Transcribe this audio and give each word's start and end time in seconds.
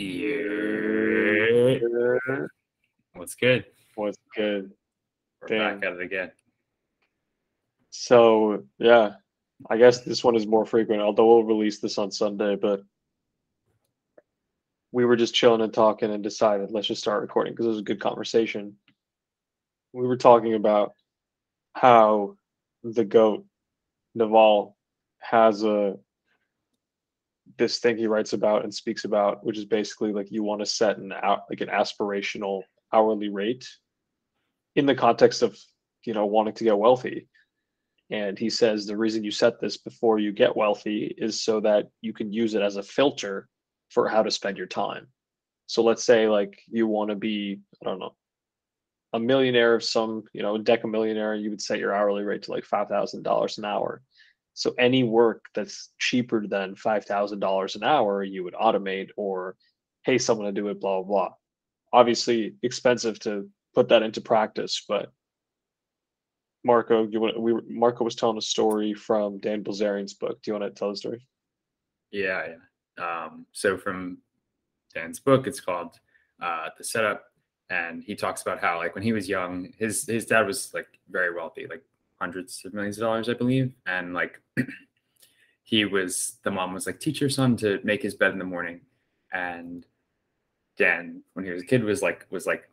Yeah. 0.00 1.80
What's 3.14 3.34
good? 3.34 3.64
What's 3.96 4.16
good? 4.36 4.70
We're 5.42 5.48
Damn. 5.48 5.80
back 5.80 5.90
at 5.90 5.94
it 5.94 6.02
again. 6.02 6.30
So 7.90 8.62
yeah, 8.78 9.14
I 9.68 9.76
guess 9.76 10.02
this 10.02 10.22
one 10.22 10.36
is 10.36 10.46
more 10.46 10.64
frequent, 10.64 11.02
although 11.02 11.26
we'll 11.26 11.42
release 11.42 11.80
this 11.80 11.98
on 11.98 12.12
Sunday, 12.12 12.54
but 12.54 12.82
we 14.92 15.04
were 15.04 15.16
just 15.16 15.34
chilling 15.34 15.62
and 15.62 15.74
talking 15.74 16.12
and 16.12 16.22
decided 16.22 16.70
let's 16.70 16.86
just 16.86 17.00
start 17.00 17.22
recording 17.22 17.52
because 17.52 17.66
it 17.66 17.70
was 17.70 17.78
a 17.80 17.82
good 17.82 18.00
conversation. 18.00 18.76
We 19.92 20.06
were 20.06 20.16
talking 20.16 20.54
about 20.54 20.92
how 21.72 22.36
the 22.84 23.04
goat 23.04 23.46
Naval 24.14 24.76
has 25.18 25.64
a 25.64 25.96
this 27.58 27.78
thing 27.78 27.96
he 27.96 28.06
writes 28.06 28.32
about 28.32 28.64
and 28.64 28.72
speaks 28.72 29.04
about, 29.04 29.44
which 29.44 29.58
is 29.58 29.64
basically 29.64 30.12
like 30.12 30.30
you 30.30 30.42
want 30.42 30.60
to 30.60 30.66
set 30.66 30.98
an 30.98 31.12
out 31.12 31.42
like 31.50 31.60
an 31.60 31.68
aspirational 31.68 32.62
hourly 32.92 33.28
rate 33.28 33.68
in 34.76 34.86
the 34.86 34.94
context 34.94 35.42
of 35.42 35.58
you 36.04 36.14
know 36.14 36.26
wanting 36.26 36.54
to 36.54 36.64
get 36.64 36.78
wealthy. 36.78 37.28
And 38.10 38.38
he 38.38 38.48
says 38.48 38.86
the 38.86 38.96
reason 38.96 39.24
you 39.24 39.30
set 39.30 39.60
this 39.60 39.76
before 39.76 40.18
you 40.18 40.32
get 40.32 40.56
wealthy 40.56 41.14
is 41.18 41.42
so 41.42 41.60
that 41.60 41.88
you 42.00 42.14
can 42.14 42.32
use 42.32 42.54
it 42.54 42.62
as 42.62 42.76
a 42.76 42.82
filter 42.82 43.48
for 43.90 44.08
how 44.08 44.22
to 44.22 44.30
spend 44.30 44.56
your 44.56 44.66
time. 44.66 45.08
So 45.66 45.82
let's 45.82 46.04
say 46.04 46.28
like 46.28 46.58
you 46.68 46.86
want 46.86 47.10
to 47.10 47.16
be, 47.16 47.60
I 47.82 47.84
don't 47.84 47.98
know, 47.98 48.14
a 49.12 49.20
millionaire 49.20 49.74
of 49.74 49.84
some, 49.84 50.24
you 50.32 50.42
know, 50.42 50.54
a 50.56 50.86
millionaire, 50.86 51.34
you 51.34 51.50
would 51.50 51.60
set 51.60 51.78
your 51.78 51.94
hourly 51.94 52.22
rate 52.22 52.42
to 52.44 52.50
like 52.50 52.64
five 52.64 52.88
thousand 52.88 53.22
dollars 53.22 53.58
an 53.58 53.64
hour. 53.64 54.02
So 54.58 54.74
any 54.76 55.04
work 55.04 55.44
that's 55.54 55.90
cheaper 56.00 56.44
than 56.44 56.74
five 56.74 57.04
thousand 57.04 57.38
dollars 57.38 57.76
an 57.76 57.84
hour, 57.84 58.24
you 58.24 58.42
would 58.42 58.54
automate 58.54 59.10
or 59.16 59.54
pay 60.04 60.18
someone 60.18 60.46
to 60.46 60.60
do 60.60 60.66
it, 60.66 60.80
blah 60.80 61.00
blah 61.00 61.28
blah. 61.28 61.34
Obviously 61.92 62.56
expensive 62.64 63.20
to 63.20 63.48
put 63.72 63.88
that 63.90 64.02
into 64.02 64.20
practice, 64.20 64.84
but 64.88 65.12
Marco, 66.64 67.06
you 67.06 67.20
want 67.20 67.40
we 67.40 67.54
Marco 67.68 68.02
was 68.02 68.16
telling 68.16 68.36
a 68.36 68.42
story 68.42 68.94
from 68.94 69.38
Dan 69.38 69.62
Bilzerian's 69.62 70.14
book. 70.14 70.42
Do 70.42 70.50
you 70.50 70.58
want 70.58 70.74
to 70.74 70.76
tell 70.76 70.90
the 70.90 70.96
story? 70.96 71.24
Yeah, 72.10 72.48
yeah. 72.48 73.24
Um, 73.24 73.46
so 73.52 73.78
from 73.78 74.18
Dan's 74.92 75.20
book, 75.20 75.46
it's 75.46 75.60
called 75.60 75.94
uh, 76.42 76.70
The 76.76 76.82
Setup, 76.82 77.22
and 77.70 78.02
he 78.02 78.16
talks 78.16 78.42
about 78.42 78.58
how 78.58 78.78
like 78.78 78.96
when 78.96 79.04
he 79.04 79.12
was 79.12 79.28
young, 79.28 79.72
his 79.78 80.04
his 80.04 80.26
dad 80.26 80.48
was 80.48 80.74
like 80.74 80.88
very 81.08 81.32
wealthy, 81.32 81.68
like 81.70 81.84
hundreds 82.20 82.62
of 82.64 82.74
millions 82.74 82.98
of 82.98 83.02
dollars, 83.02 83.28
I 83.28 83.34
believe, 83.34 83.72
and 83.86 84.14
like 84.14 84.40
he 85.62 85.84
was 85.84 86.38
the 86.44 86.50
mom 86.50 86.74
was 86.74 86.86
like 86.86 87.00
teach 87.00 87.20
your 87.20 87.30
son 87.30 87.56
to 87.58 87.80
make 87.84 88.02
his 88.02 88.14
bed 88.14 88.32
in 88.32 88.38
the 88.38 88.44
morning, 88.44 88.80
and 89.32 89.86
Dan 90.76 91.22
when 91.34 91.44
he 91.44 91.50
was 91.50 91.62
a 91.62 91.66
kid 91.66 91.84
was 91.84 92.02
like 92.02 92.26
was 92.30 92.46
like 92.46 92.68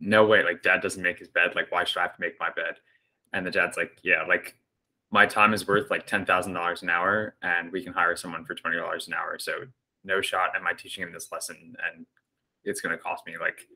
no 0.00 0.26
way 0.26 0.42
like 0.42 0.62
dad 0.62 0.82
doesn't 0.82 1.02
make 1.02 1.18
his 1.18 1.28
bed. 1.28 1.54
Like 1.54 1.70
why 1.70 1.84
should 1.84 2.00
i 2.00 2.02
have 2.02 2.16
to 2.16 2.20
make 2.20 2.38
my 2.40 2.50
bed? 2.50 2.76
And 3.32 3.46
the 3.46 3.50
dad's 3.50 3.76
like 3.76 3.98
yeah 4.02 4.24
like 4.24 4.56
my 5.10 5.26
time 5.26 5.52
is 5.52 5.68
worth 5.68 5.90
like 5.90 6.06
$10000 6.06 6.82
an 6.82 6.88
hour 6.88 7.36
and 7.42 7.70
we 7.70 7.84
can 7.84 7.92
hire 7.92 8.16
someone 8.16 8.46
for 8.46 8.54
$20 8.54 9.06
an 9.06 9.12
hour. 9.12 9.38
So 9.38 9.52
no 10.04 10.20
shot 10.20 10.50
am 10.56 10.66
i 10.66 10.72
teaching 10.72 11.02
him 11.04 11.12
this 11.12 11.30
lesson 11.30 11.76
and 11.86 12.06
it's 12.64 12.80
going 12.80 12.96
to 12.96 13.02
cost 13.02 13.26
me 13.26 13.34
like 13.38 13.68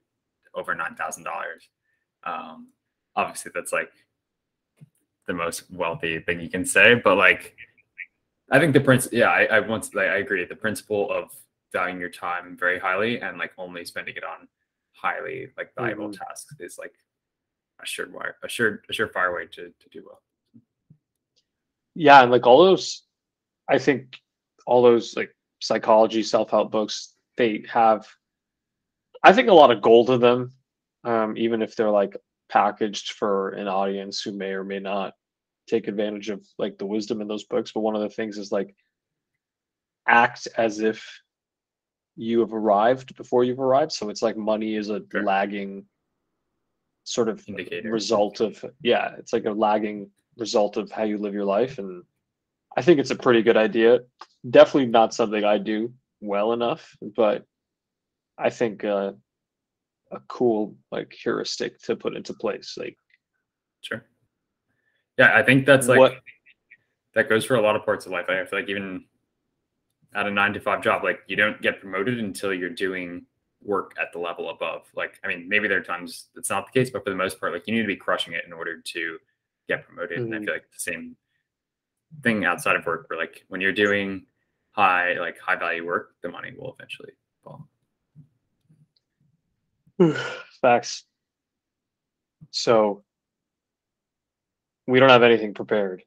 over 0.55 0.75
$9000 0.75 1.25
um 2.25 2.69
obviously 3.17 3.51
that's 3.55 3.73
like 3.73 3.91
the 5.27 5.35
most 5.35 5.65
wealthy 5.73 6.21
thing 6.21 6.41
you 6.41 6.49
can 6.49 6.65
say 6.65 6.95
but 6.95 7.17
like 7.17 7.57
i 8.53 8.59
think 8.61 8.73
the 8.73 8.81
prince 8.81 9.09
yeah 9.13 9.31
i, 9.31 9.45
I 9.47 9.61
once 9.61 9.93
like, 9.95 10.09
i 10.09 10.17
agree 10.19 10.45
the 10.45 10.55
principle 10.55 11.11
of 11.11 11.31
valuing 11.73 11.99
your 12.01 12.11
time 12.11 12.57
very 12.57 12.79
highly 12.79 13.21
and 13.21 13.39
like 13.39 13.53
only 13.59 13.85
spending 13.85 14.15
it 14.17 14.25
on 14.25 14.47
highly 14.93 15.49
like 15.57 15.75
valuable 15.75 16.09
Mhm. 16.09 16.19
tasks 16.19 16.55
is 16.61 16.79
like 16.79 16.95
a 17.83 17.87
sure 17.87 18.09
wire 18.11 18.37
a 18.43 18.49
sure 18.49 18.83
a 18.89 18.93
surefire 18.93 19.35
way 19.35 19.47
to, 19.47 19.73
to 19.81 19.89
do 19.91 20.03
well 20.07 20.21
Yeah, 21.95 22.23
and 22.23 22.31
like 22.31 22.47
all 22.47 22.63
those, 22.63 23.03
I 23.69 23.79
think 23.79 24.19
all 24.67 24.83
those 24.83 25.17
like 25.17 25.35
psychology 25.61 26.23
self-help 26.23 26.71
books, 26.71 27.15
they 27.39 27.65
have, 27.71 28.07
I 29.23 29.33
think 29.33 29.49
a 29.49 29.55
lot 29.55 29.71
of 29.71 29.81
gold 29.81 30.11
in 30.11 30.21
them, 30.21 30.53
um, 31.05 31.37
even 31.39 31.63
if 31.63 31.75
they're 31.75 31.91
like 31.91 32.15
packaged 32.49 33.13
for 33.13 33.51
an 33.51 33.69
audience 33.69 34.23
who 34.23 34.33
may 34.33 34.51
or 34.51 34.65
may 34.65 34.79
not 34.79 35.15
take 35.69 35.89
advantage 35.89 36.29
of 36.31 36.47
like 36.59 36.79
the 36.79 36.87
wisdom 36.87 37.21
in 37.21 37.29
those 37.29 37.45
books. 37.45 37.73
But 37.73 37.81
one 37.81 37.97
of 37.97 38.03
the 38.03 38.09
things 38.09 38.39
is 38.39 38.53
like 38.53 38.75
act 40.09 40.47
as 40.57 40.81
if 40.81 41.21
you 42.17 42.41
have 42.41 42.55
arrived 42.55 43.17
before 43.17 43.45
you've 43.45 43.61
arrived. 43.61 43.93
So 43.93 44.09
it's 44.09 44.23
like 44.23 44.37
money 44.37 44.77
is 44.77 44.91
a 44.91 45.03
Sure. 45.11 45.23
lagging 45.25 45.87
sort 47.05 47.29
of 47.29 47.47
Indicator. 47.49 47.91
result 47.91 48.41
of 48.41 48.65
yeah, 48.83 49.15
it's 49.19 49.33
like 49.33 49.45
a 49.45 49.51
lagging 49.53 50.11
result 50.37 50.77
of 50.77 50.91
how 50.91 51.05
you 51.05 51.19
live 51.19 51.35
your 51.35 51.45
life. 51.45 51.79
And 51.79 52.05
I 52.77 52.83
think 52.83 53.01
it's 53.01 53.11
a 53.11 53.17
pretty 53.17 53.43
good 53.43 53.57
idea. 53.57 54.01
Definitely 54.49 54.87
not 54.87 55.15
something 55.15 55.45
I 55.45 55.59
do 55.59 55.93
well 56.21 56.53
enough, 56.53 56.97
but 57.01 57.45
I 58.39 58.51
think 58.51 58.85
uh, 58.85 59.13
a 60.17 60.21
cool 60.29 60.77
like 60.91 61.13
heuristic 61.13 61.79
to 61.83 61.95
put 61.95 62.17
into 62.17 62.33
place. 62.35 62.77
Like 62.77 62.99
Sure. 63.83 64.05
Yeah, 65.19 65.37
I 65.37 65.43
think 65.43 65.67
that's 65.67 65.87
like 65.89 65.99
What- 65.99 66.19
that 67.15 67.29
goes 67.29 67.45
for 67.45 67.55
a 67.57 67.61
lot 67.61 67.77
of 67.77 67.85
parts 67.85 68.05
of 68.07 68.13
life. 68.13 68.27
I 68.29 68.45
feel 68.45 68.59
like 68.59 68.69
even 68.69 69.07
at 70.15 70.27
a 70.27 70.31
nine 70.31 70.53
to 70.55 70.61
five 70.61 70.83
job, 70.83 71.03
like 71.05 71.21
you 71.29 71.37
don't 71.37 71.61
get 71.63 71.81
promoted 71.81 72.19
until 72.19 72.53
you're 72.53 72.71
doing 72.71 73.27
work 73.63 73.95
at 74.01 74.13
the 74.13 74.19
level 74.19 74.51
above. 74.51 74.87
Like, 74.95 75.19
I 75.25 75.29
mean, 75.29 75.49
maybe 75.49 75.67
there 75.69 75.79
are 75.79 75.83
times 75.83 76.29
it's 76.37 76.51
not 76.51 76.67
the 76.67 76.73
case, 76.79 76.91
but 76.91 77.05
for 77.05 77.11
the 77.11 77.17
most 77.17 77.41
part, 77.41 77.53
like 77.53 77.67
you 77.67 77.75
need 77.75 77.83
to 77.83 77.87
be 77.87 77.97
crushing 77.97 78.35
it 78.35 78.45
in 78.45 78.53
order 78.53 78.81
to 78.81 79.19
get 79.69 79.85
promoted. 79.85 80.19
And 80.21 80.35
I 80.35 80.39
Mhm. 80.39 80.45
feel 80.45 80.55
like 80.55 80.71
the 80.71 80.79
same 80.79 81.17
thing 82.23 82.45
outside 82.45 82.77
of 82.77 82.85
work, 82.87 83.09
where 83.09 83.19
like 83.19 83.45
when 83.49 83.61
you're 83.61 83.73
doing 83.73 84.27
high, 84.73 85.15
like 85.15 85.39
high 85.39 85.57
value 85.57 85.85
work, 85.87 86.15
the 86.21 86.29
money 86.29 86.53
will 86.57 86.75
eventually 86.75 87.13
fall. 87.43 87.69
Facts. 90.61 91.05
So 92.51 93.05
we 94.87 95.01
don't 95.01 95.09
have 95.11 95.23
anything 95.23 95.55
prepared. 95.55 96.03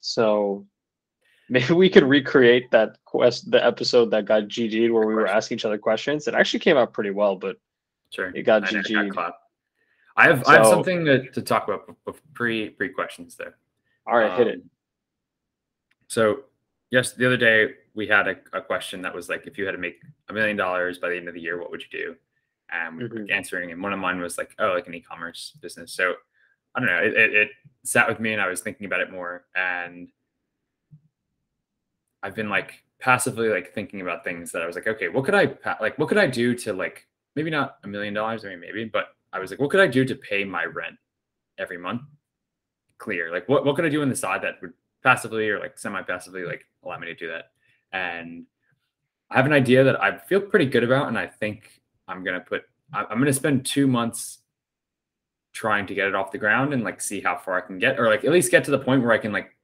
So 0.00 0.66
maybe 1.48 1.74
we 1.74 1.88
could 1.88 2.04
recreate 2.04 2.70
that 2.72 2.98
quest 3.04 3.50
the 3.50 3.64
episode 3.64 4.10
that 4.10 4.24
got 4.24 4.44
GG'd 4.44 4.90
where 4.90 5.06
we 5.06 5.14
were 5.14 5.26
asking 5.26 5.58
each 5.58 5.64
other 5.64 5.78
questions. 5.78 6.26
It 6.26 6.34
actually 6.34 6.60
came 6.60 6.76
out 6.76 6.92
pretty 6.92 7.10
well, 7.10 7.36
but 7.36 7.56
Sure. 8.10 8.30
it 8.34 8.42
got 8.42 8.68
I 8.68 8.70
know, 8.70 8.78
I 8.78 8.82
got 8.82 8.90
GG'd. 8.90 9.32
I 10.16 10.26
have 10.28 10.46
I 10.46 10.56
have 10.56 10.66
something 10.66 11.04
to, 11.04 11.30
to 11.30 11.42
talk 11.42 11.68
about 11.68 11.96
pre 12.32 12.70
pre 12.70 12.88
questions 12.88 13.36
there. 13.36 13.56
All 14.06 14.16
right, 14.16 14.38
hit 14.38 14.46
it. 14.46 14.54
Um, 14.54 14.70
So, 16.08 16.44
yes, 16.90 17.12
the 17.12 17.26
other 17.26 17.36
day 17.36 17.74
we 17.94 18.06
had 18.06 18.28
a, 18.28 18.36
a 18.52 18.60
question 18.60 19.02
that 19.02 19.14
was 19.14 19.28
like, 19.28 19.46
if 19.46 19.58
you 19.58 19.66
had 19.66 19.72
to 19.72 19.78
make 19.78 20.00
a 20.28 20.32
million 20.32 20.56
dollars 20.56 20.98
by 20.98 21.08
the 21.08 21.16
end 21.16 21.28
of 21.28 21.34
the 21.34 21.40
year, 21.40 21.58
what 21.60 21.70
would 21.70 21.82
you 21.82 21.88
do? 21.90 22.16
And 22.70 22.96
we 22.98 23.04
were 23.04 23.20
Mhm. 23.20 23.30
answering, 23.30 23.70
and 23.72 23.82
one 23.82 23.92
of 23.92 23.98
mine 23.98 24.20
was 24.20 24.38
like, 24.38 24.54
oh, 24.58 24.72
like 24.72 24.86
an 24.88 24.94
e-commerce 24.94 25.56
business. 25.60 25.92
So, 25.92 26.14
I 26.74 26.80
don't 26.80 26.88
know, 26.88 27.02
it, 27.02 27.14
it, 27.14 27.34
it 27.34 27.50
sat 27.84 28.08
with 28.08 28.20
me, 28.20 28.32
and 28.32 28.42
I 28.42 28.48
was 28.48 28.60
thinking 28.60 28.86
about 28.86 29.00
it 29.00 29.10
more, 29.10 29.46
and 29.54 30.10
I've 32.22 32.34
been 32.34 32.48
like 32.48 32.82
passively 32.98 33.48
like 33.48 33.72
thinking 33.74 34.00
about 34.00 34.24
things 34.24 34.50
that 34.52 34.62
I 34.62 34.66
was 34.66 34.74
like, 34.74 34.86
okay, 34.86 35.08
what 35.08 35.24
could 35.24 35.34
I 35.34 35.56
like, 35.80 35.98
what 35.98 36.08
could 36.08 36.18
I 36.18 36.26
do 36.26 36.54
to 36.56 36.72
like 36.72 37.06
maybe 37.34 37.50
not 37.50 37.76
a 37.84 37.88
million 37.88 38.14
dollars, 38.14 38.44
I 38.44 38.48
mean 38.48 38.60
maybe, 38.60 38.84
but 38.84 39.08
I 39.32 39.38
was 39.38 39.50
like, 39.50 39.60
what 39.60 39.70
could 39.70 39.80
I 39.80 39.86
do 39.86 40.04
to 40.04 40.14
pay 40.14 40.44
my 40.44 40.64
rent 40.64 40.96
every 41.58 41.78
month? 41.78 42.02
Clear, 42.98 43.30
like 43.30 43.48
what 43.48 43.64
what 43.64 43.76
could 43.76 43.84
I 43.84 43.90
do 43.90 44.02
on 44.02 44.08
the 44.08 44.16
side 44.16 44.42
that 44.42 44.60
would 44.62 44.72
passively 45.02 45.48
or 45.48 45.60
like 45.60 45.78
semi-passively 45.78 46.44
like 46.44 46.66
allow 46.82 46.98
me 46.98 47.06
to 47.06 47.14
do 47.14 47.28
that 47.28 47.50
and 47.92 48.44
i 49.30 49.36
have 49.36 49.46
an 49.46 49.52
idea 49.52 49.84
that 49.84 50.02
i 50.02 50.18
feel 50.18 50.40
pretty 50.40 50.66
good 50.66 50.82
about 50.82 51.06
and 51.06 51.16
i 51.16 51.26
think 51.26 51.80
i'm 52.08 52.24
gonna 52.24 52.40
put 52.40 52.64
I- 52.92 53.04
i'm 53.10 53.18
gonna 53.18 53.32
spend 53.32 53.66
two 53.66 53.86
months 53.86 54.38
trying 55.52 55.86
to 55.86 55.94
get 55.94 56.06
it 56.08 56.14
off 56.14 56.32
the 56.32 56.38
ground 56.38 56.72
and 56.74 56.82
like 56.84 57.00
see 57.00 57.20
how 57.20 57.36
far 57.36 57.56
i 57.56 57.60
can 57.60 57.78
get 57.78 57.98
or 57.98 58.06
like 58.08 58.24
at 58.24 58.32
least 58.32 58.50
get 58.50 58.64
to 58.64 58.70
the 58.70 58.78
point 58.78 59.02
where 59.02 59.12
i 59.12 59.18
can 59.18 59.32
like 59.32 59.56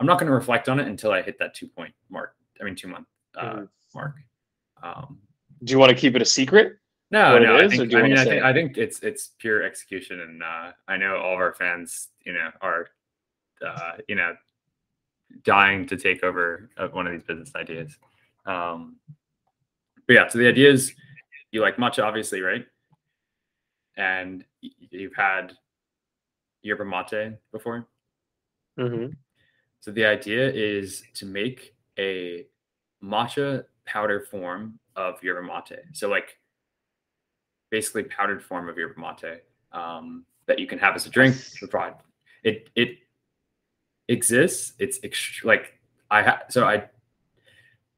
i'm 0.00 0.06
not 0.06 0.18
gonna 0.18 0.30
reflect 0.32 0.68
on 0.68 0.78
it 0.78 0.86
until 0.86 1.10
i 1.12 1.20
hit 1.22 1.38
that 1.38 1.54
two 1.54 1.66
point 1.68 1.92
mark 2.10 2.34
i 2.60 2.64
mean 2.64 2.74
two 2.74 2.88
month 2.88 3.06
uh, 3.36 3.54
Mhm. 3.56 3.68
mark 3.94 4.14
um 4.82 5.18
Do 5.64 5.72
you 5.72 5.78
want 5.78 5.90
to 5.90 5.96
keep 5.96 6.14
it 6.14 6.22
a 6.22 6.26
secret? 6.26 6.78
no, 7.10 7.38
no. 7.38 7.56
I 7.56 7.64
is, 7.64 7.72
or 7.72 7.76
think, 7.86 7.94
I 7.94 8.02
mean, 8.02 8.18
I 8.18 8.24
think. 8.24 8.42
I 8.42 8.52
think 8.52 8.76
it's 8.78 8.98
it's 9.00 9.30
pure 9.38 9.62
execution, 9.62 10.20
and 10.20 10.42
uh, 10.42 10.72
I 10.88 10.96
know 10.96 11.16
all 11.16 11.34
of 11.34 11.38
our 11.38 11.54
fans, 11.54 12.08
you 12.26 12.32
know, 12.34 12.50
are, 12.60 12.88
uh, 13.64 13.92
you 14.08 14.16
know, 14.16 14.34
dying 15.44 15.86
to 15.86 15.96
take 15.96 16.24
over 16.24 16.68
uh, 16.76 16.88
one 16.88 17.06
of 17.06 17.12
these 17.12 17.22
business 17.22 17.52
ideas. 17.54 17.96
Um, 18.44 18.96
but 20.06 20.14
yeah, 20.14 20.28
so 20.28 20.38
the 20.38 20.48
idea 20.48 20.68
is, 20.70 20.94
you 21.56 21.62
like 21.62 21.78
matcha, 21.78 22.04
obviously, 22.04 22.42
right? 22.42 22.66
And 23.96 24.44
you've 24.60 25.14
had 25.14 25.54
yerba 26.62 26.84
mate 26.84 27.38
before. 27.50 27.88
Mm-hmm. 28.78 29.12
So 29.80 29.90
the 29.90 30.04
idea 30.04 30.52
is 30.52 31.02
to 31.14 31.24
make 31.24 31.74
a 31.98 32.46
matcha 33.02 33.64
powder 33.86 34.20
form 34.20 34.78
of 34.96 35.22
yerba 35.22 35.42
mate. 35.42 35.80
So 35.94 36.08
like 36.08 36.38
basically 37.70 38.02
powdered 38.04 38.42
form 38.42 38.68
of 38.68 38.76
yerba 38.76 39.00
mate 39.00 39.42
um, 39.72 40.26
that 40.46 40.58
you 40.58 40.66
can 40.66 40.78
have 40.78 40.94
as 40.94 41.06
a 41.06 41.10
drink. 41.10 41.34
It 42.44 42.68
it 42.74 42.98
exists. 44.08 44.74
It's 44.78 44.98
ext- 45.00 45.42
like 45.42 45.80
I 46.10 46.22
ha- 46.22 46.42
so 46.50 46.66
I 46.66 46.84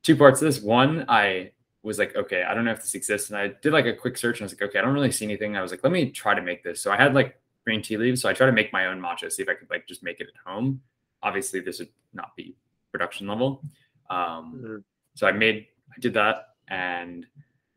two 0.04 0.14
parts 0.14 0.40
of 0.40 0.46
this. 0.46 0.62
One, 0.62 1.04
I 1.08 1.50
was 1.82 1.98
like, 1.98 2.16
okay, 2.16 2.42
I 2.42 2.54
don't 2.54 2.64
know 2.64 2.72
if 2.72 2.82
this 2.82 2.94
exists, 2.94 3.30
and 3.30 3.38
I 3.38 3.48
did 3.62 3.72
like 3.72 3.86
a 3.86 3.94
quick 3.94 4.16
search, 4.18 4.38
and 4.40 4.44
I 4.44 4.46
was 4.46 4.52
like, 4.52 4.62
okay, 4.68 4.78
I 4.78 4.82
don't 4.82 4.94
really 4.94 5.12
see 5.12 5.24
anything. 5.24 5.56
I 5.56 5.62
was 5.62 5.70
like, 5.70 5.82
let 5.84 5.92
me 5.92 6.10
try 6.10 6.34
to 6.34 6.42
make 6.42 6.62
this. 6.64 6.80
So 6.82 6.90
I 6.90 6.96
had 6.96 7.14
like 7.14 7.40
green 7.64 7.82
tea 7.82 7.96
leaves, 7.96 8.20
so 8.22 8.28
I 8.28 8.32
tried 8.32 8.46
to 8.46 8.52
make 8.52 8.72
my 8.72 8.86
own 8.86 9.00
matcha, 9.00 9.30
see 9.30 9.42
if 9.42 9.48
I 9.48 9.54
could 9.54 9.70
like 9.70 9.86
just 9.86 10.02
make 10.02 10.20
it 10.20 10.28
at 10.28 10.50
home. 10.50 10.80
Obviously, 11.22 11.60
this 11.60 11.78
would 11.78 11.88
not 12.12 12.34
be 12.36 12.56
production 12.92 13.26
level. 13.26 13.62
Um, 14.10 14.62
Mhm. 14.64 14.84
so 15.14 15.26
I 15.26 15.32
made, 15.32 15.66
I 15.94 16.00
did 16.00 16.14
that, 16.14 16.54
and 16.68 17.26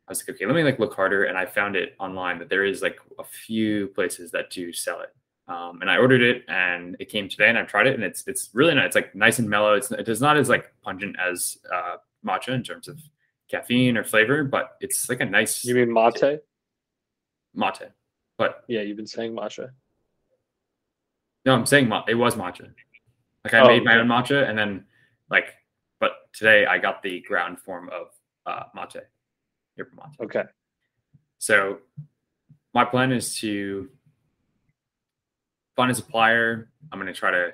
I 0.08 0.10
was 0.10 0.20
like, 0.26 0.34
okay, 0.36 0.46
let 0.46 0.56
me 0.56 0.64
like 0.64 0.78
look 0.78 0.94
harder, 0.94 1.24
and 1.24 1.38
I 1.38 1.46
found 1.46 1.76
it 1.76 1.94
online 1.98 2.38
that 2.40 2.48
there 2.48 2.64
is 2.64 2.82
like 2.82 2.98
a 3.18 3.24
few 3.24 3.88
places 3.88 4.30
that 4.32 4.50
do 4.50 4.72
sell 4.72 5.00
it. 5.00 5.14
Um, 5.48 5.80
and 5.80 5.90
I 5.90 5.98
ordered 5.98 6.22
it, 6.22 6.44
and 6.48 6.96
it 6.98 7.08
came 7.08 7.28
today, 7.28 7.48
and 7.48 7.58
I've 7.58 7.66
tried 7.68 7.86
it, 7.86 7.94
and 7.94 8.02
it's 8.02 8.26
it's 8.26 8.50
really 8.52 8.74
nice. 8.74 8.86
It's 8.86 8.94
like 8.94 9.14
nice 9.14 9.38
and 9.38 9.48
mellow. 9.48 9.74
It's 9.74 9.90
it's 9.90 10.20
not 10.20 10.36
as 10.36 10.48
like 10.48 10.72
pungent 10.82 11.16
as 11.20 11.58
uh, 11.72 11.96
matcha 12.24 12.48
in 12.50 12.62
terms 12.62 12.88
of 12.88 13.00
caffeine 13.56 13.96
or 13.96 14.02
flavor, 14.04 14.42
but 14.44 14.76
it's 14.80 15.08
like 15.08 15.20
a 15.20 15.24
nice 15.26 15.64
You 15.64 15.74
mean 15.74 15.92
mate? 15.92 16.22
mate. 17.54 17.82
But 18.38 18.64
Yeah, 18.66 18.80
you've 18.80 18.96
been 18.96 19.06
saying 19.06 19.32
matcha. 19.34 19.70
no, 21.44 21.54
I'm 21.54 21.66
saying 21.66 21.88
ma- 21.88 22.04
it 22.08 22.14
was 22.14 22.34
matcha. 22.34 22.72
Like 23.44 23.54
I 23.54 23.60
Oh, 23.60 23.66
made 23.66 23.84
my 23.84 23.96
own 23.98 24.06
matcha, 24.08 24.48
and 24.48 24.56
then 24.58 24.84
like, 25.30 25.54
but 26.00 26.12
today 26.32 26.64
I 26.66 26.78
got 26.78 27.02
the 27.02 27.20
ground 27.20 27.60
form 27.60 27.90
of 27.90 28.06
uh, 28.46 28.64
mate, 28.74 29.02
yerba 29.76 29.90
mate. 29.96 30.16
Okay. 30.24 30.44
So 31.38 31.78
my 32.72 32.84
plan 32.84 33.12
is 33.12 33.36
to 33.40 33.90
find 35.76 35.90
a 35.90 35.94
supplier. 35.94 36.70
I'm 36.90 36.98
going 36.98 37.12
to 37.12 37.18
try 37.18 37.30
to 37.32 37.52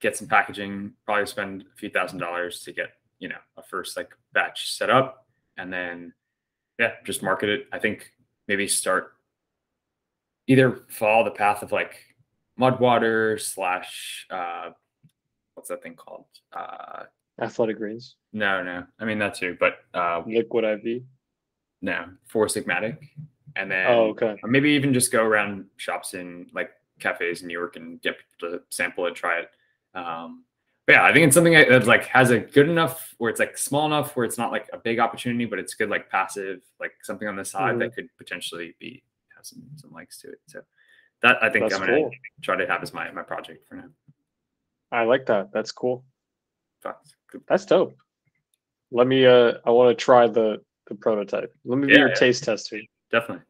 get 0.00 0.16
some 0.16 0.28
packaging, 0.28 0.92
probably 1.06 1.26
spend 1.26 1.62
a 1.72 1.76
few 1.76 1.88
thousand 1.90 2.18
dollars 2.18 2.62
to 2.64 2.72
get, 2.72 2.90
you 3.22 3.28
know, 3.28 3.42
a 3.56 3.62
first 3.62 3.96
like 3.96 4.10
batch 4.32 4.72
set 4.72 4.90
up 4.90 5.26
and 5.56 5.72
then 5.72 6.12
yeah, 6.78 6.92
just 7.04 7.22
market 7.22 7.48
it. 7.48 7.66
I 7.72 7.78
think 7.78 8.10
maybe 8.48 8.66
start 8.66 9.12
either 10.48 10.80
follow 10.88 11.24
the 11.24 11.30
path 11.30 11.62
of 11.62 11.70
like 11.72 11.94
mud 12.56 12.80
water 12.80 13.38
slash 13.38 14.26
uh 14.30 14.70
what's 15.54 15.68
that 15.68 15.82
thing 15.82 15.94
called? 15.94 16.24
Uh 16.52 17.04
Athletic 17.40 17.78
greens, 17.78 18.16
no, 18.32 18.62
no. 18.62 18.84
I 18.98 19.04
mean 19.04 19.18
that 19.20 19.34
too, 19.36 19.56
but 19.60 19.74
uh 19.94 20.22
liquid 20.26 20.64
IV. 20.64 21.02
no, 21.80 22.06
four 22.26 22.46
sigmatic. 22.46 22.98
And 23.54 23.70
then 23.70 23.86
Oh, 23.86 24.08
okay. 24.10 24.36
maybe 24.44 24.70
even 24.70 24.92
just 24.94 25.12
go 25.12 25.22
around 25.24 25.66
shops 25.76 26.14
in 26.14 26.46
like 26.54 26.70
cafes 26.98 27.42
in 27.42 27.48
New 27.48 27.58
York 27.58 27.76
and 27.76 28.00
get 28.02 28.16
people 28.18 28.58
to 28.58 28.62
sample 28.70 29.06
it, 29.06 29.14
try 29.14 29.40
it. 29.40 29.50
Um, 29.94 30.44
yeah, 30.88 31.04
I 31.04 31.12
think 31.12 31.26
it's 31.26 31.34
something 31.34 31.52
that 31.52 31.68
that, 31.68 31.86
like 31.86 32.06
has 32.06 32.30
a 32.30 32.38
good 32.40 32.68
enough 32.68 33.14
where 33.18 33.30
it's 33.30 33.38
like 33.40 33.56
small 33.56 33.86
enough 33.86 34.16
where 34.16 34.24
it's 34.24 34.38
not 34.38 34.50
like 34.50 34.68
a 34.72 34.78
big 34.78 34.98
opportunity, 34.98 35.44
but 35.44 35.58
it's 35.58 35.74
good 35.74 35.88
like 35.90 36.10
passive, 36.10 36.60
like 36.80 36.92
something 37.02 37.28
on 37.28 37.36
the 37.36 37.44
side 37.44 37.76
Mhm. 37.76 37.78
that 37.80 37.94
could 37.94 38.08
potentially 38.18 38.74
be 38.78 39.02
have 39.36 39.46
some 39.46 39.62
some 39.76 39.92
likes 39.92 40.18
to 40.22 40.28
it. 40.28 40.40
So 40.46 40.62
that 41.22 41.42
I 41.42 41.50
think 41.50 41.64
That's 41.68 41.74
I'm 41.80 41.86
gonna 41.86 41.98
cool. 41.98 42.10
try 42.42 42.56
to 42.56 42.66
have 42.66 42.82
as 42.82 42.92
my 42.92 43.10
my 43.12 43.22
project 43.22 43.66
for 43.68 43.76
now. 43.76 43.88
I 44.90 45.04
like 45.04 45.26
that. 45.26 45.52
That's 45.52 45.72
cool. 45.72 46.04
Good. 46.82 47.42
That's 47.46 47.64
dope. 47.64 47.96
Let 48.90 49.06
me. 49.06 49.24
Uh, 49.24 49.54
I 49.64 49.70
want 49.70 49.96
to 49.96 50.04
try 50.04 50.26
the 50.26 50.62
the 50.88 50.94
prototype. 50.96 51.54
Let 51.64 51.78
me 51.78 51.86
be 51.86 51.92
Yeah, 51.94 52.00
your 52.00 52.08
yeah. 52.08 52.14
taste 52.16 52.44
tester. 52.44 52.80
Definitely. 53.10 53.44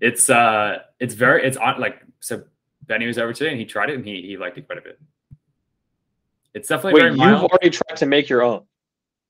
It's 0.00 0.28
uh 0.30 0.82
it's 0.98 1.14
very 1.14 1.44
it's 1.46 1.56
on 1.56 1.78
like 1.80 2.02
so 2.20 2.42
Benny 2.82 3.06
was 3.06 3.18
over 3.18 3.32
today 3.32 3.50
and 3.50 3.60
he 3.60 3.64
tried 3.66 3.90
it 3.90 3.94
and 3.94 4.04
he 4.04 4.22
he 4.22 4.36
liked 4.36 4.58
it 4.58 4.66
quite 4.66 4.78
a 4.78 4.82
bit. 4.82 4.98
It's 6.54 6.68
definitely 6.68 7.02
Wait, 7.02 7.10
you've 7.10 7.18
mild. 7.18 7.50
already 7.50 7.70
tried 7.70 7.96
to 7.96 8.06
make 8.06 8.28
your 8.28 8.42
own. 8.42 8.64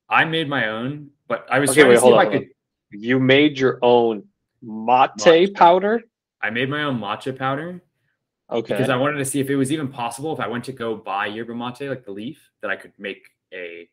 I 0.09 0.25
made 0.25 0.47
my 0.47 0.69
own, 0.69 1.09
but 1.27 1.47
I 1.49 1.59
was 1.59 1.71
Okay, 1.71 1.81
trying 1.81 1.89
wait, 1.89 1.95
to 1.95 2.01
see 2.01 2.07
if 2.07 2.13
on, 2.13 2.19
I 2.19 2.25
could. 2.29 2.49
You 2.91 3.19
made 3.19 3.57
your 3.57 3.79
own 3.81 4.23
mate 4.61 5.09
Matcha. 5.17 5.53
powder. 5.55 6.03
I 6.41 6.51
made 6.51 6.69
my 6.69 6.83
own 6.83 6.99
matcha 6.99 7.35
powder 7.35 7.81
Okay. 8.51 8.73
because 8.75 8.89
I 8.89 8.95
wanted 8.95 9.17
to 9.17 9.25
see 9.25 9.39
if 9.39 9.49
it 9.49 9.55
was 9.55 9.71
even 9.71 9.87
possible 9.87 10.31
if 10.31 10.39
I 10.39 10.47
went 10.47 10.63
to 10.65 10.71
go 10.71 10.95
buy 10.95 11.25
yerba 11.25 11.53
mate, 11.53 11.89
like 11.89 12.05
the 12.05 12.11
leaf, 12.11 12.51
that 12.61 12.69
I 12.69 12.75
could 12.75 12.93
make 12.99 13.27
a 13.51 13.89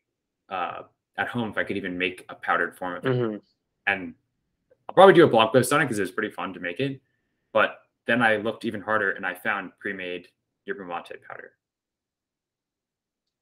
uh, 0.49 0.83
at 1.17 1.27
home 1.27 1.49
if 1.49 1.57
I 1.57 1.63
could 1.63 1.77
even 1.77 1.97
make 1.97 2.25
a 2.29 2.35
powdered 2.35 2.77
form 2.77 2.97
of 2.97 3.05
it. 3.05 3.09
Mhm. 3.09 3.41
And 3.87 4.13
I'll 4.87 4.93
probably 4.93 5.13
do 5.15 5.23
a 5.23 5.27
blog 5.27 5.51
post 5.53 5.73
on 5.73 5.81
it 5.81 5.85
because 5.85 5.97
it 5.97 6.03
was 6.03 6.11
pretty 6.11 6.29
fun 6.29 6.53
to 6.53 6.59
make 6.59 6.79
it. 6.79 7.01
But 7.51 7.79
then 8.05 8.21
I 8.21 8.37
looked 8.37 8.65
even 8.65 8.81
harder 8.81 9.11
and 9.11 9.25
I 9.25 9.33
found 9.33 9.71
pre-made 9.79 10.27
yerba 10.65 10.85
mate 10.85 11.21
powder. 11.27 11.53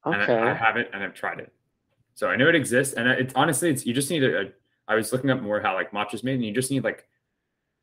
And 0.06 0.16
Okay. 0.22 0.34
I, 0.36 0.52
I 0.52 0.54
haven't, 0.54 0.88
and 0.94 1.04
I've 1.04 1.14
tried 1.14 1.40
it. 1.40 1.52
So 2.16 2.28
I 2.28 2.36
know 2.36 2.50
it 2.50 2.56
exists. 2.56 2.94
And 2.96 3.08
it's 3.08 3.34
honestly, 3.36 3.70
it's 3.70 3.86
you 3.86 3.94
just 3.94 4.10
need 4.10 4.24
a, 4.24 4.42
a. 4.42 4.46
I 4.88 4.96
was 4.96 5.12
looking 5.14 5.30
up 5.30 5.42
more 5.42 5.60
how 5.62 5.74
like 5.76 5.92
matcha's 5.92 6.24
made, 6.24 6.36
and 6.36 6.46
you 6.46 6.52
just 6.54 6.72
need 6.72 6.84
like 6.84 7.06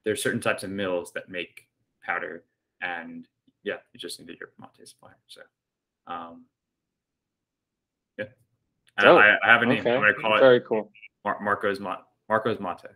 there's 0.05 0.23
certain 0.23 0.41
types 0.41 0.63
of 0.65 0.71
mills 0.71 1.13
that 1.13 1.29
make 1.29 1.69
powder, 2.05 2.45
and 2.81 3.27
yeah, 3.63 3.77
you 3.93 4.01
just 4.01 4.19
need 4.21 4.29
your 4.41 4.51
mate 4.59 4.87
supplier. 4.89 5.17
So, 5.29 5.41
um, 6.07 6.45
yeah, 8.19 8.27
And 8.97 9.09
I, 9.09 9.37
I 9.43 9.47
have 9.53 9.63
a 9.63 9.67
name. 9.67 9.81
okay. 9.81 9.95
I'm 9.95 10.01
gonna 10.01 10.15
call 10.15 10.37
it 10.37 10.41
Very 10.41 10.61
cool. 10.61 10.91
Mar- 11.25 11.41
Marco's 11.41 11.81
Mate. 11.81 11.99
Marco's 12.29 12.61
Mate. 12.61 12.91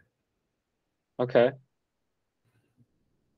Okay. 1.20 1.50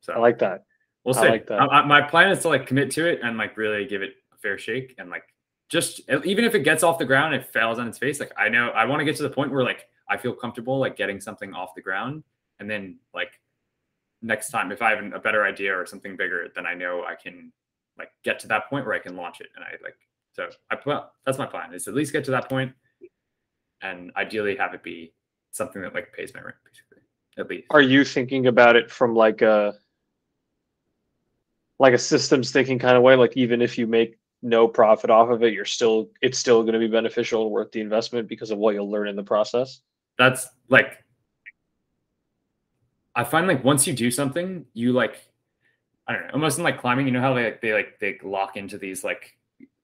So 0.00 0.12
I 0.12 0.18
like 0.18 0.38
that. 0.40 0.64
We'll 1.04 1.16
I 1.18 1.22
see. 1.22 1.28
like 1.28 1.46
that. 1.48 1.60
I- 1.60 1.66
I- 1.80 1.86
my 1.86 2.00
plan 2.02 2.30
is 2.30 2.40
to 2.40 2.48
like 2.48 2.66
commit 2.66 2.90
to 2.92 3.06
it 3.06 3.20
and 3.22 3.36
like 3.38 3.56
really 3.56 3.84
give 3.86 4.02
it 4.02 4.14
a 4.32 4.36
fair 4.38 4.58
shake 4.58 4.94
and 4.98 5.10
like 5.10 5.24
just 5.68 6.00
even 6.24 6.44
if 6.44 6.54
it 6.54 6.60
gets 6.60 6.82
off 6.82 6.98
the 6.98 7.04
ground, 7.04 7.34
it 7.34 7.46
fails 7.52 7.78
on 7.78 7.88
its 7.88 7.98
face. 7.98 8.20
Like 8.20 8.32
I 8.36 8.48
know 8.48 8.68
I 8.70 8.84
want 8.84 9.00
to 9.00 9.04
get 9.04 9.16
to 9.16 9.22
the 9.22 9.30
point 9.30 9.52
where 9.52 9.64
like 9.64 9.88
I 10.08 10.16
feel 10.16 10.32
comfortable 10.32 10.78
like 10.78 10.96
getting 10.96 11.20
something 11.20 11.54
off 11.54 11.74
the 11.74 11.82
ground, 11.82 12.22
and 12.60 12.70
then 12.70 12.98
like 13.14 13.40
next 14.22 14.50
time 14.50 14.72
if 14.72 14.82
I 14.82 14.94
have 14.94 15.12
a 15.12 15.18
better 15.18 15.44
idea 15.44 15.76
or 15.76 15.86
something 15.86 16.16
bigger, 16.16 16.48
then 16.54 16.66
I 16.66 16.74
know 16.74 17.04
I 17.04 17.14
can 17.14 17.52
like 17.98 18.10
get 18.24 18.38
to 18.40 18.48
that 18.48 18.68
point 18.68 18.84
where 18.84 18.94
I 18.94 18.98
can 18.98 19.16
launch 19.16 19.40
it. 19.40 19.48
And 19.56 19.64
I 19.64 19.72
like 19.82 19.96
so 20.32 20.48
I 20.70 20.76
well 20.84 21.12
that's 21.24 21.38
my 21.38 21.46
plan 21.46 21.72
is 21.72 21.88
at 21.88 21.94
least 21.94 22.12
get 22.12 22.24
to 22.24 22.30
that 22.32 22.48
point, 22.48 22.72
and 23.82 24.12
ideally 24.16 24.56
have 24.56 24.74
it 24.74 24.82
be 24.82 25.12
something 25.50 25.80
that 25.82 25.94
like 25.94 26.12
pays 26.12 26.34
my 26.34 26.40
rent 26.40 26.56
basically 26.64 26.98
at 27.38 27.48
least. 27.48 27.66
Are 27.70 27.80
you 27.80 28.04
thinking 28.04 28.46
about 28.46 28.76
it 28.76 28.90
from 28.90 29.14
like 29.14 29.42
a 29.42 29.74
like 31.78 31.94
a 31.94 31.98
systems 31.98 32.50
thinking 32.50 32.78
kind 32.78 32.96
of 32.96 33.02
way? 33.02 33.16
Like 33.16 33.36
even 33.36 33.62
if 33.62 33.78
you 33.78 33.86
make 33.86 34.18
no 34.44 34.68
profit 34.68 35.10
off 35.10 35.30
of 35.30 35.42
it, 35.42 35.52
you're 35.52 35.64
still 35.64 36.10
it's 36.20 36.38
still 36.38 36.62
going 36.62 36.74
to 36.74 36.78
be 36.78 36.86
beneficial 36.86 37.42
and 37.42 37.50
worth 37.50 37.72
the 37.72 37.80
investment 37.80 38.28
because 38.28 38.50
of 38.50 38.58
what 38.58 38.74
you'll 38.74 38.90
learn 38.90 39.08
in 39.08 39.16
the 39.16 39.22
process. 39.22 39.80
that's 40.18 40.46
like 40.68 41.02
I 43.16 43.24
find 43.24 43.46
like 43.46 43.64
once 43.64 43.86
you 43.86 43.92
do 43.94 44.10
something, 44.10 44.66
you 44.74 44.92
like 44.92 45.26
I 46.06 46.12
don't 46.12 46.26
know, 46.26 46.30
almost 46.34 46.58
in 46.58 46.64
like 46.64 46.78
climbing, 46.78 47.06
you 47.06 47.12
know 47.12 47.20
how 47.20 47.32
they 47.34 47.44
like 47.44 47.60
they 47.60 47.72
like 47.72 47.98
they 47.98 48.18
lock 48.22 48.56
into 48.56 48.76
these 48.76 49.02
like 49.02 49.36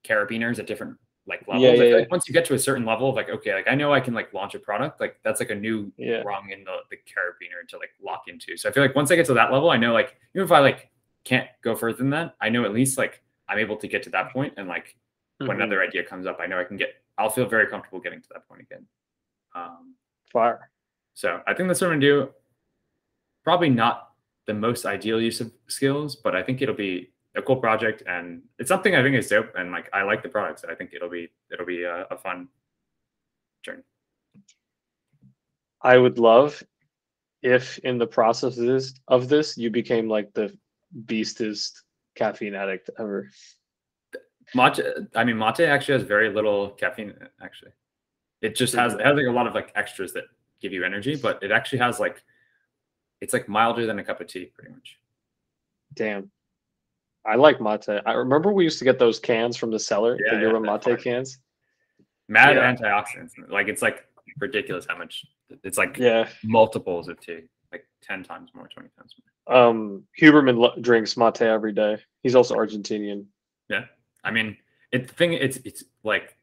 carabiners 0.05 0.59
at 0.59 0.67
different 0.67 0.97
like 1.25 1.47
levels. 1.47 1.63
Yeah, 1.63 1.71
I 1.71 1.77
feel 1.77 1.87
yeah, 1.89 1.95
like 1.99 2.11
once 2.11 2.27
you 2.27 2.33
get 2.33 2.45
to 2.45 2.53
a 2.53 2.59
certain 2.59 2.85
level 2.85 3.09
of 3.09 3.15
like, 3.15 3.29
okay, 3.29 3.53
like 3.53 3.67
I 3.67 3.75
know 3.75 3.93
I 3.93 3.99
can 3.99 4.13
like 4.13 4.33
launch 4.33 4.53
a 4.53 4.59
product, 4.59 4.99
like 4.99 5.17
that's 5.23 5.39
like 5.39 5.49
a 5.49 5.55
new 5.55 5.91
Yeah. 5.97 6.21
rung 6.23 6.49
in 6.51 6.63
the, 6.63 6.77
the 6.89 6.97
carabiner 6.97 7.67
to 7.69 7.77
like 7.77 7.91
lock 8.03 8.23
into. 8.27 8.57
So 8.57 8.69
I 8.69 8.71
feel 8.71 8.83
like 8.83 8.95
once 8.95 9.11
I 9.11 9.15
get 9.15 9.25
to 9.27 9.33
that 9.35 9.51
level, 9.51 9.69
I 9.69 9.77
know 9.77 9.93
like 9.93 10.17
even 10.35 10.45
if 10.45 10.51
I 10.51 10.59
like 10.59 10.89
can't 11.23 11.47
go 11.63 11.75
further 11.75 11.97
than 11.97 12.09
that, 12.11 12.35
I 12.41 12.49
know 12.49 12.65
at 12.65 12.73
least 12.73 12.97
like 12.97 13.23
I'm 13.51 13.59
able 13.59 13.75
to 13.77 13.87
get 13.87 14.01
to 14.03 14.09
that 14.11 14.31
point 14.31 14.53
and 14.57 14.67
like 14.67 14.95
when 15.39 15.49
Mhm. 15.49 15.55
another 15.55 15.81
idea 15.83 16.03
comes 16.03 16.25
up, 16.25 16.37
I 16.39 16.45
know 16.47 16.59
I 16.59 16.63
can 16.63 16.77
get 16.77 16.95
I'll 17.17 17.29
feel 17.29 17.45
very 17.45 17.67
comfortable 17.67 17.99
getting 17.99 18.21
to 18.21 18.29
that 18.33 18.47
point 18.47 18.61
again. 18.61 18.87
Um 19.53 19.95
Fire. 20.31 20.71
so 21.13 21.41
I 21.45 21.53
think 21.53 21.67
that's 21.67 21.81
what 21.81 21.87
I'm 21.91 21.99
gonna 21.99 22.01
do. 22.13 22.33
Probably 23.43 23.69
not 23.69 24.13
the 24.45 24.53
most 24.53 24.85
ideal 24.85 25.19
use 25.21 25.41
of 25.41 25.51
skills, 25.67 26.15
but 26.15 26.35
I 26.35 26.41
think 26.43 26.61
it'll 26.61 26.75
be 26.75 27.11
a 27.35 27.41
cool 27.41 27.57
project, 27.57 28.03
and 28.07 28.43
it's 28.59 28.67
something 28.69 28.95
I 28.95 29.01
think 29.03 29.15
is 29.15 29.27
dope. 29.29 29.51
And 29.55 29.71
like 29.71 29.89
I 29.93 30.03
like 30.03 30.21
the 30.23 30.29
product, 30.29 30.59
so 30.61 30.69
I 30.69 30.75
think 30.75 30.93
it'll 30.93 31.09
be 31.09 31.29
it'll 31.51 31.65
be 31.65 31.83
a, 31.83 32.05
a 32.11 32.17
fun 32.17 32.47
journey. 33.63 33.83
I 35.81 35.97
would 35.97 36.17
love 36.19 36.61
if 37.41 37.77
in 37.79 37.97
the 37.97 38.07
processes 38.07 38.59
of 38.59 38.65
this, 38.67 38.93
of 39.07 39.29
this 39.29 39.57
you 39.57 39.69
became 39.71 40.07
like 40.07 40.31
the 40.33 40.55
beastest 41.05 41.83
caffeine 42.15 42.55
addict 42.55 42.89
ever. 42.99 43.29
Matcha, 44.55 45.07
I 45.15 45.23
mean, 45.23 45.37
mate 45.37 45.61
actually 45.61 45.93
has 45.93 46.03
very 46.03 46.29
little 46.29 46.71
caffeine. 46.71 47.13
Actually, 47.41 47.71
it 48.41 48.55
just 48.55 48.73
has 48.75 48.93
it 48.93 49.01
has 49.01 49.15
like 49.15 49.27
a 49.27 49.31
lot 49.31 49.47
of 49.47 49.53
like 49.53 49.71
extras 49.75 50.13
that 50.13 50.25
give 50.61 50.73
you 50.73 50.83
energy, 50.83 51.15
but 51.15 51.41
it 51.41 51.51
actually 51.51 51.79
has 51.79 51.99
like 51.99 52.21
it's 53.21 53.33
like 53.33 53.47
milder 53.47 53.85
than 53.85 53.99
a 53.99 54.03
cup 54.03 54.19
of 54.19 54.27
tea, 54.27 54.45
pretty 54.45 54.71
much. 54.71 54.97
Damn, 55.93 56.31
I 57.25 57.35
like 57.35 57.61
mate. 57.61 57.85
I 58.05 58.13
remember 58.13 58.51
we 58.51 58.63
used 58.63 58.79
to 58.79 58.85
get 58.85 58.99
those 58.99 59.19
cans 59.19 59.55
from 59.55 59.71
the 59.71 59.79
seller, 59.79 60.17
yeah, 60.19 60.39
the 60.39 60.47
yeah, 60.47 60.59
mate 60.59 61.03
cans. 61.03 61.39
Mad 62.27 62.55
yeah. 62.55 62.73
antioxidants, 62.73 63.31
like 63.49 63.67
it's 63.67 63.81
like 63.81 64.05
ridiculous 64.39 64.85
how 64.87 64.97
much 64.97 65.25
it's 65.63 65.77
like 65.77 65.97
yeah 65.97 66.27
multiples 66.43 67.07
of 67.07 67.19
tea. 67.19 67.41
10 68.01 68.23
times 68.23 68.49
more, 68.53 68.67
20 68.67 68.89
times 68.97 69.15
more. 69.47 69.57
Um, 69.57 70.03
Huberman 70.19 70.81
drinks 70.81 71.17
mate 71.17 71.41
every 71.41 71.73
day. 71.73 71.97
He's 72.23 72.35
also 72.35 72.55
Argentinian. 72.55 73.25
Yeah. 73.69 73.85
I 74.23 74.31
mean, 74.31 74.57
it's 74.91 75.07
the 75.07 75.15
thing 75.15 75.33
it's 75.33 75.57
it's 75.63 75.83
like 76.03 76.35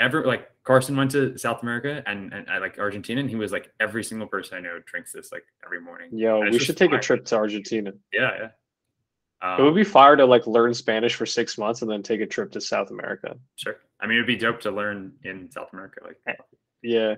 ever 0.00 0.24
like 0.26 0.50
Carson 0.64 0.96
went 0.96 1.10
to 1.12 1.36
South 1.38 1.62
America 1.62 2.02
and, 2.06 2.32
and, 2.32 2.50
I 2.50 2.58
like 2.58 2.78
Argentina, 2.78 3.20
and 3.20 3.30
he 3.30 3.36
was 3.36 3.52
like 3.52 3.70
every 3.80 4.02
single 4.02 4.26
person 4.26 4.56
I 4.56 4.60
know 4.60 4.80
drinks 4.86 5.12
this 5.12 5.30
like 5.30 5.44
every 5.64 5.80
morning. 5.80 6.10
Yeah, 6.12 6.38
we 6.38 6.58
should 6.58 6.76
take 6.76 6.90
fire. 6.90 6.98
a 6.98 7.02
trip 7.02 7.24
to 7.26 7.36
Argentina. 7.36 7.92
Yeah, 8.12 8.30
yeah. 8.38 8.48
Um, 9.42 9.60
it 9.60 9.62
would 9.62 9.68
um, 9.70 9.74
be 9.74 9.84
fire 9.84 10.16
to 10.16 10.24
like 10.24 10.46
learn 10.46 10.72
Spanish 10.72 11.14
for 11.14 11.26
six 11.26 11.58
months 11.58 11.82
and 11.82 11.90
then 11.90 12.02
take 12.02 12.20
a 12.20 12.26
trip 12.26 12.50
to 12.52 12.60
South 12.60 12.90
America. 12.90 13.36
Sure. 13.56 13.76
I 14.00 14.06
mean, 14.06 14.16
it'd 14.16 14.26
be 14.26 14.36
dope 14.36 14.60
to 14.62 14.70
learn 14.70 15.12
in 15.22 15.50
South 15.50 15.68
America. 15.72 16.00
Like, 16.02 16.38
yeah. 16.82 17.16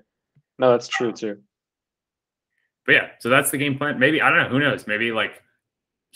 No, 0.59 0.73
that's 0.73 0.89
true 0.89 1.13
too 1.13 1.39
but 2.87 2.93
yeah, 2.93 3.09
so 3.19 3.29
that's 3.29 3.51
the 3.51 3.59
game 3.59 3.77
plan. 3.77 3.99
Maybe 3.99 4.23
I 4.23 4.31
don't 4.31 4.39
know. 4.39 4.49
Who 4.49 4.61
knows? 4.61 4.87
Maybe 4.87 5.13
like 5.13 5.43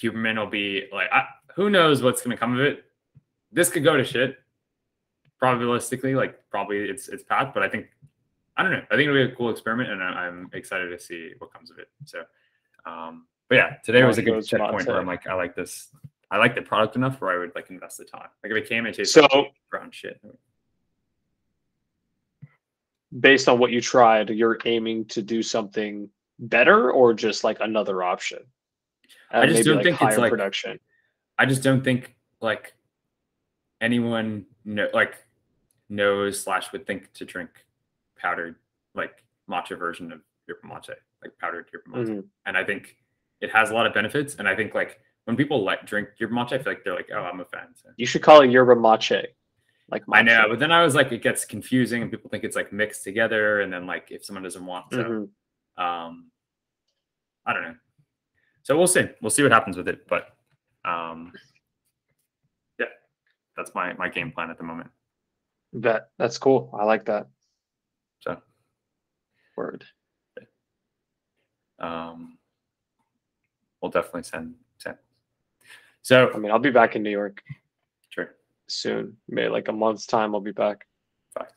Huberman 0.00 0.38
will 0.38 0.46
be 0.46 0.84
like, 0.92 1.08
I, 1.12 1.24
who 1.56 1.68
knows 1.68 2.02
what's 2.02 2.22
going 2.22 2.36
to 2.36 2.40
come 2.40 2.54
of 2.54 2.60
it. 2.60 2.84
This 3.52 3.70
could 3.70 3.84
go 3.84 3.96
to 3.96 4.04
shit. 4.04 4.38
Probabilistically, 5.42 6.14
like 6.16 6.38
probably 6.50 6.78
it's 6.78 7.08
it's 7.08 7.24
path, 7.24 7.52
but 7.54 7.62
I 7.62 7.68
think 7.68 7.86
I 8.56 8.62
don't 8.62 8.72
know. 8.72 8.82
I 8.90 8.96
think 8.96 9.08
it'll 9.08 9.14
be 9.26 9.32
a 9.32 9.34
cool 9.34 9.50
experiment, 9.50 9.90
and 9.90 10.02
I, 10.02 10.26
I'm 10.26 10.50
excited 10.52 10.88
to 10.90 10.98
see 10.98 11.32
what 11.38 11.52
comes 11.52 11.70
of 11.70 11.78
it. 11.78 11.88
So, 12.04 12.22
um, 12.84 13.26
but 13.48 13.54
yeah, 13.56 13.76
today 13.82 14.04
was 14.04 14.18
a 14.18 14.22
good 14.22 14.44
checkpoint 14.46 14.86
where 14.86 14.98
I'm 14.98 15.06
like, 15.06 15.26
I 15.26 15.34
like 15.34 15.56
this. 15.56 15.88
I 16.30 16.36
like 16.36 16.54
the 16.54 16.62
product 16.62 16.94
enough 16.94 17.20
where 17.20 17.32
I 17.32 17.38
would 17.38 17.52
like 17.54 17.70
invest 17.70 17.98
the 17.98 18.04
time. 18.04 18.28
Like 18.44 18.52
if 18.52 18.58
it 18.58 18.68
came 18.68 18.86
and 18.86 18.94
it 18.94 18.98
tastes 18.98 19.14
So 19.14 19.22
like 19.22 19.54
brown 19.70 19.90
shit. 19.90 20.20
based 23.18 23.48
on 23.48 23.58
what 23.58 23.72
you 23.72 23.80
tried, 23.80 24.30
you're 24.30 24.58
aiming 24.64 25.06
to 25.06 25.22
do 25.22 25.42
something 25.42 26.08
better 26.40 26.90
or 26.90 27.14
just 27.14 27.44
like 27.44 27.58
another 27.60 28.02
option? 28.02 28.38
I 29.30 29.42
Uh, 29.42 29.46
just 29.46 29.64
don't 29.64 29.82
think 29.82 30.00
it's 30.02 30.18
like- 30.18 30.30
production. 30.30 30.80
I 31.38 31.46
just 31.46 31.62
don't 31.62 31.82
think 31.82 32.16
like 32.40 32.74
anyone 33.80 34.46
know 34.64 34.88
like 34.92 35.14
knows 35.88 36.40
slash 36.42 36.70
would 36.72 36.86
think 36.86 37.12
to 37.14 37.24
drink 37.24 37.50
powdered 38.16 38.56
like 38.94 39.24
matcha 39.48 39.78
version 39.78 40.12
of 40.12 40.20
yerba 40.46 40.66
mate, 40.66 40.96
like 41.22 41.36
powdered 41.38 41.68
yerba 41.72 41.88
mate. 41.90 42.08
Mhm. 42.08 42.24
And 42.46 42.56
I 42.56 42.64
think 42.64 42.96
it 43.40 43.50
has 43.50 43.70
a 43.70 43.74
lot 43.74 43.86
of 43.86 43.94
benefits. 43.94 44.34
And 44.36 44.46
I 44.48 44.54
think 44.54 44.74
like 44.74 45.00
when 45.24 45.36
people 45.36 45.62
like 45.64 45.86
drink 45.86 46.10
yerba 46.18 46.34
mate, 46.34 46.52
I 46.52 46.58
feel 46.58 46.72
like 46.72 46.84
they're 46.84 46.94
like, 46.94 47.10
oh, 47.12 47.20
I'm 47.22 47.40
a 47.40 47.44
fan. 47.46 47.68
So. 47.74 47.88
You 47.96 48.06
should 48.06 48.22
call 48.22 48.42
it 48.42 48.50
yerba 48.50 48.76
mache. 48.76 49.12
Like 49.88 50.02
I 50.12 50.22
know, 50.22 50.44
but 50.48 50.60
then 50.60 50.70
I 50.70 50.84
was 50.84 50.94
like, 50.94 51.10
it 51.10 51.20
gets 51.20 51.44
confusing, 51.44 52.00
and 52.02 52.10
people 52.12 52.30
think 52.30 52.44
it's 52.44 52.54
like 52.54 52.72
mixed 52.72 53.02
together, 53.02 53.60
and 53.62 53.72
then 53.72 53.86
like 53.88 54.12
if 54.12 54.24
someone 54.24 54.44
doesn't 54.44 54.64
want, 54.64 54.86
so 54.92 55.02
Mhm. 55.02 55.28
Um, 55.80 56.30
I 57.46 57.52
don't 57.52 57.62
know. 57.62 57.74
So 58.62 58.76
we'll 58.76 58.86
see. 58.86 59.06
We'll 59.22 59.30
see 59.30 59.42
what 59.42 59.52
happens 59.52 59.76
with 59.76 59.88
it, 59.88 60.06
but 60.08 60.36
um, 60.84 61.32
yeah, 62.78 62.86
that's 63.56 63.74
my 63.74 63.94
my 63.94 64.08
game 64.08 64.30
plan 64.30 64.50
at 64.50 64.58
the 64.58 64.64
moment. 64.64 64.90
Bet 65.72 66.10
that's 66.18 66.36
cool. 66.38 66.70
I 66.78 66.84
like 66.84 67.04
that 67.06 67.26
So 68.20 68.36
word. 69.56 69.84
um, 71.78 72.36
we'll 73.80 73.90
definitely 73.90 74.24
send 74.24 74.54
send. 74.78 74.96
So 76.02 76.30
I 76.34 76.38
mean, 76.38 76.50
I'll 76.52 76.58
be 76.58 76.70
back 76.70 76.96
in 76.96 77.02
New 77.02 77.10
York 77.10 77.42
sure, 78.10 78.34
soon. 78.68 79.16
Maybe 79.28 79.48
like 79.48 79.68
a 79.68 79.72
month's 79.72 80.06
time. 80.06 80.34
I'll 80.34 80.40
be 80.40 80.52
back. 80.52 80.86
fact. 81.34 81.54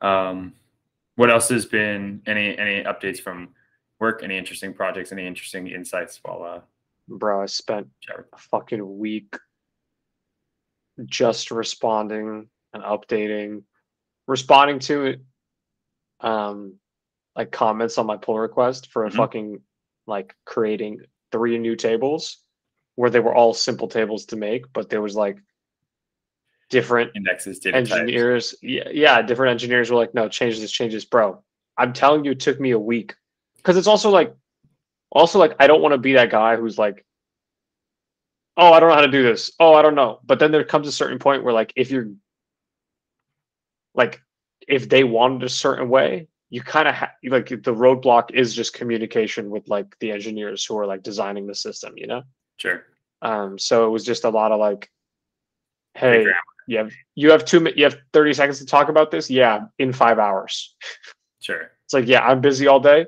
Um, 0.00 0.54
what 1.16 1.30
else 1.30 1.48
has 1.48 1.66
been 1.66 2.22
any 2.26 2.56
any 2.58 2.82
updates 2.84 3.20
from 3.20 3.50
work? 4.00 4.22
Any 4.22 4.36
interesting 4.36 4.74
projects? 4.74 5.12
Any 5.12 5.26
interesting 5.26 5.68
insights 5.68 6.20
while 6.22 6.42
uh, 6.42 6.60
Bro, 7.08 7.42
I 7.42 7.46
spent 7.46 7.88
a 8.08 8.38
fucking 8.38 8.98
week 8.98 9.36
just 11.06 11.50
responding 11.50 12.48
and 12.72 12.82
updating, 12.82 13.62
responding 14.26 14.78
to 14.80 15.04
it, 15.04 15.20
um, 16.20 16.74
like 17.36 17.50
comments 17.52 17.98
on 17.98 18.06
my 18.06 18.16
pull 18.16 18.38
request 18.38 18.90
for 18.90 19.04
a 19.04 19.10
Mhm. 19.10 19.16
fucking 19.16 19.62
like 20.06 20.34
creating 20.44 21.00
three 21.32 21.58
new 21.58 21.76
tables 21.76 22.38
where 22.94 23.10
they 23.10 23.20
were 23.20 23.34
all 23.34 23.52
simple 23.54 23.88
tables 23.88 24.26
to 24.26 24.36
make, 24.36 24.72
but 24.72 24.88
there 24.88 25.02
was 25.02 25.16
like 25.16 25.38
different 26.70 27.10
indexes, 27.14 27.58
data 27.58 27.78
types? 27.78 27.92
engineers. 27.92 28.54
Yeah, 28.62 28.88
yeah, 28.92 29.22
different 29.22 29.52
engineers 29.52 29.90
were 29.90 29.96
like, 29.96 30.14
no, 30.14 30.28
change 30.28 30.58
this, 30.60 30.72
change 30.72 30.92
this, 30.92 31.04
bro. 31.04 31.42
I'm 31.76 31.92
telling 31.92 32.24
you, 32.24 32.32
it 32.32 32.40
took 32.40 32.60
me 32.60 32.70
a 32.72 32.78
week 32.78 33.14
because 33.56 33.76
it's 33.76 33.86
also 33.86 34.10
like, 34.10 34.34
also 35.10 35.38
like, 35.38 35.56
I 35.60 35.66
don't 35.66 35.82
want 35.82 35.92
to 35.92 35.98
be 35.98 36.14
that 36.14 36.30
guy 36.30 36.56
who's 36.56 36.78
like, 36.78 37.04
oh, 38.56 38.72
I 38.72 38.80
don't 38.80 38.88
know 38.88 38.94
how 38.94 39.00
to 39.00 39.10
do 39.10 39.22
this. 39.22 39.52
Oh, 39.58 39.74
I 39.74 39.82
don't 39.82 39.94
know. 39.94 40.20
But 40.24 40.38
then 40.38 40.52
there 40.52 40.64
comes 40.64 40.86
a 40.86 40.92
certain 40.92 41.18
point 41.18 41.44
where 41.44 41.54
like, 41.54 41.72
if 41.76 41.90
you're 41.90 42.10
like, 43.94 44.20
if 44.66 44.88
they 44.88 45.04
wanted 45.04 45.42
a 45.42 45.48
certain 45.48 45.88
way, 45.88 46.28
you 46.50 46.62
kind 46.62 46.86
of 46.86 46.94
ha- 46.94 47.12
like 47.24 47.48
the 47.48 47.74
roadblock 47.74 48.30
is 48.32 48.54
just 48.54 48.74
communication 48.74 49.50
with 49.50 49.68
like 49.68 49.98
the 49.98 50.12
engineers 50.12 50.64
who 50.64 50.78
are 50.78 50.86
like 50.86 51.02
designing 51.02 51.46
the 51.46 51.54
system, 51.54 51.94
you 51.96 52.06
know. 52.06 52.22
Sure. 52.58 52.84
Um, 53.22 53.58
so 53.58 53.86
it 53.86 53.90
was 53.90 54.04
just 54.04 54.24
a 54.24 54.30
lot 54.30 54.52
of 54.52 54.60
like, 54.60 54.90
hey. 55.94 56.26
You 56.66 56.78
have 56.78 56.92
you 57.14 57.30
have 57.30 57.44
two 57.44 57.66
you 57.76 57.84
have 57.84 57.96
30 58.12 58.34
seconds 58.34 58.58
to 58.58 58.66
talk 58.66 58.88
about 58.88 59.10
this? 59.10 59.30
Yeah, 59.30 59.66
in 59.78 59.92
five 59.92 60.18
hours. 60.18 60.74
Sure. 61.40 61.70
It's 61.84 61.92
like, 61.92 62.06
yeah, 62.06 62.26
I'm 62.26 62.40
busy 62.40 62.66
all 62.66 62.80
day. 62.80 63.06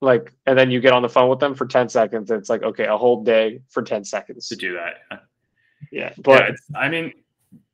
Like, 0.00 0.32
and 0.46 0.56
then 0.58 0.70
you 0.70 0.80
get 0.80 0.92
on 0.92 1.02
the 1.02 1.08
phone 1.08 1.30
with 1.30 1.40
them 1.40 1.54
for 1.54 1.66
10 1.66 1.88
seconds. 1.88 2.30
It's 2.30 2.50
like, 2.50 2.62
okay, 2.62 2.84
a 2.84 2.96
whole 2.96 3.24
day 3.24 3.62
for 3.68 3.82
10 3.82 4.04
seconds. 4.04 4.48
To 4.48 4.56
do 4.56 4.74
that. 4.74 5.22
Yeah. 5.90 6.12
But 6.18 6.42
yeah, 6.42 6.48
it's, 6.48 6.62
I 6.76 6.88
mean, 6.88 7.12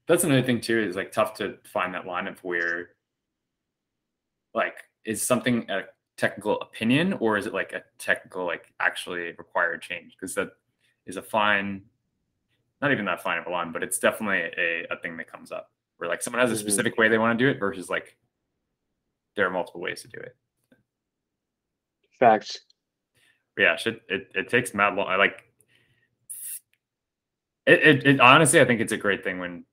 that's 0.07 0.25
another 0.25 0.43
thing 0.43 0.61
too. 0.61 0.79
Is 0.79 0.97
like 0.97 1.13
tough 1.13 1.35
to 1.35 1.59
find 1.65 1.93
that 1.95 2.07
line 2.07 2.29
of 2.29 2.39
where, 2.45 2.91
like, 4.55 4.77
is 5.05 5.21
something 5.27 5.69
a 5.69 5.83
technical 6.17 6.61
opinion 6.61 7.15
or 7.15 7.37
is 7.37 7.47
it 7.47 7.53
like 7.53 7.73
a 7.73 7.83
technical, 7.99 8.47
like, 8.47 8.73
actually 8.79 9.33
required 9.37 9.83
change? 9.83 10.15
Because 10.19 10.35
that 10.37 10.51
is 11.07 11.17
a 11.17 11.23
fine, 11.23 11.83
not 12.85 12.93
even 12.93 13.07
that 13.07 13.23
fine 13.23 13.39
of 13.39 13.47
a 13.47 13.51
line, 13.51 13.73
but 13.73 13.83
it's 13.83 13.99
definitely 13.99 14.43
a, 14.59 14.87
a 14.91 14.97
thing 15.01 15.17
that 15.17 15.27
comes 15.27 15.51
up 15.51 15.71
where 15.97 16.07
like 16.07 16.21
someone 16.23 16.41
has 16.43 16.53
a 16.53 16.57
specific 16.57 16.99
way 16.99 17.09
they 17.09 17.17
want 17.17 17.39
to 17.39 17.43
do 17.43 17.51
it 17.51 17.59
versus 17.59 17.89
like 17.89 18.15
there 19.37 19.47
are 19.47 19.51
multiple 19.51 19.81
ways 19.81 20.03
to 20.03 20.09
do 20.09 20.19
it. 20.21 20.37
facts. 22.21 22.59
Yeah, 23.57 23.77
shit, 23.77 24.03
it, 24.11 24.29
it 24.35 24.49
takes 24.51 24.75
mad 24.75 24.97
long. 24.97 25.07
I 25.09 25.17
like 25.17 25.45
it, 27.67 27.81
it, 27.83 28.07
it. 28.07 28.21
Honestly, 28.21 28.61
I 28.61 28.67
think 28.67 28.83
it's 28.83 28.93
a 28.93 28.99
great 28.99 29.25
thing 29.25 29.39
when 29.39 29.65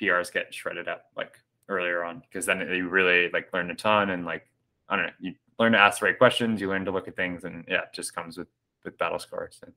PRs 0.00 0.32
get 0.32 0.54
shredded 0.54 0.88
up 0.88 1.04
like 1.14 1.38
earlier 1.68 2.04
on 2.04 2.20
because 2.20 2.46
then 2.46 2.60
you 2.60 2.88
really 2.88 3.28
like 3.32 3.52
learn 3.52 3.70
a 3.70 3.74
ton 3.74 4.10
and 4.10 4.24
like 4.24 4.46
I 4.88 4.96
don't 4.96 5.06
know, 5.06 5.12
you 5.20 5.34
learn 5.58 5.72
to 5.72 5.78
ask 5.78 6.00
the 6.00 6.06
right 6.06 6.16
questions, 6.16 6.60
you 6.60 6.68
learn 6.70 6.86
to 6.86 6.90
look 6.90 7.06
at 7.06 7.16
things, 7.16 7.44
and 7.44 7.66
yeah, 7.68 7.82
it 7.82 7.92
just 7.92 8.14
comes 8.14 8.38
with 8.38 8.48
with 8.82 8.96
battle 8.96 9.18
scars. 9.18 9.58
So, 9.60 9.68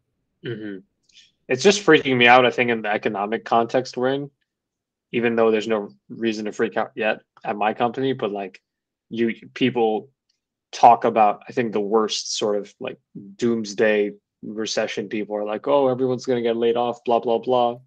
Mhm. 0.46 0.84
It's 1.50 1.64
just 1.64 1.84
freaking 1.84 2.16
me 2.16 2.28
out, 2.28 2.46
I 2.46 2.52
think, 2.52 2.70
in 2.70 2.84
the 2.84 2.90
economic 2.90 3.44
context 3.44 3.98
we're 3.98 4.14
in, 4.14 4.32
even 5.12 5.36
though 5.36 5.50
there's 5.50 5.68
no 5.68 5.90
reason 6.08 6.46
to 6.46 6.52
freak 6.52 6.78
out 6.78 6.92
yet 6.96 7.22
at 7.44 7.58
my 7.58 7.74
company, 7.74 8.14
but 8.14 8.32
like 8.32 8.62
you 9.10 9.34
people 9.56 10.10
talk 10.72 11.04
about, 11.04 11.42
I 11.50 11.52
think 11.52 11.74
the 11.74 11.80
worst 11.82 12.38
sort 12.38 12.56
of 12.56 12.74
like 12.80 13.00
doomsday 13.36 14.12
recession 14.44 15.10
people 15.10 15.36
are 15.36 15.44
like, 15.44 15.68
oh, 15.68 15.88
everyone's 15.88 16.28
gonna 16.28 16.44
get 16.44 16.56
laid 16.56 16.78
off, 16.78 17.04
blah, 17.04 17.20
blah, 17.20 17.40
blah. 17.40 17.80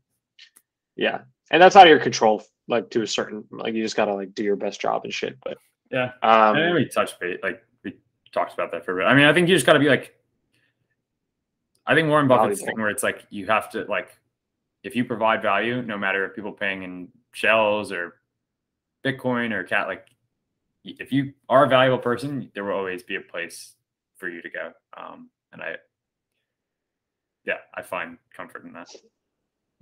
Yeah. 0.96 1.20
And 1.52 1.62
that's 1.62 1.76
out 1.76 1.86
of 1.86 1.90
your 1.90 2.00
control, 2.00 2.42
like 2.66 2.90
to 2.90 3.02
a 3.02 3.06
certain 3.06 3.44
like 3.52 3.74
you 3.74 3.82
just 3.84 3.96
gotta 3.96 4.14
like 4.14 4.34
do 4.34 4.42
your 4.42 4.56
best 4.56 4.80
job 4.80 5.04
and 5.04 5.12
shit. 5.12 5.38
But 5.44 5.58
yeah, 5.92 6.12
um 6.24 6.56
and 6.56 6.64
then 6.64 6.74
we 6.74 6.88
touched 6.88 7.20
base 7.20 7.38
like 7.44 7.62
we 7.84 7.94
talked 8.32 8.54
about 8.54 8.72
that 8.72 8.84
for 8.84 8.98
a 8.98 9.02
bit. 9.02 9.06
I 9.06 9.14
mean, 9.14 9.26
I 9.26 9.32
think 9.32 9.48
you 9.48 9.54
just 9.54 9.66
got 9.66 9.74
to 9.74 9.78
be 9.78 9.88
like, 9.88 10.16
I 11.92 11.94
think 11.94 12.08
Warren 12.08 12.26
Buffett's 12.26 12.60
Valuable. 12.60 12.66
thing 12.66 12.82
where 12.82 12.90
it's 12.90 13.02
like 13.02 13.26
you 13.28 13.46
have 13.48 13.68
to 13.72 13.84
like, 13.84 14.16
if 14.82 14.96
you 14.96 15.04
provide 15.04 15.42
value, 15.42 15.82
no 15.82 15.98
matter 15.98 16.24
if 16.24 16.34
people 16.34 16.50
paying 16.50 16.84
in 16.84 17.08
shells 17.32 17.92
or 17.92 18.14
Bitcoin 19.04 19.52
or 19.52 19.62
cat, 19.62 19.88
like 19.88 20.06
if 20.84 21.12
you 21.12 21.34
are 21.50 21.66
a 21.66 21.68
valuable 21.68 21.98
person, 21.98 22.50
there 22.54 22.64
will 22.64 22.76
always 22.76 23.02
be 23.02 23.16
a 23.16 23.20
place 23.20 23.74
for 24.16 24.30
you 24.30 24.40
to 24.40 24.48
go. 24.48 24.72
Um, 24.96 25.28
and 25.52 25.60
I, 25.60 25.76
yeah, 27.44 27.58
I 27.74 27.82
find 27.82 28.16
comfort 28.34 28.64
in 28.64 28.72
that. 28.72 28.88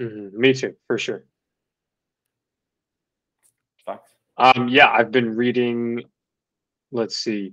mhm, 0.00 0.32
me 0.32 0.52
too, 0.52 0.74
for 0.88 0.98
sure. 0.98 1.26
Fuck. 3.86 4.04
Um, 4.36 4.66
yeah, 4.66 4.90
I've 4.90 5.12
been 5.12 5.36
reading. 5.36 6.02
Let's 6.90 7.18
see, 7.18 7.52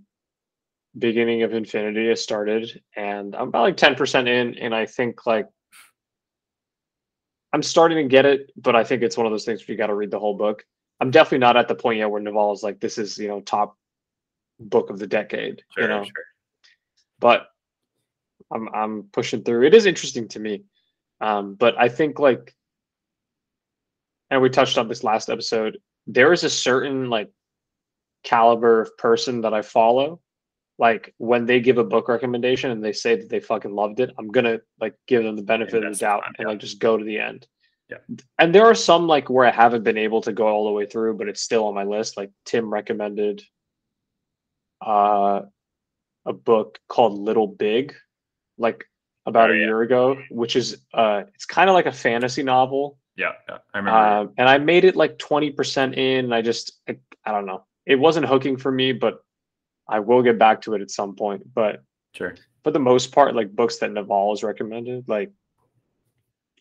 beginning 0.98 1.44
of 1.44 1.54
Infinity 1.54 2.08
has 2.10 2.22
started, 2.22 2.82
and 2.96 3.36
I'm 3.36 3.50
about 3.50 3.64
like 3.64 3.78
ten 3.78 3.96
percent 3.96 4.28
in, 4.28 4.58
and 4.58 4.74
I 4.74 4.86
think 4.86 5.26
like 5.26 5.48
I'm 7.54 7.64
starting 7.64 7.98
to 7.98 8.10
get 8.10 8.26
it, 8.26 8.52
but 8.56 8.76
I 8.76 8.84
think 8.84 9.04
it's 9.04 9.18
one 9.18 9.26
of 9.26 9.32
those 9.32 9.46
things 9.46 9.62
where 9.62 9.74
you 9.74 9.78
got 9.78 9.88
to 9.88 9.96
read 9.96 10.12
the 10.12 10.20
whole 10.20 10.36
book. 10.36 10.66
I'm 11.00 11.12
definitely 11.12 11.40
not 11.40 11.58
at 11.58 11.68
the 11.68 11.76
point 11.76 12.00
yet 12.00 12.10
where 12.10 12.22
Naval 12.22 12.54
is 12.54 12.64
like, 12.64 12.80
this 12.80 12.98
is 12.98 13.18
you 13.18 13.28
know 13.28 13.42
top 13.42 13.78
book 14.60 14.90
of 14.90 15.00
the 15.00 15.08
decade. 15.08 15.64
Sure, 15.76 15.84
you 15.84 15.90
know, 15.90 16.04
sure. 16.04 16.14
but 17.20 17.48
I'm 18.52 18.70
I'm 18.74 19.04
pushing 19.12 19.44
through. 19.44 19.66
It 19.66 19.74
is 19.74 19.86
interesting 19.86 20.28
to 20.30 20.40
me, 20.40 20.64
um, 21.22 21.56
but 21.56 21.80
I 21.80 21.90
think 21.90 22.20
like, 22.20 22.56
and 24.30 24.42
we 24.42 24.50
touched 24.50 24.78
on 24.78 24.88
this 24.88 25.04
last 25.04 25.30
episode. 25.30 25.78
There 26.08 26.32
is 26.34 26.44
a 26.44 26.50
certain 26.50 27.10
like 27.10 27.30
caliber 28.24 28.82
of 28.82 28.98
person 28.98 29.42
that 29.42 29.54
I 29.54 29.62
follow. 29.62 30.20
Like 30.80 31.14
when 31.18 31.46
they 31.46 31.60
give 31.60 31.78
a 31.78 31.84
book 31.84 32.08
recommendation 32.08 32.72
and 32.72 32.84
they 32.84 32.94
say 32.94 33.16
that 33.16 33.30
they 33.30 33.40
fucking 33.40 33.74
loved 33.74 34.00
it, 34.00 34.12
I'm 34.18 34.30
gonna 34.30 34.60
like 34.80 34.96
give 35.08 35.24
them 35.24 35.36
the 35.36 35.42
benefit 35.44 35.84
of 35.84 35.94
the 35.94 36.00
doubt 36.00 36.22
time, 36.24 36.34
and 36.38 36.46
yeah. 36.46 36.52
like 36.52 36.60
just 36.60 36.80
go 36.80 36.98
to 36.98 37.04
the 37.04 37.20
end. 37.20 37.48
Yeah. 37.90 37.98
And 38.38 38.54
there 38.54 38.66
are 38.66 38.76
some 38.76 39.08
like 39.08 39.30
where 39.30 39.46
I 39.46 39.52
haven't 39.52 39.84
been 39.84 39.98
able 39.98 40.22
to 40.22 40.34
go 40.34 40.48
all 40.48 40.66
the 40.66 40.72
way 40.74 40.86
through, 40.86 41.18
but 41.18 41.28
it's 41.28 41.42
still 41.42 41.66
on 41.66 41.74
my 41.74 41.84
list. 41.84 42.18
Like 42.18 42.32
Tim 42.46 42.72
recommended 42.72 43.42
uh 44.86 45.42
a 46.26 46.34
book 46.34 46.80
called 46.90 47.18
Little 47.18 47.48
Big, 47.48 47.96
like 48.58 48.86
about 49.26 49.50
Oh, 49.50 49.54
a 49.54 49.56
yeah. 49.56 49.64
year 49.64 49.82
ago, 49.82 50.18
which 50.30 50.56
is 50.56 50.82
uh 50.94 51.24
it's 51.34 51.46
kind 51.46 51.70
of 51.70 51.74
like 51.74 51.86
a 51.88 51.92
fantasy 51.92 52.44
novel. 52.44 53.00
Yeah, 53.18 53.32
yeah. 53.50 53.58
I 53.74 53.78
remember. 53.80 54.00
Um, 54.00 54.34
and 54.38 54.48
I 54.48 54.60
made 54.60 54.86
it 54.86 54.96
like 54.96 55.18
20% 55.18 55.98
in. 55.98 56.26
And 56.26 56.36
I 56.36 56.42
just, 56.42 56.80
I, 56.88 56.98
I 57.26 57.32
don't 57.32 57.48
know. 57.48 57.66
It 57.86 57.96
wasn't 57.96 58.28
hooking 58.28 58.58
for 58.58 58.72
me, 58.72 58.94
but 58.94 59.24
I 59.90 60.00
will 60.00 60.22
get 60.22 60.38
back 60.38 60.62
to 60.62 60.74
it 60.74 60.82
at 60.82 60.92
some 60.92 61.16
point. 61.16 61.54
But 61.54 61.82
sure. 62.14 62.36
for 62.64 62.72
the 62.72 62.80
most 62.80 63.12
part, 63.12 63.36
like 63.36 63.56
books 63.56 63.78
that 63.78 63.92
Naval 63.92 64.32
has 64.32 64.44
recommended, 64.44 65.08
like 65.08 65.32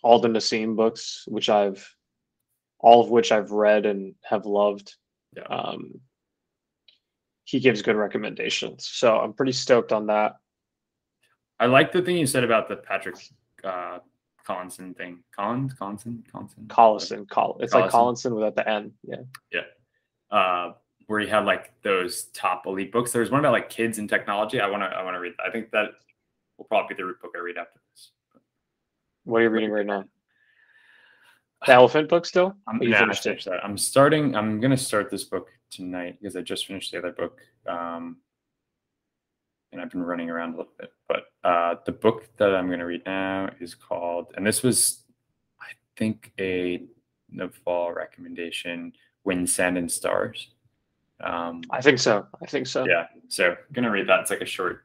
all 0.03 0.19
the 0.21 0.29
Nassim 0.29 0.77
books, 0.77 1.25
which 1.27 1.49
I've, 1.49 1.87
all 2.79 3.03
of 3.03 3.11
which 3.11 3.33
I've 3.33 3.51
read 3.51 3.87
and 3.87 4.15
have 4.25 4.47
loved. 4.47 4.95
Yeah. 5.37 5.45
Um, 5.45 6.01
he 7.45 7.61
gives 7.61 7.83
good 7.83 7.97
recommendations. 7.97 8.89
So 8.89 9.19
I'm 9.19 9.33
pretty 9.33 9.53
stoked 9.53 9.93
on 9.93 10.07
that. 10.09 10.37
I 11.59 11.67
like 11.67 11.93
the 11.93 12.03
thing 12.03 12.17
you 12.17 12.27
said 12.27 12.45
about 12.45 12.69
the 12.69 12.77
Patrick 12.77 13.17
uh, 13.65 13.99
Collinson 14.45 14.95
thing. 14.95 15.23
Collins, 15.35 15.75
Collinson, 15.75 16.25
Collinson. 16.31 16.67
Collison, 16.67 17.29
Col- 17.29 17.59
it's 17.61 17.73
like 17.73 17.91
Collinson 17.91 18.35
without 18.35 18.57
the 18.57 18.69
N. 18.69 18.93
Yeah. 19.03 19.23
Yeah. 19.53 19.61
uh, 20.31 20.73
where 21.07 21.21
he 21.21 21.27
had 21.29 21.45
like 21.45 21.73
those 21.83 22.25
top 22.35 22.67
elite 22.67 22.93
books. 22.93 23.13
There 23.13 23.21
was 23.21 23.31
one 23.31 23.41
about 23.41 23.53
like 23.53 23.71
kids 23.71 23.99
and 23.99 24.09
technology. 24.09 24.61
I 24.61 24.69
want 24.69 24.83
to 24.83 24.87
I 24.87 25.03
want 25.03 25.15
to 25.15 25.21
read. 25.21 25.35
That. 25.39 25.49
I 25.49 25.51
think 25.51 25.71
that 25.71 25.91
will 26.59 26.65
probably 26.65 26.95
be 26.95 27.03
the 27.03 27.15
book 27.21 27.33
I 27.37 27.41
read 27.41 27.57
after 27.57 27.81
this. 27.93 28.11
What 29.25 29.39
are 29.39 29.45
you 29.45 29.51
reading 29.51 29.71
right 29.71 29.87
now? 29.87 30.05
The 31.67 31.73
Elephant 31.73 32.09
book 32.09 32.27
still? 32.27 32.55
I'm, 32.67 32.83
you 32.83 32.95
I 32.95 32.99
finished 33.01 33.27
it? 33.27 33.31
finished 33.31 33.47
that. 33.47 33.65
I'm 33.65 33.79
starting. 33.79 34.35
I'm 34.35 34.61
gonna 34.61 34.77
start 34.77 35.11
this 35.11 35.25
book 35.25 35.49
tonight 35.71 36.19
because 36.21 36.37
I 36.37 36.43
just 36.43 36.67
finished 36.67 36.93
the 36.93 36.99
other 36.99 37.13
book. 37.13 37.41
Um, 37.67 38.19
and 39.73 39.81
I've 39.81 39.91
been 39.91 40.03
running 40.03 40.31
around 40.31 40.55
a 40.55 40.57
little 40.59 40.73
bit. 40.79 40.93
But 41.09 41.25
uh, 41.45 41.77
the 41.85 41.93
book 41.93 42.29
that 42.39 42.55
I'm 42.55 42.69
gonna 42.69 42.87
read 42.87 43.03
now 43.07 43.51
is 43.61 43.75
called, 43.75 44.33
and 44.37 44.47
this 44.47 44.63
was, 44.63 45.05
I 45.61 45.67
think, 45.97 46.33
a 46.41 46.83
Naval 47.31 47.93
recommendation: 47.93 48.93
"Wind, 49.25 49.49
Sand, 49.49 49.79
and 49.79 49.91
Stars." 49.91 50.49
Um, 51.23 51.63
I 51.71 51.81
think 51.81 51.99
so. 51.99 52.27
I 52.43 52.47
think 52.47 52.67
so. 52.67 52.87
yeah, 52.87 53.07
so 53.29 53.51
I'm 53.51 53.57
gonna 53.73 53.91
read 53.91 54.09
that. 54.09 54.21
It's 54.21 54.31
like 54.31 54.43
a 54.43 54.47
short, 54.47 54.85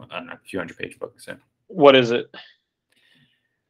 I 0.00 0.18
don't 0.18 0.26
know, 0.28 0.34
a 0.34 0.38
few 0.38 0.58
hundred 0.58 0.78
page 0.78 0.98
book. 0.98 1.20
So 1.20 1.36
What 1.66 1.96
is 1.96 2.10
it? 2.12 2.30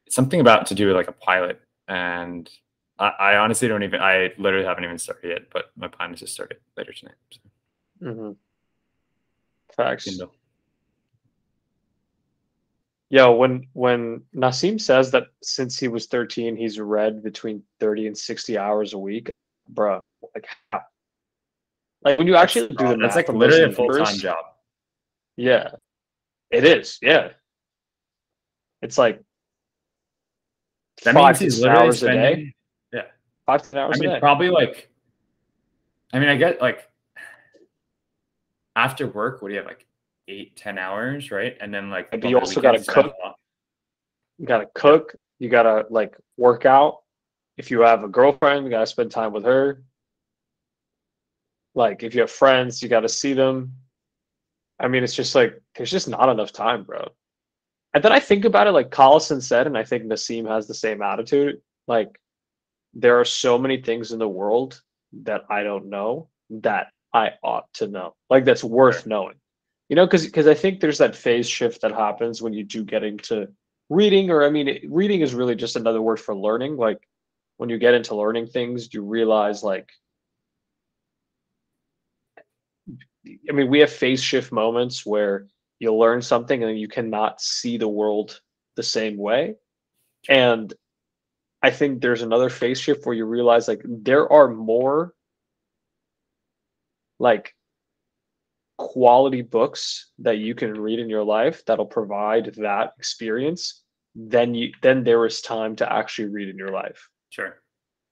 it's 0.07 0.14
something 0.16 0.40
about 0.40 0.66
to 0.66 0.75
do 0.75 0.87
with 0.87 0.97
like 0.97 1.09
a 1.09 1.12
pilot 1.12 1.61
and 1.88 2.50
I, 2.99 3.09
I 3.09 3.37
honestly 3.37 3.66
don't 3.66 3.83
even 3.83 4.00
i 4.02 4.31
literally 4.37 4.66
haven't 4.66 4.85
even 4.85 4.99
started 4.99 5.28
yet 5.28 5.42
but 5.52 5.71
my 5.76 5.88
plan 5.88 6.12
is 6.12 6.21
to 6.21 6.26
start 6.26 6.50
it 6.50 6.61
later 6.76 6.92
tonight 6.92 7.14
so, 7.31 7.40
Mm-hmm. 8.03 8.33
Facts. 9.75 10.05
Kindle. 10.05 10.33
Yo, 13.11 13.33
when 13.33 13.66
when 13.75 14.22
Nassim 14.35 14.81
says 14.81 15.11
that 15.11 15.25
since 15.42 15.79
he 15.79 15.88
was 15.88 16.07
13, 16.07 16.57
he's 16.57 16.81
read 16.81 17.22
between 17.22 17.62
30 17.79 18.09
and 18.09 18.18
60 18.18 18.57
hours 18.59 18.92
a 18.94 18.98
week, 18.98 19.31
bro. 19.68 20.01
Like, 20.35 20.46
how? 20.72 20.81
Like 22.05 22.19
when 22.19 22.27
you 22.27 22.37
actually 22.37 22.69
do 22.69 22.88
the 22.88 22.97
that's 22.97 23.17
like 23.17 23.29
literally 23.29 23.62
a 23.65 23.67
those 23.69 23.77
full-time 23.77 24.17
job 24.17 24.45
Yeah, 25.37 25.71
it 26.51 26.65
is. 26.65 26.99
Yeah, 27.03 27.31
it's 28.83 28.99
like 28.99 29.23
that 31.05 31.15
five 31.15 31.41
means 31.41 31.55
he's 31.55 31.61
literally 31.62 31.87
hours 31.87 32.03
a 32.03 32.07
day. 32.07 32.12
spending 32.12 32.53
Five 33.45 33.62
to 33.62 33.71
ten 33.73 33.81
hours 33.81 33.97
i 33.97 33.99
mean 33.99 34.11
a 34.11 34.15
day. 34.15 34.21
probably 34.21 34.51
like 34.51 34.88
i 36.12 36.19
mean 36.21 36.29
i 36.29 36.37
get 36.37 36.61
like 36.61 36.88
after 38.77 39.09
work 39.09 39.43
what 39.43 39.49
do 39.49 39.55
you 39.55 39.59
have 39.59 39.67
like 39.67 39.85
eight 40.29 40.55
ten 40.55 40.79
hours 40.79 41.33
right 41.33 41.57
and 41.61 41.75
then 41.75 41.91
like 41.91 42.09
But 42.12 42.23
you 42.25 42.38
also 42.38 42.61
gotta 42.61 42.79
weekends, 42.79 42.87
you 42.87 42.93
spend 42.93 43.07
cook. 43.09 43.37
You 44.38 44.47
gotta 44.47 44.69
cook. 44.75 45.15
You 45.41 45.49
gotta 45.49 45.87
like 45.91 46.17
work 46.37 46.67
out. 46.67 47.01
If 47.57 47.71
you 47.71 47.81
have 47.81 48.05
a 48.05 48.09
girlfriend, 48.09 48.65
you 48.65 48.71
gotta 48.71 48.87
spend 48.87 49.11
time 49.11 49.33
with 49.33 49.45
her. 49.45 49.83
Like 51.75 52.03
if 52.03 52.15
you 52.15 52.21
have 52.21 52.31
friends, 52.31 52.83
you 52.83 52.89
gotta 52.89 53.09
see 53.09 53.33
them. 53.33 53.73
I 54.81 54.89
mean, 54.89 55.05
it's 55.05 55.15
just 55.15 55.35
like 55.35 55.61
there's 55.77 55.91
just 55.91 56.09
not 56.09 56.29
enough 56.29 56.53
time, 56.53 56.85
bro. 56.85 57.09
And 57.95 58.03
then 58.03 58.13
I 58.13 58.21
think 58.21 58.45
about 58.45 58.67
it, 58.67 58.73
like 58.73 58.91
Collison 58.91 59.43
said, 59.43 59.67
and 59.67 59.77
I 59.77 59.85
think 59.85 60.05
Nassim 60.05 60.49
has 60.49 60.67
the 60.67 60.75
same 60.75 61.03
attitude. 61.03 61.61
Like 61.87 62.19
there 62.95 63.19
are 63.21 63.25
so 63.25 63.59
many 63.59 63.81
things 63.81 64.13
in 64.13 64.19
the 64.19 64.29
world 64.29 64.81
that 65.25 65.43
I 65.51 65.63
don't 65.63 65.89
know 65.91 66.29
that 66.51 66.89
I 67.15 67.33
ought 67.43 67.73
to 67.75 67.87
know. 67.87 68.15
Like 68.31 68.45
that's 68.45 68.65
worth 68.65 69.07
knowing. 69.07 69.35
You 69.89 69.97
know, 69.97 70.07
because 70.07 70.25
because 70.25 70.47
I 70.47 70.55
think 70.55 70.81
there's 70.81 70.99
that 70.99 71.17
phase 71.17 71.49
shift 71.49 71.83
that 71.83 71.93
happens 71.93 72.41
when 72.41 72.55
you 72.55 72.65
do 72.65 72.83
get 72.85 73.05
into 73.05 73.47
reading, 73.91 74.31
or 74.31 74.45
I 74.45 74.51
mean, 74.51 74.89
reading 74.89 75.21
is 75.21 75.35
really 75.35 75.55
just 75.55 75.77
another 75.77 76.01
word 76.01 76.19
for 76.19 76.35
learning. 76.35 76.77
Like 76.77 76.99
when 77.59 77.69
you 77.69 77.79
get 77.79 77.95
into 77.95 78.17
learning 78.17 78.47
things, 78.47 78.93
you 78.95 79.03
realize 79.03 79.63
like 79.63 79.91
I 83.27 83.53
mean, 83.53 83.69
we 83.69 83.81
have 83.81 83.93
phase 83.93 84.23
shift 84.23 84.53
moments 84.53 85.07
where 85.07 85.47
you 85.79 85.95
learn 85.95 86.23
something 86.23 86.63
and 86.63 86.79
you 86.79 86.89
cannot 86.89 87.41
see 87.41 87.77
the 87.77 87.89
world 87.89 88.41
the 88.77 88.83
same 88.83 89.17
way. 89.17 89.57
And 90.29 90.73
I 91.63 91.71
think 91.71 92.01
there's 92.01 92.23
another 92.23 92.49
phase 92.51 92.81
shift 92.81 93.07
where 93.07 93.15
you 93.15 93.25
realize 93.25 93.69
like 93.69 93.83
there 93.85 94.31
are 94.33 94.49
more 94.49 95.15
like 97.19 97.55
quality 98.79 99.43
books 99.43 100.11
that 100.19 100.39
you 100.39 100.55
can 100.55 100.73
read 100.75 100.99
in 100.99 101.09
your 101.09 101.23
life 101.23 101.65
that'll 101.67 101.87
provide 101.87 102.55
that 102.57 102.93
experience 102.99 103.83
then 104.15 104.55
you 104.55 104.73
then 104.83 105.05
there 105.05 105.25
is 105.25 105.41
time 105.41 105.77
to 105.77 105.91
actually 105.91 106.29
read 106.29 106.49
in 106.49 106.59
your 106.59 106.73
life 106.73 107.09
sure 107.31 107.63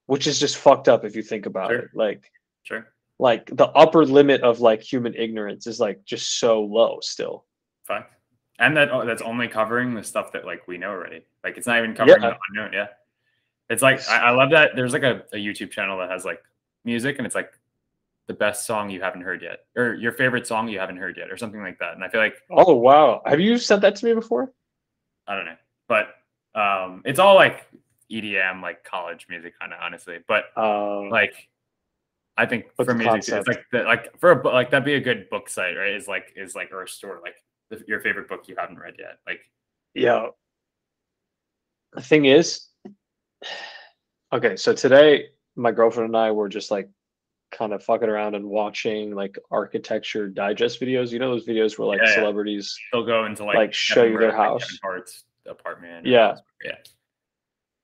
which 0.06 0.26
is 0.26 0.38
just 0.38 0.56
fucked 0.56 0.88
up 0.88 1.04
if 1.04 1.16
you 1.16 1.22
think 1.22 1.46
about 1.46 1.70
Sure. 1.70 1.78
it 1.80 1.90
like 1.94 2.30
sure 2.62 2.86
like 3.20 3.54
the 3.54 3.66
upper 3.66 4.04
limit 4.04 4.40
of 4.42 4.60
like 4.60 4.82
human 4.82 5.14
ignorance 5.14 5.66
is 5.66 5.78
like 5.78 6.04
just 6.04 6.38
so 6.40 6.62
low 6.62 6.98
still. 7.02 7.44
Fine 7.84 8.04
and 8.60 8.76
that 8.76 8.92
oh, 8.92 9.04
that's 9.04 9.22
only 9.22 9.48
covering 9.48 9.94
the 9.94 10.04
stuff 10.04 10.30
that 10.32 10.44
like 10.44 10.68
we 10.68 10.78
know 10.78 10.90
already. 10.90 11.22
Like 11.42 11.56
it's 11.56 11.66
not 11.66 11.78
even 11.78 11.94
covering 11.94 12.22
Yeah. 12.22 12.30
the 12.30 12.36
unknown 12.50 12.72
yeah. 12.72 12.86
It's 13.70 13.82
like 13.82 14.06
I, 14.08 14.18
I 14.18 14.30
love 14.30 14.50
that 14.50 14.72
there's 14.76 14.92
like 14.92 15.02
a, 15.02 15.24
a 15.32 15.36
youtube 15.36 15.70
channel 15.70 15.98
that 15.98 16.10
has 16.10 16.24
like 16.24 16.42
music 16.84 17.16
and 17.18 17.26
it's 17.26 17.34
like 17.34 17.52
the 18.26 18.34
best 18.34 18.66
song 18.66 18.90
you 18.90 19.00
haven't 19.00 19.22
heard 19.22 19.42
yet 19.42 19.64
or 19.76 19.94
your 19.94 20.12
favorite 20.12 20.46
song 20.46 20.68
you 20.68 20.78
haven't 20.78 20.98
heard 20.98 21.16
yet 21.16 21.30
or 21.30 21.36
something 21.36 21.60
like 21.60 21.78
that. 21.78 21.94
And 21.94 22.04
i 22.04 22.08
feel 22.08 22.20
like 22.20 22.36
oh 22.50 22.74
wow. 22.74 23.22
Have 23.26 23.40
you 23.40 23.58
said 23.58 23.80
that 23.80 23.96
to 23.96 24.06
me 24.06 24.14
before? 24.14 24.52
I 25.26 25.34
don't 25.34 25.46
know. 25.46 25.56
But 25.88 26.08
um 26.54 27.02
it's 27.06 27.18
all 27.18 27.34
like 27.34 27.66
edm 28.12 28.60
like 28.60 28.84
college 28.84 29.26
music 29.30 29.58
kind 29.58 29.72
of 29.72 29.78
honestly. 29.82 30.18
But 30.28 30.44
uh 30.56 31.08
like 31.08 31.48
i 32.36 32.46
think 32.46 32.66
But 32.76 32.86
for 32.86 32.94
me, 32.94 33.06
it's 33.06 33.28
like 33.28 33.64
the, 33.72 33.82
like 33.82 34.18
for 34.18 34.30
a 34.30 34.36
book 34.36 34.52
like 34.52 34.70
that'd 34.70 34.84
be 34.84 34.94
a 34.94 35.00
good 35.00 35.28
book 35.30 35.48
site 35.48 35.76
right 35.76 35.92
is 35.92 36.08
like 36.08 36.32
is 36.36 36.54
like 36.54 36.72
or 36.72 36.82
a 36.82 36.88
store 36.88 37.20
like 37.22 37.34
the, 37.70 37.82
your 37.86 38.00
favorite 38.00 38.28
book 38.28 38.48
you 38.48 38.54
haven't 38.58 38.78
read 38.78 38.94
yet 38.98 39.18
like 39.26 39.40
Yeah. 39.94 40.28
The 41.92 42.02
thing 42.02 42.26
is, 42.26 42.68
okay, 44.32 44.54
so 44.54 44.72
today 44.72 45.26
my 45.56 45.72
girlfriend 45.72 46.06
and 46.06 46.16
I 46.16 46.30
were 46.30 46.48
just 46.48 46.70
like 46.70 46.88
kind 47.50 47.72
of 47.72 47.82
fucking 47.82 48.08
around 48.08 48.36
and 48.36 48.44
watching 48.44 49.12
like 49.12 49.36
architecture 49.50 50.28
digest 50.28 50.80
videos. 50.80 51.10
You 51.10 51.18
know 51.18 51.32
those 51.32 51.46
videos 51.46 51.76
where 51.78 51.88
like 51.88 52.00
Yeah, 52.04 52.14
celebrities 52.14 52.78
they'll 52.92 53.04
go 53.04 53.26
into 53.26 53.44
like 53.44 53.56
Like, 53.56 53.74
show 53.74 54.04
you 54.04 54.18
their 54.18 54.28
like, 54.28 54.36
house. 54.36 54.78
Hart's 54.82 55.24
apartment 55.48 56.06
Yeah. 56.06 56.36
yeah 56.64 56.76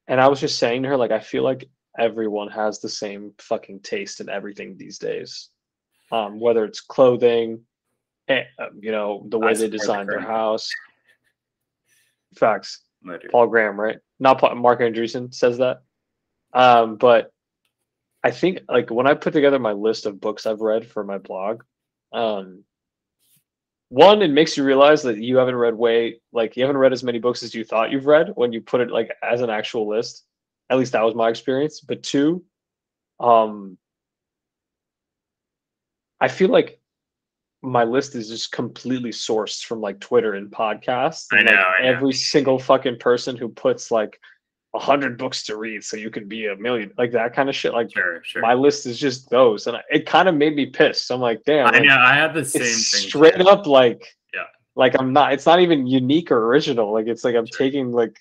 and 0.06 0.20
I 0.20 0.28
was 0.28 0.38
just 0.40 0.58
saying 0.58 0.84
to 0.84 0.88
her, 0.90 0.96
like, 0.96 1.10
I 1.10 1.18
feel 1.18 1.42
like 1.42 1.68
everyone 1.98 2.48
has 2.48 2.80
the 2.80 2.88
same 2.88 3.32
fucking 3.38 3.80
taste 3.80 4.20
in 4.20 4.28
everything 4.28 4.76
these 4.76 4.98
days. 4.98 5.50
Um, 6.12 6.38
whether 6.38 6.64
it's 6.64 6.80
clothing, 6.80 7.62
eh, 8.28 8.44
uh, 8.58 8.66
you 8.78 8.92
know, 8.92 9.26
the 9.28 9.38
way 9.38 9.50
I 9.50 9.54
they 9.54 9.68
design 9.68 10.06
their 10.06 10.20
house. 10.20 10.70
Facts. 12.36 12.82
literally. 13.02 13.30
Paul 13.30 13.48
Graham, 13.48 13.78
right? 13.78 13.98
Not 14.20 14.38
Paul, 14.38 14.54
Marc 14.54 14.80
Andreessen 14.80 15.34
says 15.34 15.58
that. 15.58 15.82
Um, 16.52 16.96
but 16.96 17.32
I 18.22 18.30
think 18.30 18.60
like 18.68 18.90
when 18.90 19.06
I 19.06 19.14
put 19.14 19.32
together 19.32 19.58
my 19.58 19.72
list 19.72 20.06
of 20.06 20.20
books 20.20 20.46
I've 20.46 20.60
read 20.60 20.86
for 20.86 21.04
my 21.04 21.18
blog, 21.18 21.62
um, 22.12 22.64
one, 23.88 24.20
it 24.22 24.30
makes 24.30 24.56
you 24.56 24.64
realize 24.64 25.02
that 25.04 25.18
you 25.18 25.36
haven't 25.36 25.54
read 25.54 25.74
way 25.74 26.20
like 26.32 26.56
you 26.56 26.64
haven't 26.64 26.78
read 26.78 26.92
as 26.92 27.04
many 27.04 27.20
books 27.20 27.42
as 27.42 27.54
you 27.54 27.64
thought 27.64 27.92
you've 27.92 28.06
read 28.06 28.32
when 28.34 28.52
you 28.52 28.60
put 28.60 28.80
it 28.80 28.90
like 28.90 29.12
as 29.22 29.42
an 29.42 29.50
actual 29.50 29.88
list. 29.88 30.24
At 30.70 30.78
least 30.78 30.92
that 30.92 31.02
was 31.04 31.14
my 31.14 31.28
experience. 31.28 31.80
But 31.80 32.02
two, 32.02 32.44
um, 33.20 33.78
I 36.20 36.28
feel 36.28 36.48
like 36.48 36.80
my 37.62 37.84
list 37.84 38.14
is 38.14 38.28
just 38.28 38.52
completely 38.52 39.10
sourced 39.10 39.64
from 39.64 39.80
like 39.80 40.00
Twitter 40.00 40.34
and 40.34 40.50
podcasts. 40.50 41.26
I 41.32 41.38
And, 41.38 41.46
know, 41.46 41.52
like, 41.52 41.64
I 41.80 41.82
know. 41.82 41.88
every 41.88 42.12
single 42.12 42.58
fucking 42.58 42.98
person 42.98 43.36
who 43.36 43.48
puts 43.48 43.90
like 43.90 44.18
a 44.74 44.78
hundred 44.78 45.18
books 45.18 45.44
to 45.44 45.56
read 45.56 45.82
so 45.82 45.96
you 45.96 46.10
can 46.10 46.28
be 46.28 46.46
a 46.46 46.56
million, 46.56 46.92
like 46.98 47.12
that 47.12 47.34
kind 47.34 47.48
of 47.48 47.54
shit. 47.56 47.72
Like 47.72 47.90
Sure, 47.92 48.20
sure. 48.24 48.42
my 48.42 48.54
list 48.54 48.86
is 48.86 48.98
just 48.98 49.30
those, 49.30 49.66
and 49.66 49.76
I- 49.76 49.82
it 49.90 50.06
kind 50.06 50.28
of 50.28 50.34
made 50.34 50.54
me 50.54 50.66
pissed. 50.66 51.10
I'm 51.10 51.20
like, 51.20 51.42
damn, 51.44 51.66
I 51.68 51.70
like, 51.78 51.84
know. 51.84 51.96
I 51.96 52.14
had 52.14 52.34
the 52.34 52.44
same 52.44 52.62
thing. 52.62 52.72
straight 52.72 53.36
too. 53.36 53.48
up 53.48 53.66
like, 53.66 54.02
Yeah. 54.34 54.44
like 54.74 54.94
I'm 54.98 55.12
not. 55.12 55.32
It's 55.32 55.46
not 55.46 55.60
even 55.60 55.86
unique 55.86 56.30
or 56.30 56.46
original. 56.46 56.92
Like 56.92 57.06
it's 57.06 57.24
like 57.24 57.34
I'm 57.36 57.46
Sure. 57.46 57.58
taking 57.58 57.92
like. 57.92 58.18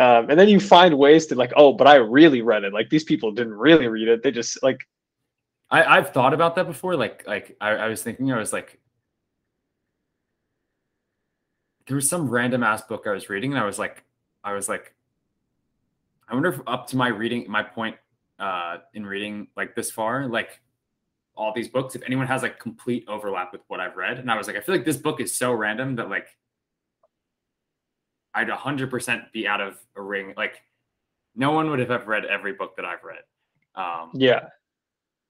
Um, 0.00 0.30
and 0.30 0.40
then 0.40 0.48
you 0.48 0.58
find 0.58 0.96
ways 0.96 1.26
to 1.26 1.34
like, 1.34 1.52
oh, 1.56 1.74
but 1.74 1.86
I 1.86 1.96
really 1.96 2.40
read 2.40 2.64
it. 2.64 2.72
Like 2.72 2.88
these 2.88 3.04
people 3.04 3.30
didn't 3.30 3.54
really 3.54 3.86
read 3.86 4.08
it. 4.08 4.22
They 4.22 4.30
just 4.30 4.62
like 4.62 4.80
I, 5.70 5.98
I've 5.98 6.12
thought 6.12 6.34
about 6.34 6.56
that 6.56 6.66
before. 6.66 6.96
Like, 6.96 7.24
like 7.26 7.56
I, 7.60 7.70
I 7.70 7.88
was 7.88 8.02
thinking, 8.02 8.32
I 8.32 8.38
was 8.38 8.52
like, 8.52 8.80
there 11.86 11.94
was 11.94 12.08
some 12.08 12.28
random 12.28 12.62
ass 12.62 12.82
book 12.82 13.04
I 13.06 13.12
was 13.12 13.28
reading, 13.28 13.52
and 13.52 13.60
I 13.60 13.66
was 13.66 13.78
like, 13.78 14.04
I 14.42 14.52
was 14.52 14.68
like, 14.68 14.94
I 16.28 16.34
wonder 16.34 16.48
if 16.48 16.60
up 16.66 16.86
to 16.88 16.96
my 16.96 17.08
reading, 17.08 17.46
my 17.48 17.62
point 17.62 17.96
uh, 18.38 18.78
in 18.94 19.04
reading 19.04 19.48
like 19.56 19.74
this 19.74 19.90
far, 19.90 20.26
like 20.26 20.60
all 21.36 21.52
these 21.54 21.68
books, 21.68 21.94
if 21.94 22.02
anyone 22.04 22.26
has 22.26 22.42
like 22.42 22.58
complete 22.58 23.04
overlap 23.08 23.52
with 23.52 23.62
what 23.68 23.80
I've 23.80 23.96
read, 23.96 24.18
and 24.18 24.30
I 24.30 24.36
was 24.36 24.46
like, 24.46 24.56
I 24.56 24.60
feel 24.60 24.74
like 24.74 24.84
this 24.84 24.96
book 24.96 25.20
is 25.20 25.34
so 25.34 25.52
random 25.52 25.96
that 25.96 26.08
like 26.08 26.28
I'd 28.34 28.48
100% 28.48 29.32
be 29.32 29.46
out 29.46 29.60
of 29.60 29.76
a 29.96 30.02
ring. 30.02 30.34
Like, 30.36 30.62
no 31.34 31.52
one 31.52 31.70
would 31.70 31.78
have 31.78 31.90
ever 31.90 32.04
read 32.04 32.24
every 32.24 32.52
book 32.52 32.76
that 32.76 32.84
I've 32.84 33.02
read. 33.02 33.22
Um, 33.74 34.10
yeah. 34.14 34.48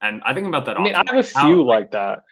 and 0.01 0.21
I 0.25 0.33
think 0.33 0.47
about 0.47 0.65
that. 0.65 0.79
I 0.79 0.83
mean, 0.83 0.95
I 0.95 1.03
have 1.07 1.17
a 1.17 1.23
few 1.23 1.63
like, 1.63 1.81
like 1.81 1.91
that. 1.91 2.23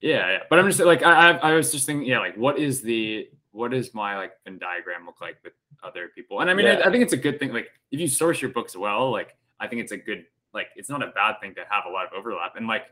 yeah, 0.00 0.30
yeah. 0.32 0.38
But 0.50 0.58
I'm 0.58 0.66
just 0.66 0.80
like 0.80 1.02
I, 1.02 1.30
I 1.30 1.50
I 1.50 1.52
was 1.54 1.70
just 1.70 1.86
thinking, 1.86 2.06
yeah, 2.06 2.18
like 2.18 2.36
what 2.36 2.58
is 2.58 2.82
the 2.82 3.28
what 3.52 3.70
does 3.70 3.94
my 3.94 4.16
like 4.16 4.32
Venn 4.44 4.58
diagram 4.58 5.06
look 5.06 5.20
like 5.20 5.36
with 5.42 5.54
other 5.82 6.08
people? 6.14 6.40
And 6.40 6.50
I 6.50 6.54
mean, 6.54 6.66
I, 6.66 6.80
I 6.80 6.90
think 6.90 7.02
it's 7.02 7.12
a 7.12 7.16
good 7.16 7.38
thing. 7.38 7.52
Like 7.52 7.68
if 7.90 8.00
you 8.00 8.08
source 8.08 8.42
your 8.42 8.50
books 8.50 8.76
well, 8.76 9.10
like 9.10 9.36
I 9.60 9.66
think 9.66 9.82
it's 9.82 9.92
a 9.92 9.96
good 9.96 10.26
like 10.52 10.68
it's 10.76 10.90
not 10.90 11.02
a 11.02 11.08
bad 11.08 11.40
thing 11.40 11.54
to 11.54 11.62
have 11.70 11.84
a 11.88 11.90
lot 11.90 12.06
of 12.06 12.12
overlap. 12.18 12.56
And 12.56 12.66
like 12.66 12.86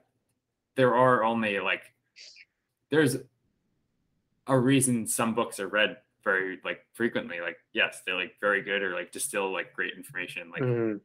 there 0.76 0.94
are 0.94 1.24
only 1.24 1.58
like 1.60 1.82
there's 2.90 3.16
a 4.46 4.58
reason 4.58 5.06
some 5.06 5.34
books 5.34 5.58
are 5.58 5.68
read 5.68 5.96
very 6.24 6.58
like 6.64 6.80
frequently. 6.94 7.40
Like 7.40 7.56
yes, 7.72 8.02
they're 8.06 8.16
like 8.16 8.32
very 8.40 8.62
good 8.62 8.82
or 8.82 8.94
like 8.94 9.12
distill 9.12 9.52
like 9.52 9.72
great 9.74 9.94
information. 9.96 10.50
Like 10.50 10.62
Mhm. 10.62 11.00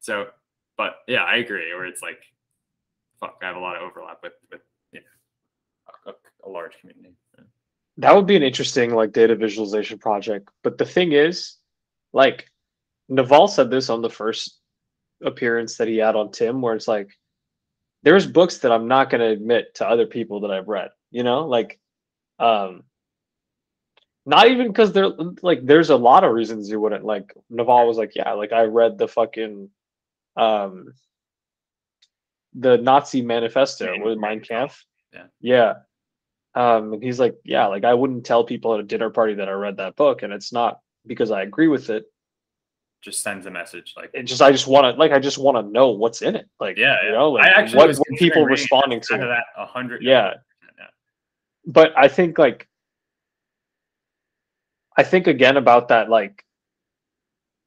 so, 0.00 0.28
but 0.76 0.96
yeah, 1.06 1.24
I 1.24 1.36
agree. 1.36 1.70
Or 1.72 1.84
it's 1.86 2.02
like, 2.02 2.22
fuck, 3.20 3.38
I 3.42 3.46
have 3.46 3.56
a 3.56 3.60
lot 3.60 3.76
of 3.76 3.82
overlap 3.82 4.18
with 4.22 4.32
with 4.50 4.62
you 4.92 5.00
know 5.00 6.12
a, 6.12 6.48
a 6.48 6.50
large 6.50 6.78
community. 6.80 7.14
Yeah. 7.38 7.44
That 7.98 8.16
would 8.16 8.26
be 8.26 8.36
an 8.36 8.42
interesting 8.42 8.94
like 8.94 9.12
data 9.12 9.36
visualization 9.36 9.98
project. 9.98 10.48
But 10.64 10.78
the 10.78 10.86
thing 10.86 11.12
is, 11.12 11.56
like 12.12 12.46
Naval 13.08 13.48
said 13.48 13.70
this 13.70 13.90
on 13.90 14.00
the 14.02 14.10
first 14.10 14.58
appearance 15.22 15.76
that 15.76 15.88
he 15.88 15.98
had 15.98 16.16
on 16.16 16.32
Tim, 16.32 16.60
where 16.62 16.74
it's 16.74 16.88
like 16.88 17.10
there's 18.02 18.26
books 18.26 18.58
that 18.58 18.72
I'm 18.72 18.88
not 18.88 19.10
gonna 19.10 19.28
admit 19.28 19.74
to 19.76 19.88
other 19.88 20.06
people 20.06 20.40
that 20.40 20.50
I've 20.50 20.68
read, 20.68 20.90
you 21.10 21.22
know, 21.22 21.46
like 21.46 21.78
um 22.38 22.82
not 24.24 24.48
even 24.48 24.68
because 24.68 24.92
they're 24.92 25.12
like 25.42 25.64
there's 25.64 25.90
a 25.90 25.96
lot 25.96 26.24
of 26.24 26.32
reasons 26.32 26.68
you 26.68 26.80
wouldn't 26.80 27.04
like 27.04 27.34
Naval 27.50 27.86
was 27.86 27.98
like, 27.98 28.12
yeah, 28.14 28.32
like 28.32 28.52
I 28.52 28.64
read 28.64 28.98
the 28.98 29.08
fucking 29.08 29.68
um 30.36 30.94
the 32.54 32.78
Nazi 32.78 33.22
manifesto 33.22 33.92
with 34.02 34.18
Mein 34.18 34.40
Kampf. 34.40 34.84
Yeah. 35.12 35.24
Yeah. 35.40 35.74
Um, 36.54 36.92
and 36.92 37.02
he's 37.02 37.18
like, 37.18 37.36
yeah, 37.44 37.66
like 37.66 37.84
I 37.84 37.94
wouldn't 37.94 38.26
tell 38.26 38.44
people 38.44 38.74
at 38.74 38.80
a 38.80 38.84
dinner 38.84 39.10
party 39.10 39.34
that 39.34 39.48
I 39.48 39.52
read 39.52 39.78
that 39.78 39.96
book, 39.96 40.22
and 40.22 40.32
it's 40.32 40.52
not 40.52 40.80
because 41.06 41.30
I 41.30 41.42
agree 41.42 41.68
with 41.68 41.88
it. 41.90 42.04
Just 43.00 43.22
sends 43.22 43.46
a 43.46 43.50
message 43.50 43.94
like, 43.96 44.10
It 44.14 44.24
just 44.24 44.42
I 44.42 44.52
just 44.52 44.68
want 44.68 44.84
to 44.84 44.98
like 44.98 45.12
I 45.12 45.18
just 45.18 45.38
want 45.38 45.56
to 45.56 45.72
know 45.72 45.88
what's 45.88 46.22
in 46.22 46.36
it. 46.36 46.48
Like 46.60 46.76
yeah, 46.76 46.98
you 47.04 47.12
know, 47.12 47.32
like 47.32 47.46
I 47.46 47.50
actually 47.50 47.78
what, 47.78 47.88
was 47.88 47.98
what 47.98 48.18
people 48.18 48.44
responding 48.44 49.00
to. 49.00 49.18
that 49.18 49.44
a 49.56 49.66
hundred. 49.66 50.02
Yeah. 50.02 50.34
yeah. 50.78 50.86
But 51.66 51.92
I 51.96 52.06
think 52.06 52.38
like 52.38 52.68
I 54.96 55.02
think 55.02 55.26
again 55.26 55.56
about 55.56 55.88
that 55.88 56.08
like 56.10 56.44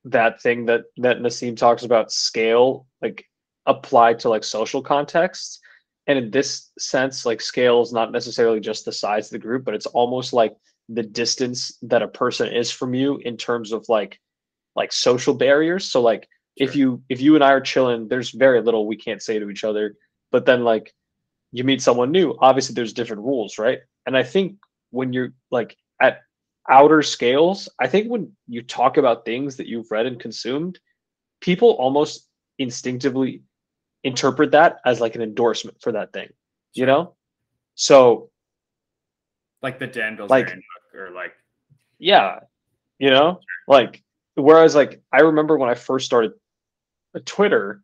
that 0.06 0.42
thing 0.42 0.66
that 0.66 0.84
that 0.98 1.20
Nassim 1.20 1.58
talks 1.58 1.84
about 1.84 2.12
scale 2.12 2.86
like 3.02 3.26
applied 3.66 4.20
to 4.20 4.30
like 4.30 4.44
social 4.44 4.82
contexts. 4.82 5.60
And 6.08 6.20
in 6.20 6.30
this 6.32 6.72
sense, 6.78 7.26
like 7.26 7.42
scale 7.42 7.82
is 7.82 7.92
not 7.92 8.12
necessarily 8.12 8.60
just 8.60 8.86
the 8.86 8.92
size 8.92 9.28
of 9.28 9.32
the 9.32 9.40
group, 9.40 9.66
but 9.66 9.74
it's 9.74 9.88
almost 9.88 10.34
like 10.34 10.56
the 10.88 11.02
distance 11.02 11.76
that 11.82 12.04
a 12.04 12.08
person 12.08 12.52
is 12.54 12.70
from 12.70 12.94
you 12.94 13.18
in 13.18 13.38
terms 13.38 13.72
of 13.72 13.90
like 13.90 14.20
like 14.76 14.92
social 14.92 15.34
barriers. 15.34 15.86
So 15.86 16.02
like 16.02 16.28
if 16.58 16.76
you 16.76 17.02
if 17.10 17.22
you 17.22 17.36
and 17.36 17.44
I 17.44 17.52
are 17.52 17.62
chilling, 17.62 18.08
there's 18.08 18.30
very 18.30 18.62
little 18.62 18.86
we 18.86 18.98
can't 18.98 19.22
say 19.22 19.40
to 19.40 19.50
each 19.50 19.64
other. 19.64 19.96
But 20.32 20.46
then 20.46 20.64
like 20.64 20.94
you 21.52 21.64
meet 21.64 21.82
someone 21.82 22.12
new, 22.12 22.38
obviously 22.40 22.76
there's 22.76 22.94
different 22.94 23.24
rules, 23.24 23.58
right? 23.58 23.80
And 24.06 24.16
I 24.16 24.24
think 24.24 24.58
when 24.92 25.12
you're 25.12 25.34
like 25.50 25.76
at 26.00 26.20
outer 26.69 27.01
scales, 27.01 27.69
I 27.80 27.88
think 27.88 28.10
when 28.10 28.32
you 28.47 28.62
talk 28.62 28.97
about 28.97 29.25
things 29.25 29.58
that 29.58 29.67
you've 29.67 29.91
read 29.91 30.06
and 30.06 30.19
consumed, 30.19 30.80
people 31.41 31.71
almost 31.71 32.28
instinctively 32.60 33.43
interpret 34.04 34.51
that 34.51 34.78
as 34.86 34.99
like 35.01 35.15
an 35.15 35.21
endorsement 35.21 35.82
for 35.82 35.91
that 35.91 36.13
thing, 36.13 36.30
you 36.73 36.86
know? 36.86 37.15
So 37.75 38.30
like 39.62 39.80
the 39.80 39.88
Dan 39.88 40.17
Bilzerian 40.17 40.30
Like- 40.30 40.60
or 40.93 41.10
like 41.12 41.34
yeah 41.99 42.39
you 42.99 43.10
know 43.10 43.39
like 43.67 44.04
whereas 44.36 44.75
like 44.75 45.01
i 45.12 45.21
remember 45.21 45.58
when 45.58 45.69
i 45.69 45.75
first 45.75 46.06
started 46.06 46.34
uh, 47.15 47.19
twitter 47.25 47.82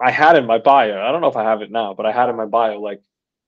i 0.00 0.10
had 0.10 0.36
in 0.36 0.46
my 0.46 0.58
bio 0.58 1.00
i 1.00 1.10
don't 1.10 1.20
know 1.20 1.28
if 1.28 1.36
i 1.36 1.42
have 1.42 1.62
it 1.62 1.70
now 1.70 1.94
but 1.94 2.06
i 2.06 2.12
had 2.12 2.28
in 2.28 2.36
my 2.36 2.44
bio 2.44 2.80
like 2.80 3.02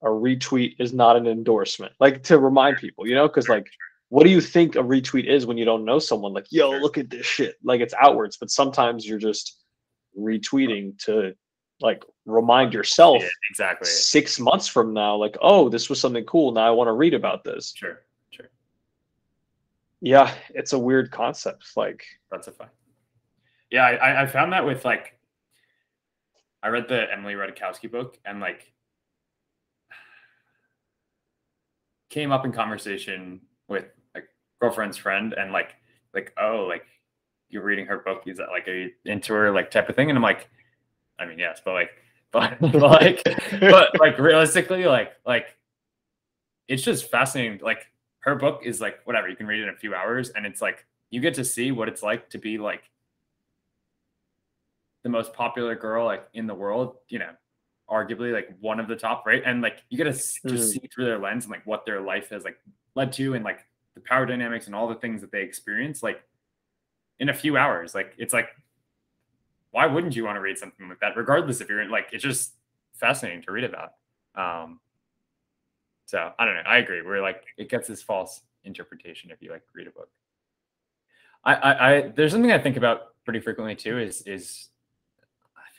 a 0.07 0.09
retweet 0.09 0.77
is 0.79 0.92
not 0.92 1.16
an 1.16 1.27
endorsement 1.27 1.92
like 2.01 2.23
to 2.23 2.38
remind 2.38 2.77
people 2.79 3.07
you 3.09 3.14
know 3.19 3.27
because 3.29 3.49
like 3.49 3.66
what 4.09 4.23
do 4.25 4.31
you 4.31 4.40
think 4.40 4.77
a 4.77 4.85
retweet 4.95 5.27
is 5.27 5.47
when 5.47 5.59
you 5.59 5.64
don't 5.64 5.85
know 5.85 5.99
someone 5.99 6.33
like 6.33 6.47
yo 6.51 6.71
look 6.71 6.97
at 6.97 7.11
this 7.11 7.27
shit 7.27 7.57
like 7.64 7.81
it's 7.81 7.95
outwards 8.01 8.37
but 8.37 8.51
sometimes 8.51 9.07
you're 9.07 9.19
just 9.19 9.47
retweeting 10.16 10.97
to 10.99 11.35
like 11.81 12.05
remind 12.25 12.73
yourself 12.73 13.21
yeah, 13.21 13.29
exactly. 13.51 13.88
six 13.88 14.38
months 14.38 14.69
from 14.69 14.95
now 14.95 15.16
like 15.16 15.37
oh 15.42 15.69
this 15.69 15.90
was 15.90 16.01
something 16.01 16.25
cool 16.25 16.53
now 16.53 16.66
i 16.66 16.71
want 16.71 16.88
to 16.88 16.92
read 16.92 17.14
about 17.14 17.42
this 17.45 17.75
Sure, 17.77 17.99
sure. 18.31 18.49
yeah 20.01 20.33
it's 20.55 20.73
a 20.73 20.79
weird 20.79 21.11
concept 21.11 21.64
like 21.77 22.05
That's 22.31 22.47
a 22.49 22.53
fun. 22.53 22.69
Yeah, 23.71 23.83
I, 23.85 24.23
I- 24.23 24.27
found 24.27 24.53
that 24.53 24.64
with 24.64 24.85
like, 24.85 25.19
I 26.62 26.69
read 26.69 26.87
the 26.88 27.12
Emily 27.12 27.35
Ratajkowski 27.35 27.90
book 27.90 28.16
and 28.25 28.38
like 28.40 28.73
came 32.09 32.33
up 32.33 32.45
in 32.45 32.53
conversation 32.53 33.40
with 33.69 33.87
a 34.14 34.21
girlfriend's 34.61 34.97
friend 34.97 35.33
and 35.35 35.53
like 35.53 35.75
like 36.14 36.33
oh 36.40 36.66
like 36.69 36.85
you're 37.49 37.62
reading 37.62 37.87
her 37.87 37.99
book. 37.99 38.23
Is 38.27 38.38
that 38.38 38.49
like 38.49 38.66
a 38.69 38.90
into 39.05 39.33
her 39.33 39.53
like 39.53 39.71
type 39.71 39.88
of 39.88 39.97
thing? 39.97 40.11
And 40.11 40.19
I'm 40.19 40.23
like 40.23 40.49
I 41.19 41.27
mean 41.27 41.38
yes 41.38 41.61
but 41.64 41.75
like 41.75 41.90
but, 42.33 42.61
but 42.61 42.75
like 42.75 43.23
but 43.61 43.99
like 44.01 44.19
realistically 44.19 44.85
like 44.85 45.12
like 45.25 45.57
it's 46.69 46.83
just 46.83 47.11
fascinating. 47.11 47.61
Like 47.62 47.87
her 48.21 48.35
book 48.35 48.62
is 48.64 48.81
like 48.81 48.99
whatever 49.05 49.29
you 49.29 49.37
can 49.37 49.47
read 49.47 49.61
it 49.61 49.64
in 49.64 49.69
a 49.69 49.77
few 49.77 49.95
hours 49.95 50.31
and 50.31 50.45
it's 50.45 50.61
like 50.61 50.85
you 51.11 51.21
get 51.21 51.35
to 51.35 51.45
see 51.45 51.71
what 51.71 51.88
it's 51.88 52.03
like 52.03 52.29
to 52.31 52.38
be 52.38 52.59
like 52.59 52.90
the 55.05 55.09
most 55.09 55.33
popular 55.33 55.77
girl 55.77 56.05
like 56.05 56.27
in 56.35 56.49
the 56.49 56.55
world 56.55 56.97
you 57.09 57.21
know 57.21 57.31
arguably 57.90 58.33
like 58.33 58.49
one 58.61 58.81
of 58.81 58.88
the 58.88 58.96
top 58.96 59.25
right? 59.27 59.42
And 59.44 59.62
like 59.62 59.83
you 59.90 59.96
get 59.96 60.05
to 60.05 60.11
s- 60.11 60.40
just 60.46 60.70
Mhm. 60.70 60.72
see 60.83 60.88
through 60.92 61.05
their 61.07 61.18
lens 61.18 61.44
and 61.44 61.53
like 61.53 61.66
what 61.66 61.87
their 61.87 62.01
life 62.01 62.31
has 62.31 62.44
like 62.44 62.59
led 62.94 63.12
to 63.14 63.35
and 63.35 63.44
like 63.44 63.61
the 63.94 64.01
power 64.01 64.27
dynamics 64.27 64.66
and 64.66 64.75
all 64.75 64.88
the 64.88 64.94
things 64.96 65.20
that 65.20 65.31
they 65.33 65.42
experience 65.42 66.03
like 66.03 66.22
in 67.18 67.29
a 67.29 67.35
few 67.35 67.57
hours. 67.57 67.94
Like 67.94 68.14
it's 68.18 68.33
like 68.35 68.49
why 69.70 69.87
wouldn't 69.87 70.16
you 70.16 70.25
want 70.25 70.37
to 70.37 70.40
read 70.40 70.59
something 70.59 70.88
like 70.88 71.01
that 71.01 71.16
regardless 71.16 71.61
if 71.61 71.68
you're 71.68 71.83
in 71.83 71.90
like 71.90 72.09
it's 72.12 72.22
just 72.25 72.55
fascinating 72.94 73.42
to 73.42 73.53
read 73.53 73.64
about. 73.64 73.92
Um 74.35 74.81
so 76.07 76.33
i 76.38 76.44
don't 76.44 76.55
know. 76.55 76.62
I 76.66 76.79
agree. 76.79 77.03
We're 77.03 77.20
like 77.22 77.44
it 77.57 77.68
gets 77.68 77.88
this 77.88 78.03
false 78.03 78.40
interpretation 78.64 79.31
if 79.31 79.40
you 79.42 79.51
like 79.51 79.62
read 79.75 79.87
a 79.87 79.90
book. 79.90 80.09
I, 81.44 81.55
I, 81.55 81.94
I 81.96 82.01
there's 82.09 82.33
something 82.33 82.51
I 82.53 82.59
think 82.59 82.77
about 82.77 83.14
pretty 83.25 83.40
frequently 83.40 83.75
too 83.77 83.99
is 83.99 84.22
is 84.22 84.68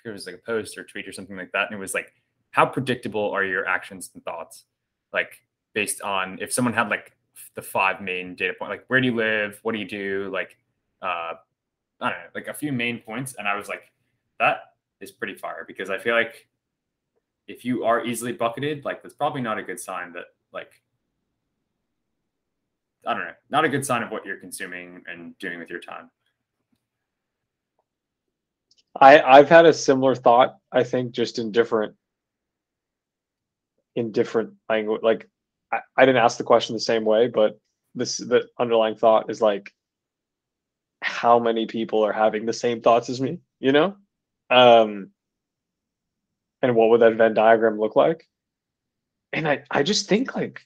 it 0.08 0.14
was 0.14 0.26
like 0.26 0.36
a 0.36 0.40
post 0.40 0.78
or 0.78 0.84
tweet 0.84 1.08
or 1.08 1.12
something 1.12 1.38
like 1.38 1.52
that, 1.52 1.68
and 1.68 1.78
it 1.78 1.80
was 1.80 1.94
like, 1.94 2.14
how 2.52 2.66
predictable 2.66 3.32
are 3.32 3.44
your 3.44 3.68
actions 3.68 4.10
and 4.14 4.24
thoughts? 4.24 4.66
like 5.14 5.42
based 5.74 6.02
on 6.02 6.38
if 6.42 6.52
someone 6.52 6.74
had 6.74 6.90
like 6.90 7.14
the 7.56 7.62
five 7.62 8.02
main 8.02 8.36
data 8.36 8.54
point, 8.58 8.72
like 8.72 8.84
where 8.88 9.00
do 9.00 9.08
you 9.08 9.16
live, 9.16 9.60
what 9.64 9.74
do 9.74 9.80
you 9.80 9.88
do, 9.88 10.30
like 10.32 10.58
uh, 11.02 11.34
I 12.00 12.10
don't 12.10 12.12
know, 12.12 12.30
like 12.36 12.48
a 12.48 12.54
few 12.54 12.72
main 12.72 13.00
points, 13.00 13.36
and 13.38 13.48
I 13.48 13.56
was 13.56 13.68
like, 13.68 13.92
that 14.40 14.74
is 15.00 15.12
pretty 15.12 15.36
fire 15.36 15.64
because 15.68 15.90
I 15.90 15.98
feel 15.98 16.16
like 16.16 16.48
if 17.48 17.64
you 17.64 17.84
are 17.86 18.04
easily 18.06 18.34
bucketed, 18.34 18.86
like 18.86 19.02
that's 19.02 19.16
probably 19.16 19.42
not 19.42 19.58
a 19.58 19.64
good 19.64 19.80
sign 19.80 20.14
that 20.14 20.26
like 20.52 20.72
I 23.06 23.14
don't 23.14 23.24
know, 23.24 23.34
not 23.50 23.64
a 23.64 23.70
good 23.70 23.86
sign 23.86 24.04
of 24.04 24.12
what 24.12 24.26
you're 24.26 24.38
consuming 24.38 25.04
and 25.08 25.38
doing 25.38 25.60
with 25.60 25.70
your 25.70 25.80
time. 25.80 26.10
I 29.00 29.22
I've 29.22 29.50
had 29.50 29.66
a 29.66 29.74
similar 29.74 30.16
thought. 30.16 30.58
I 30.72 30.84
think 30.84 31.12
just 31.12 31.40
in 31.40 31.52
different 31.52 31.96
in 33.96 34.12
different 34.12 34.54
language. 34.70 35.02
Like 35.04 35.30
I, 35.72 35.80
I 35.96 36.06
didn't 36.06 36.24
ask 36.24 36.38
the 36.38 36.44
question 36.44 36.76
the 36.76 36.80
same 36.80 37.06
way, 37.06 37.28
but 37.28 37.60
this 37.96 38.18
the 38.18 38.48
underlying 38.60 38.96
thought 38.96 39.30
is 39.30 39.42
like 39.42 39.72
how 41.02 41.40
many 41.40 41.66
people 41.68 42.04
are 42.04 42.14
having 42.14 42.46
the 42.46 42.54
same 42.54 42.82
thoughts 42.82 43.10
as 43.10 43.22
me, 43.22 43.40
you 43.60 43.72
know? 43.72 43.96
Um 44.50 45.12
and 46.62 46.76
what 46.76 46.90
would 46.90 47.02
that 47.02 47.16
Venn 47.16 47.34
diagram 47.34 47.80
look 47.80 47.96
like? 47.96 48.28
And 49.34 49.48
I 49.48 49.64
I 49.70 49.84
just 49.84 50.08
think 50.10 50.36
like 50.36 50.66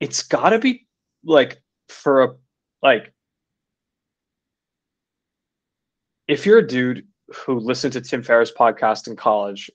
it's 0.00 0.22
got 0.22 0.50
to 0.50 0.58
be 0.58 0.86
like 1.24 1.62
for 1.88 2.22
a 2.22 2.34
like 2.82 3.12
if 6.30 6.46
you're 6.46 6.58
a 6.58 6.66
dude 6.66 7.06
who 7.34 7.58
listened 7.58 7.92
to 7.94 8.00
Tim 8.00 8.22
Ferriss 8.22 8.52
podcast 8.52 9.08
in 9.08 9.16
college, 9.16 9.70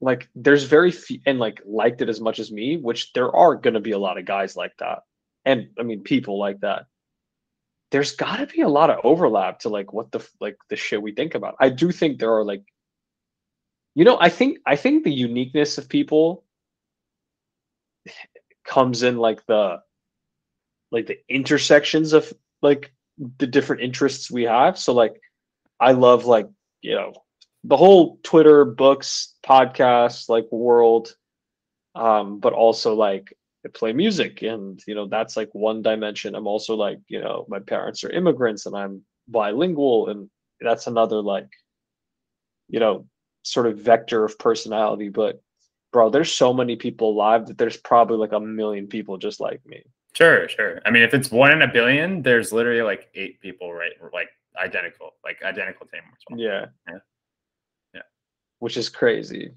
like 0.00 0.28
there's 0.34 0.62
very 0.62 0.92
few 0.92 1.18
and 1.26 1.40
like 1.40 1.60
liked 1.66 2.00
it 2.02 2.08
as 2.08 2.20
much 2.20 2.38
as 2.38 2.52
me, 2.52 2.76
which 2.76 3.12
there 3.14 3.34
are 3.34 3.56
going 3.56 3.74
to 3.74 3.80
be 3.80 3.90
a 3.90 3.98
lot 3.98 4.16
of 4.16 4.24
guys 4.24 4.56
like 4.56 4.72
that. 4.78 5.00
And 5.44 5.70
I 5.78 5.82
mean, 5.82 6.02
people 6.02 6.38
like 6.38 6.60
that. 6.60 6.86
There's 7.90 8.12
got 8.12 8.36
to 8.36 8.46
be 8.46 8.60
a 8.60 8.68
lot 8.68 8.90
of 8.90 9.00
overlap 9.02 9.60
to 9.60 9.70
like 9.70 9.92
what 9.92 10.12
the 10.12 10.24
like 10.40 10.56
the 10.68 10.76
shit 10.76 11.02
we 11.02 11.12
think 11.12 11.34
about. 11.34 11.56
I 11.58 11.70
do 11.70 11.90
think 11.90 12.18
there 12.18 12.34
are 12.34 12.44
like, 12.44 12.62
you 13.94 14.04
know, 14.04 14.18
I 14.20 14.28
think 14.28 14.58
I 14.66 14.76
think 14.76 15.02
the 15.02 15.12
uniqueness 15.12 15.78
of 15.78 15.88
people 15.88 16.44
comes 18.64 19.02
in 19.02 19.16
like 19.16 19.44
the 19.46 19.80
like 20.92 21.06
the 21.06 21.18
intersections 21.28 22.12
of 22.12 22.32
like 22.62 22.92
the 23.38 23.46
different 23.46 23.82
interests 23.82 24.30
we 24.30 24.44
have. 24.44 24.78
So 24.78 24.92
like 24.92 25.20
I 25.80 25.92
love 25.92 26.24
like, 26.24 26.48
you 26.82 26.94
know, 26.94 27.14
the 27.64 27.76
whole 27.76 28.18
Twitter, 28.22 28.64
books, 28.64 29.34
podcasts, 29.44 30.28
like 30.28 30.50
world. 30.50 31.14
Um, 31.94 32.38
but 32.38 32.52
also 32.52 32.94
like 32.94 33.32
I 33.64 33.68
play 33.68 33.92
music 33.92 34.42
and 34.42 34.80
you 34.86 34.94
know, 34.94 35.06
that's 35.06 35.36
like 35.36 35.50
one 35.52 35.82
dimension. 35.82 36.34
I'm 36.34 36.46
also 36.46 36.74
like, 36.74 37.00
you 37.08 37.20
know, 37.20 37.44
my 37.48 37.58
parents 37.58 38.04
are 38.04 38.10
immigrants 38.10 38.66
and 38.66 38.76
I'm 38.76 39.02
bilingual 39.26 40.08
and 40.08 40.30
that's 40.60 40.86
another 40.86 41.20
like, 41.20 41.48
you 42.68 42.80
know, 42.80 43.06
sort 43.42 43.66
of 43.66 43.78
vector 43.78 44.24
of 44.24 44.38
personality. 44.38 45.08
But 45.08 45.40
bro, 45.92 46.10
there's 46.10 46.32
so 46.32 46.52
many 46.52 46.76
people 46.76 47.10
alive 47.10 47.46
that 47.46 47.58
there's 47.58 47.76
probably 47.76 48.18
like 48.18 48.32
a 48.32 48.40
million 48.40 48.86
people 48.86 49.18
just 49.18 49.40
like 49.40 49.64
me. 49.66 49.82
Sure, 50.14 50.48
sure. 50.48 50.80
I 50.84 50.90
mean, 50.90 51.02
if 51.02 51.14
it's 51.14 51.30
one 51.30 51.52
in 51.52 51.62
a 51.62 51.72
billion, 51.72 52.22
there's 52.22 52.52
literally 52.52 52.82
like 52.82 53.08
eight 53.14 53.40
people, 53.40 53.72
right? 53.72 53.92
Like 54.12 54.28
identical, 54.58 55.14
like 55.24 55.42
identical 55.42 55.86
to 55.86 55.96
him. 55.96 56.04
Well. 56.30 56.40
Yeah. 56.40 56.66
Yeah. 56.88 56.98
Yeah. 57.94 58.02
Which 58.58 58.76
is 58.76 58.88
crazy. 58.88 59.54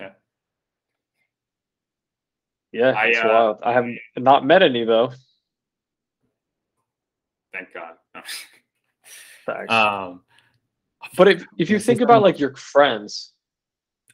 Yeah. 0.00 0.10
Yeah, 2.72 2.90
I, 2.90 3.12
uh, 3.12 3.28
wild. 3.28 3.58
I 3.62 3.72
have 3.72 3.86
not 4.16 4.44
met 4.44 4.62
any 4.62 4.84
though. 4.84 5.12
Thank 7.52 7.68
God. 7.72 7.94
Um, 9.68 10.22
but 11.18 11.28
if 11.28 11.44
if 11.58 11.68
you 11.68 11.78
think 11.78 12.00
about 12.00 12.22
like 12.22 12.38
your 12.38 12.54
friends, 12.56 13.34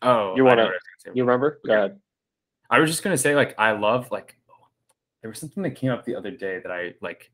oh, 0.03 0.35
you 0.37 0.45
want 0.45 0.59
to, 0.59 0.71
you 1.15 1.23
remember? 1.23 1.61
Go 1.65 1.73
ahead. 1.73 2.01
I 2.69 2.81
was 2.81 2.91
just 2.91 3.05
gonna 3.05 3.17
say, 3.17 3.37
like, 3.37 3.55
I 3.57 3.73
love 3.73 4.11
like 4.11 4.37
there 5.23 5.31
was 5.31 5.39
something 5.39 5.63
that 5.63 5.77
came 5.77 5.91
up 5.91 6.05
the 6.05 6.17
other 6.17 6.31
day 6.31 6.59
that 6.59 6.73
I 6.73 6.95
like. 7.01 7.31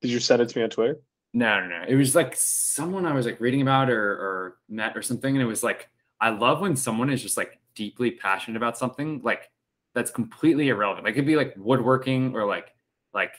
Did 0.00 0.10
you 0.10 0.20
send 0.20 0.40
it 0.40 0.48
to 0.48 0.58
me 0.58 0.64
on 0.64 0.70
Twitter? 0.70 1.00
No, 1.32 1.60
no, 1.60 1.68
no. 1.68 1.84
It 1.86 1.94
was 1.94 2.14
like 2.14 2.34
someone 2.36 3.06
I 3.06 3.12
was 3.12 3.26
like 3.26 3.40
reading 3.40 3.62
about 3.62 3.88
or 3.88 4.12
or 4.12 4.56
met 4.68 4.96
or 4.96 5.02
something, 5.02 5.34
and 5.34 5.42
it 5.42 5.46
was 5.46 5.62
like 5.62 5.88
I 6.20 6.30
love 6.30 6.60
when 6.60 6.76
someone 6.76 7.10
is 7.10 7.22
just 7.22 7.36
like 7.36 7.58
deeply 7.74 8.10
passionate 8.10 8.56
about 8.56 8.76
something 8.76 9.20
like 9.22 9.50
that's 9.94 10.10
completely 10.10 10.68
irrelevant. 10.68 11.04
Like 11.04 11.14
it'd 11.14 11.26
be 11.26 11.36
like 11.36 11.54
woodworking 11.56 12.34
or 12.34 12.46
like 12.46 12.74
like 13.14 13.32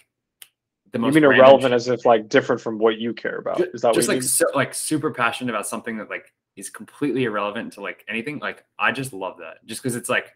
the 0.91 0.99
most. 0.99 1.15
You 1.15 1.21
mean 1.21 1.32
irrelevant 1.32 1.73
as 1.73 1.88
if 1.88 2.06
like 2.06 2.30
different 2.30 2.62
from 2.62 2.80
what 2.80 2.97
you 2.97 3.13
care 3.13 3.38
about? 3.38 3.62
Is 3.73 3.82
that 3.82 3.93
just 3.93 4.08
like 4.08 4.23
so, 4.23 4.45
like 4.56 4.73
super 4.73 5.12
passionate 5.12 5.51
about 5.51 5.67
something 5.67 5.97
that 5.97 6.10
like 6.10 6.34
is 6.56 6.69
completely 6.69 7.25
irrelevant 7.25 7.73
to 7.73 7.82
like 7.82 8.06
anything? 8.08 8.39
Like 8.39 8.63
I 8.80 8.91
just 8.91 9.12
love 9.12 9.38
that 9.39 9.65
just 9.65 9.82
because 9.82 9.95
it's 9.95 10.10
like 10.10 10.34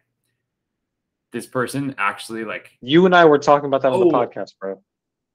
this 1.31 1.47
person 1.47 1.95
actually 1.97 2.45
like 2.45 2.71
you 2.81 3.05
and 3.05 3.15
I 3.15 3.25
were 3.25 3.39
talking 3.39 3.67
about 3.67 3.81
that 3.81 3.91
on 3.91 3.99
the 3.99 4.05
oh. 4.05 4.11
podcast, 4.11 4.53
bro. 4.59 4.81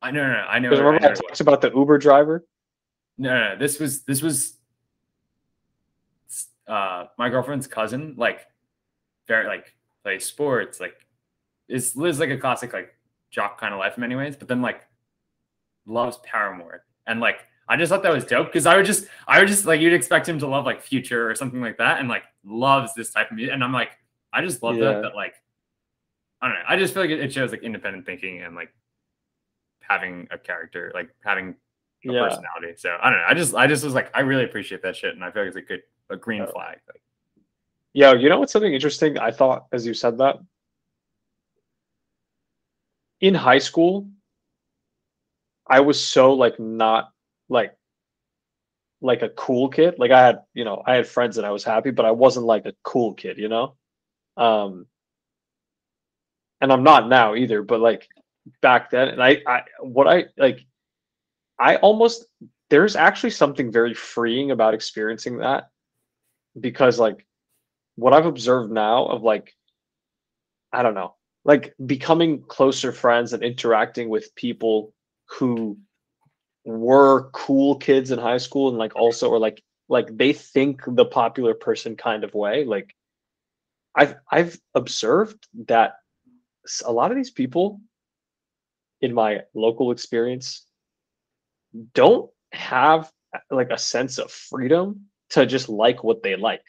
I 0.02 0.10
know, 0.10 0.26
no, 0.26 0.32
no, 0.32 0.38
I 0.38 0.58
know. 0.58 0.70
Remember 0.70 0.94
I, 0.94 0.98
know 0.98 1.08
I 1.08 1.14
talked 1.14 1.40
about 1.40 1.60
the 1.60 1.70
Uber 1.70 1.98
driver? 1.98 2.46
No, 3.18 3.28
no, 3.28 3.48
no, 3.50 3.58
this 3.58 3.78
was 3.78 4.02
this 4.02 4.22
was 4.22 4.54
uh 6.66 7.06
my 7.18 7.28
girlfriend's 7.28 7.66
cousin, 7.66 8.14
like 8.16 8.46
very 9.28 9.46
like 9.46 9.74
plays 10.02 10.24
sports, 10.24 10.80
like 10.80 10.94
is 11.68 11.96
lives 11.96 12.18
like 12.18 12.30
a 12.30 12.38
classic 12.38 12.72
like 12.72 12.94
jock 13.30 13.60
kind 13.60 13.74
of 13.74 13.80
life 13.80 13.96
in 13.96 14.00
many 14.00 14.16
ways, 14.16 14.36
but 14.36 14.48
then 14.48 14.62
like 14.62 14.82
loves 15.86 16.18
Paramore. 16.24 16.84
And 17.06 17.20
like 17.20 17.40
I 17.68 17.76
just 17.76 17.90
thought 17.90 18.02
that 18.02 18.12
was 18.12 18.24
dope 18.24 18.48
because 18.48 18.66
I 18.66 18.76
would 18.76 18.86
just 18.86 19.06
I 19.28 19.38
would 19.38 19.48
just 19.48 19.66
like 19.66 19.80
you'd 19.80 19.92
expect 19.92 20.28
him 20.28 20.38
to 20.38 20.46
love 20.46 20.64
like 20.64 20.82
future 20.82 21.30
or 21.30 21.34
something 21.34 21.60
like 21.60 21.78
that 21.78 22.00
and 22.00 22.08
like 22.08 22.24
loves 22.44 22.94
this 22.94 23.10
type 23.10 23.30
of 23.30 23.36
music. 23.36 23.54
And 23.54 23.62
I'm 23.62 23.72
like, 23.72 23.90
I 24.32 24.42
just 24.42 24.62
love 24.62 24.76
yeah. 24.76 24.92
that 24.92 25.02
that 25.02 25.14
like 25.14 25.34
I 26.40 26.48
don't 26.48 26.56
know. 26.56 26.64
I 26.68 26.76
just 26.76 26.94
feel 26.94 27.02
like 27.02 27.10
it 27.10 27.32
shows 27.32 27.50
like 27.50 27.62
independent 27.62 28.06
thinking 28.06 28.42
and 28.42 28.56
like 28.56 28.72
having 29.90 30.28
a 30.30 30.38
character, 30.38 30.92
like 30.94 31.10
having 31.24 31.56
a 32.08 32.12
yeah. 32.12 32.22
personality. 32.22 32.74
So 32.76 32.96
I 33.02 33.10
don't 33.10 33.18
know. 33.18 33.26
I 33.28 33.34
just 33.34 33.54
I 33.54 33.66
just 33.66 33.84
was 33.84 33.92
like 33.92 34.10
I 34.14 34.20
really 34.20 34.44
appreciate 34.44 34.82
that 34.82 34.96
shit, 34.96 35.14
and 35.14 35.24
I 35.24 35.30
feel 35.30 35.42
like 35.42 35.48
it's 35.48 35.56
a 35.56 35.62
good 35.62 35.82
a 36.08 36.16
green 36.16 36.46
flag. 36.46 36.78
Like, 36.88 37.02
yeah, 37.92 38.14
you 38.14 38.28
know 38.28 38.38
what's 38.38 38.52
something 38.52 38.72
interesting? 38.72 39.18
I 39.18 39.32
thought 39.32 39.66
as 39.72 39.84
you 39.84 39.94
said 39.94 40.18
that 40.18 40.36
in 43.20 43.34
high 43.34 43.58
school, 43.58 44.08
I 45.66 45.80
was 45.80 46.02
so 46.02 46.34
like 46.34 46.58
not 46.60 47.10
like 47.48 47.76
like 49.02 49.22
a 49.22 49.28
cool 49.30 49.68
kid. 49.68 49.94
Like 49.98 50.12
I 50.12 50.20
had, 50.20 50.40
you 50.54 50.64
know, 50.64 50.82
I 50.86 50.94
had 50.94 51.06
friends 51.06 51.36
and 51.36 51.46
I 51.46 51.50
was 51.50 51.64
happy, 51.64 51.90
but 51.90 52.04
I 52.04 52.12
wasn't 52.12 52.46
like 52.46 52.66
a 52.66 52.74
cool 52.82 53.14
kid, 53.14 53.38
you 53.38 53.48
know? 53.48 53.74
Um 54.36 54.86
and 56.60 56.72
I'm 56.72 56.82
not 56.82 57.08
now 57.08 57.34
either, 57.34 57.62
but 57.62 57.80
like 57.80 58.08
back 58.62 58.90
then, 58.90 59.08
and 59.08 59.22
I, 59.22 59.42
I 59.46 59.62
what 59.80 60.08
I 60.08 60.26
like, 60.36 60.64
I 61.58 61.76
almost 61.76 62.26
there's 62.70 62.96
actually 62.96 63.30
something 63.30 63.72
very 63.72 63.94
freeing 63.94 64.50
about 64.50 64.74
experiencing 64.74 65.38
that 65.38 65.70
because 66.58 66.98
like 66.98 67.26
what 67.96 68.12
I've 68.12 68.26
observed 68.26 68.72
now 68.72 69.06
of 69.06 69.22
like 69.22 69.54
I 70.72 70.82
don't 70.82 70.94
know, 70.94 71.16
like 71.44 71.74
becoming 71.84 72.42
closer 72.42 72.92
friends 72.92 73.32
and 73.32 73.42
interacting 73.42 74.08
with 74.08 74.34
people 74.36 74.94
who 75.28 75.78
were 76.64 77.30
cool 77.30 77.76
kids 77.76 78.10
in 78.10 78.18
high 78.18 78.38
school 78.38 78.68
and 78.68 78.78
like 78.78 78.94
also 78.94 79.28
or 79.30 79.38
like 79.38 79.62
like 79.88 80.16
they 80.16 80.32
think 80.32 80.82
the 80.86 81.04
popular 81.04 81.54
person 81.54 81.96
kind 81.96 82.22
of 82.22 82.34
way 82.34 82.64
like 82.64 82.94
I've 83.94 84.14
I've 84.30 84.58
observed 84.74 85.48
that 85.66 85.94
a 86.84 86.92
lot 86.92 87.10
of 87.10 87.16
these 87.16 87.30
people 87.30 87.80
in 89.00 89.14
my 89.14 89.40
local 89.54 89.90
experience 89.90 90.66
don't 91.94 92.30
have 92.52 93.10
like 93.50 93.70
a 93.70 93.78
sense 93.78 94.18
of 94.18 94.30
freedom 94.30 95.06
to 95.30 95.46
just 95.46 95.68
like 95.68 96.02
what 96.02 96.22
they 96.22 96.36
like. 96.36 96.62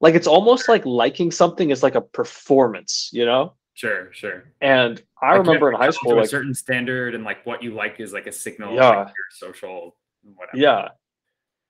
Like 0.00 0.14
it's 0.14 0.28
almost 0.28 0.68
like 0.68 0.86
liking 0.86 1.30
something 1.30 1.70
is 1.70 1.82
like 1.82 1.96
a 1.96 2.00
performance, 2.00 3.10
you 3.12 3.26
know? 3.26 3.54
Sure, 3.74 4.12
sure. 4.12 4.52
And 4.60 5.02
I 5.20 5.32
like 5.32 5.46
remember 5.46 5.70
in 5.70 5.76
high 5.76 5.90
school, 5.90 6.16
like, 6.16 6.26
a 6.26 6.28
certain 6.28 6.54
standard 6.54 7.14
and 7.14 7.24
like 7.24 7.44
what 7.44 7.62
you 7.62 7.74
like 7.74 8.00
is 8.00 8.12
like 8.12 8.26
a 8.26 8.32
signal 8.32 8.74
yeah. 8.74 8.88
Like 8.88 9.06
your 9.08 9.50
social 9.50 9.96
whatever. 10.22 10.56
Yeah. 10.56 10.88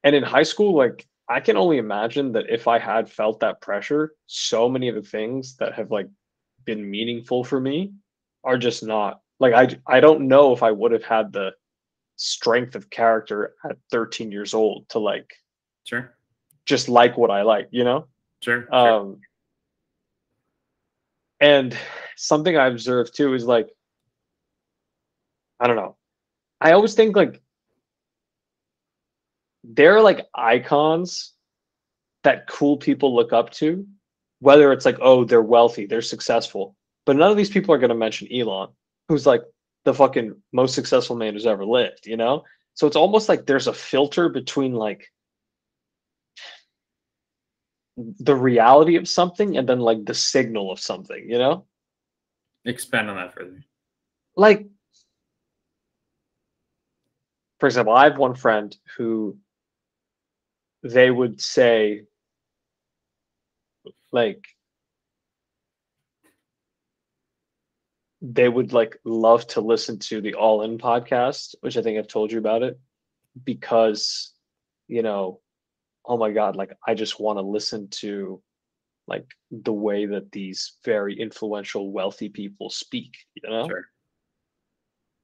And 0.05 0.15
in 0.15 0.23
high 0.23 0.43
school, 0.43 0.75
like 0.75 1.07
I 1.29 1.41
can 1.41 1.57
only 1.57 1.79
imagine 1.79 2.33
that 2.33 2.49
if 2.49 2.69
I 2.69 2.79
had 2.79 3.11
felt 3.11 3.41
that 3.41 3.61
pressure, 3.61 4.13
so 4.27 4.69
many 4.69 4.89
of 4.89 4.95
the 4.95 5.03
things 5.03 5.57
that 5.57 5.75
have 5.75 5.91
like 5.91 6.09
been 6.65 6.91
meaningful 6.91 7.45
for 7.45 7.61
me 7.61 7.93
are 8.45 8.59
just 8.59 8.83
not 8.83 9.21
like 9.41 9.55
I 9.55 9.69
I 9.87 10.01
don't 10.01 10.29
know 10.29 10.53
if 10.53 10.63
I 10.63 10.71
would 10.71 10.93
have 10.93 11.05
had 11.05 11.33
the 11.33 11.53
strength 12.17 12.75
of 12.75 12.91
character 12.91 13.55
at 13.65 13.77
13 13.91 14.33
years 14.33 14.55
old 14.55 14.89
to 14.91 14.99
like 14.99 15.33
sure 15.85 16.15
just 16.69 16.89
like 16.89 17.17
what 17.17 17.31
I 17.31 17.43
like, 17.43 17.69
you 17.71 17.83
know? 17.83 18.07
Sure. 18.43 18.73
Um 18.75 19.21
And 21.41 21.77
something 22.17 22.57
I 22.57 22.67
observed 22.67 23.17
too 23.17 23.35
is 23.35 23.45
like, 23.45 23.69
I 25.61 25.67
don't 25.67 25.77
know. 25.77 25.97
I 26.61 26.73
always 26.73 26.95
think 26.95 27.17
like 27.17 27.41
they're 29.65 30.01
like 30.01 30.27
icons 30.35 31.33
that 32.25 32.49
cool 32.49 32.77
people 32.77 33.15
look 33.15 33.33
up 33.33 33.51
to, 33.51 33.87
whether 34.41 34.73
it's 34.73 34.85
like, 34.85 34.99
oh, 35.01 35.25
they're 35.25 35.43
wealthy, 35.43 35.87
they're 35.87 36.03
successful. 36.03 36.77
But 37.07 37.17
none 37.17 37.31
of 37.31 37.37
these 37.37 37.51
people 37.51 37.75
are 37.75 37.79
going 37.79 37.89
to 37.91 37.95
mention 37.95 38.29
Elon, 38.33 38.69
who's 39.09 39.27
like 39.27 39.43
the 39.85 39.95
fucking 39.95 40.35
most 40.53 40.75
successful 40.75 41.17
man 41.17 41.35
who's 41.35 41.47
ever 41.47 41.65
lived, 41.65 42.07
you 42.07 42.17
know? 42.17 42.45
So 42.75 42.87
it's 42.87 42.97
almost 42.97 43.29
like 43.29 43.47
there's 43.47 43.67
a 43.67 43.73
filter 43.73 44.29
between 44.29 44.75
like 44.75 45.11
the 47.97 48.37
reality 48.37 48.97
of 48.97 49.09
something 49.09 49.57
and 49.57 49.69
then 49.69 49.81
like 49.81 50.05
the 50.05 50.15
signal 50.15 50.71
of 50.71 50.79
something, 50.79 51.29
you 51.29 51.39
know? 51.39 51.67
Expand 52.65 53.11
on 53.11 53.17
that 53.17 53.35
further. 53.35 53.65
Like, 54.37 54.67
for 57.59 57.67
example, 57.67 57.95
I 57.95 58.05
have 58.05 58.19
one 58.19 58.35
friend 58.35 58.77
who 58.97 59.39
they 60.83 61.11
would 61.11 61.41
say, 61.41 62.03
like, 64.13 64.45
they 68.21 68.49
would 68.49 68.73
like 68.73 68.99
love 69.05 69.47
to 69.49 69.61
listen 69.61 69.99
to 70.01 70.21
the 70.21 70.35
All 70.35 70.63
In 70.63 70.79
podcast, 70.79 71.55
which 71.61 71.77
I 71.77 71.83
think 71.83 71.99
I've 71.99 72.09
told 72.09 72.33
you 72.33 72.39
about 72.39 72.63
it, 72.63 72.79
because, 73.45 74.33
you 74.89 75.03
know, 75.03 75.41
oh 76.09 76.17
my 76.17 76.31
god 76.33 76.57
like 76.57 76.73
i 76.87 76.95
just 76.95 77.21
want 77.21 77.39
to 77.39 77.43
listen 77.43 77.87
to 77.89 78.43
like 79.07 79.27
the 79.51 79.73
way 79.73 80.07
that 80.07 80.33
these 80.33 80.73
very 80.85 81.19
influential 81.19 81.93
wealthy 81.93 82.29
people 82.31 82.71
speak 82.71 83.15
you 83.35 83.49
know? 83.49 83.69
Sure. 83.69 83.85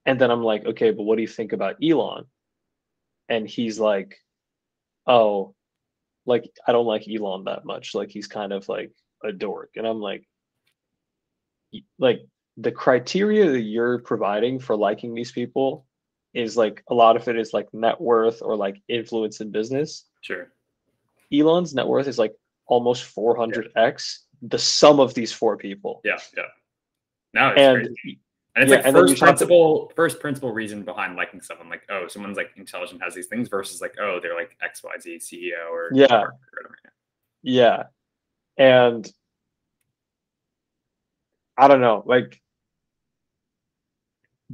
and 0.06 0.20
then 0.20 0.30
i'm 0.30 0.42
like 0.42 0.64
okay 0.66 0.90
but 0.90 1.02
what 1.02 1.16
do 1.16 1.22
you 1.22 1.28
think 1.28 1.52
about 1.52 1.76
elon? 1.82 2.26
And 3.28 3.48
he's 3.48 3.80
like 3.80 4.16
oh 5.06 5.54
like 6.26 6.44
i 6.68 6.72
don't 6.72 6.86
like 6.86 7.08
elon 7.08 7.44
that 7.44 7.64
much. 7.64 7.94
Like 7.94 8.10
he's 8.10 8.26
kind 8.26 8.52
of 8.52 8.68
like 8.68 8.92
a 9.24 9.32
dork. 9.32 9.70
And 9.76 9.86
i'm 9.86 10.00
like 10.00 10.28
like 11.98 12.20
the 12.56 12.70
criteria 12.72 13.50
that 13.50 13.60
you're 13.62 13.98
providing 13.98 14.58
for 14.58 14.76
liking 14.76 15.14
these 15.14 15.32
people 15.32 15.86
is 16.34 16.56
like 16.56 16.82
a 16.88 16.94
lot 16.94 17.16
of 17.16 17.26
it 17.28 17.36
is 17.36 17.52
like 17.52 17.72
net 17.74 18.00
worth 18.00 18.42
or 18.42 18.56
like 18.56 18.80
influence 18.88 19.40
in 19.40 19.50
business 19.50 20.04
Sure. 20.20 20.48
Elon's 21.32 21.74
net 21.74 21.86
worth 21.86 22.06
is 22.06 22.18
like 22.18 22.34
almost 22.66 23.14
400x 23.14 24.18
the 24.42 24.58
sum 24.58 25.00
of 25.00 25.14
these 25.14 25.32
four 25.32 25.56
people. 25.56 26.00
Yeah. 26.04 26.18
Yeah. 26.36 26.44
Now 27.32 27.50
it's 27.50 27.60
And 27.60 27.76
crazy. 27.86 28.20
And 28.54 28.62
it's 28.62 28.70
yeah, 28.70 28.76
like 28.76 28.86
and 28.86 28.94
first 28.96 29.16
talk 29.16 29.18
to- 29.18 29.24
principle, 29.24 29.92
first 29.96 30.20
principle 30.20 30.52
reason 30.52 30.82
behind 30.84 31.16
liking 31.16 31.40
someone. 31.40 31.68
Like, 31.68 31.82
oh, 31.90 32.06
someone's 32.06 32.36
like 32.36 32.52
intelligent, 32.56 33.02
has 33.02 33.12
these 33.14 33.26
things, 33.26 33.48
versus 33.48 33.80
like, 33.80 33.96
oh, 34.00 34.20
they're 34.22 34.36
like 34.36 34.56
X, 34.62 34.82
Y, 34.84 34.92
Z 35.00 35.16
CEO 35.18 35.70
or 35.72 35.90
Yeah. 35.92 36.22
or 36.22 36.34
yeah. 37.42 37.84
And 38.56 39.10
I 41.56 41.68
don't 41.68 41.80
know, 41.80 42.02
like 42.06 42.40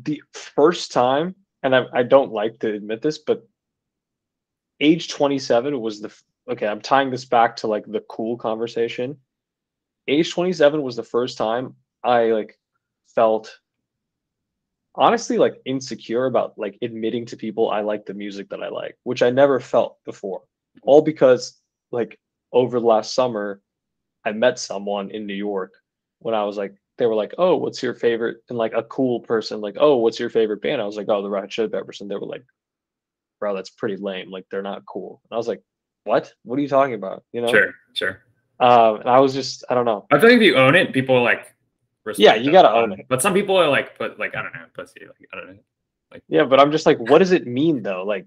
the 0.05 0.23
first 0.33 0.93
time, 0.93 1.35
and 1.63 1.75
I, 1.75 1.85
I 1.93 2.03
don't 2.03 2.33
like 2.33 2.59
to 2.61 2.73
admit 2.73 3.03
this, 3.03 3.19
but 3.19 3.47
age 4.81 5.09
27 5.09 5.81
was 5.81 6.01
the 6.01 6.13
okay, 6.51 6.67
I'm 6.67 6.81
tying 6.81 7.11
this 7.11 7.25
back 7.25 7.57
to 7.57 7.67
like 7.67 7.85
the 7.87 8.01
cool 8.09 8.37
conversation. 8.37 9.17
Age 10.09 10.33
27 10.33 10.83
was 10.83 10.97
the 10.97 11.03
first 11.03 11.39
time 11.39 11.75
I 12.03 12.27
like 12.27 12.59
felt 13.15 13.59
honestly 14.95 15.39
like 15.39 15.55
insecure 15.65 16.27
about 16.27 16.59
like 16.59 16.79
admitting 16.83 17.27
to 17.27 17.37
people 17.37 17.71
I 17.71 17.83
like 17.83 18.07
the 18.07 18.15
music 18.15 18.49
that 18.51 18.63
I 18.63 18.69
like, 18.69 18.97
which 19.05 19.23
I 19.23 19.31
never 19.31 19.61
felt 19.61 19.99
before. 20.05 20.43
All 20.83 21.03
because 21.03 21.61
like 21.93 22.19
over 22.53 22.81
the 22.81 22.87
last 22.87 23.15
summer, 23.15 23.61
I 24.25 24.33
met 24.33 24.59
someone 24.59 25.11
in 25.11 25.27
New 25.27 25.35
York 25.35 25.73
when 26.19 26.35
I 26.35 26.45
was 26.45 26.57
like, 26.57 26.75
they 27.01 27.07
were 27.07 27.17
like, 27.17 27.35
"Oh, 27.39 27.57
what's 27.57 27.83
your 27.83 27.95
favorite?" 27.95 28.37
And 28.49 28.57
like 28.57 28.75
a 28.75 28.85
cool 28.85 29.21
person, 29.21 29.61
like, 29.61 29.77
"Oh, 29.81 29.97
what's 29.97 30.21
your 30.21 30.31
favorite 30.31 30.63
band?" 30.63 30.81
I 30.81 30.87
was 30.87 30.97
like, 30.97 31.09
"Oh, 31.09 31.23
the 31.23 31.31
Red 31.31 31.51
Chili 31.51 31.69
Peppers," 31.69 32.01
and 32.01 32.09
they 32.09 32.15
were 32.15 32.27
like, 32.27 32.45
"Bro, 33.41 33.57
that's 33.57 33.71
pretty 33.71 33.97
lame. 33.97 34.31
Like, 34.31 34.47
they're 34.51 34.63
not 34.63 34.87
cool." 34.87 35.21
And 35.25 35.35
I 35.35 35.39
was 35.39 35.49
like, 35.49 35.63
"What? 36.05 36.33
What 36.45 36.59
are 36.59 36.63
you 36.63 36.69
talking 36.69 36.95
about?" 36.95 37.25
You 37.33 37.41
know? 37.41 37.49
Sure. 37.49 37.75
Sure. 37.95 38.23
Um, 38.61 39.01
and 39.01 39.09
I 39.09 39.19
was 39.21 39.33
just, 39.33 39.65
I 39.71 39.75
don't 39.75 39.87
know. 39.87 40.07
I 40.13 40.21
think 40.21 40.35
if 40.35 40.43
you 40.43 40.57
own 40.57 40.75
it, 40.75 40.93
people 40.93 41.23
like. 41.23 41.55
Yeah, 42.17 42.35
you 42.35 42.53
gotta 42.53 42.71
own 42.71 42.93
it. 42.93 43.07
But 43.09 43.23
some 43.23 43.35
people 43.35 43.57
are 43.57 43.69
like, 43.69 43.97
put 43.97 44.19
like 44.19 44.35
I 44.37 44.43
don't 44.43 44.55
know, 44.55 44.67
pussy. 44.75 45.01
Like 45.01 45.29
I 45.33 45.37
don't 45.37 45.47
know. 45.49 45.59
Like 46.13 46.23
yeah, 46.29 46.45
but 46.45 46.61
I'm 46.61 46.73
just 46.73 46.87
like, 46.87 46.99
what 46.99 47.19
does 47.19 47.33
it 47.33 47.47
mean 47.47 47.83
though? 47.83 48.05
Like, 48.05 48.27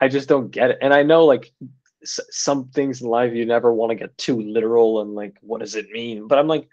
I 0.00 0.08
just 0.08 0.28
don't 0.28 0.50
get 0.50 0.70
it. 0.70 0.78
And 0.82 0.92
I 0.94 1.02
know 1.02 1.24
like 1.24 1.52
s- 2.02 2.20
some 2.30 2.68
things 2.68 3.02
in 3.02 3.08
life 3.08 3.32
you 3.32 3.46
never 3.46 3.72
want 3.72 3.90
to 3.90 3.96
get 3.96 4.16
too 4.18 4.40
literal 4.40 5.00
and 5.00 5.14
like, 5.14 5.36
what 5.40 5.60
does 5.60 5.74
it 5.74 5.90
mean? 5.90 6.26
But 6.28 6.38
I'm 6.38 6.48
like, 6.48 6.68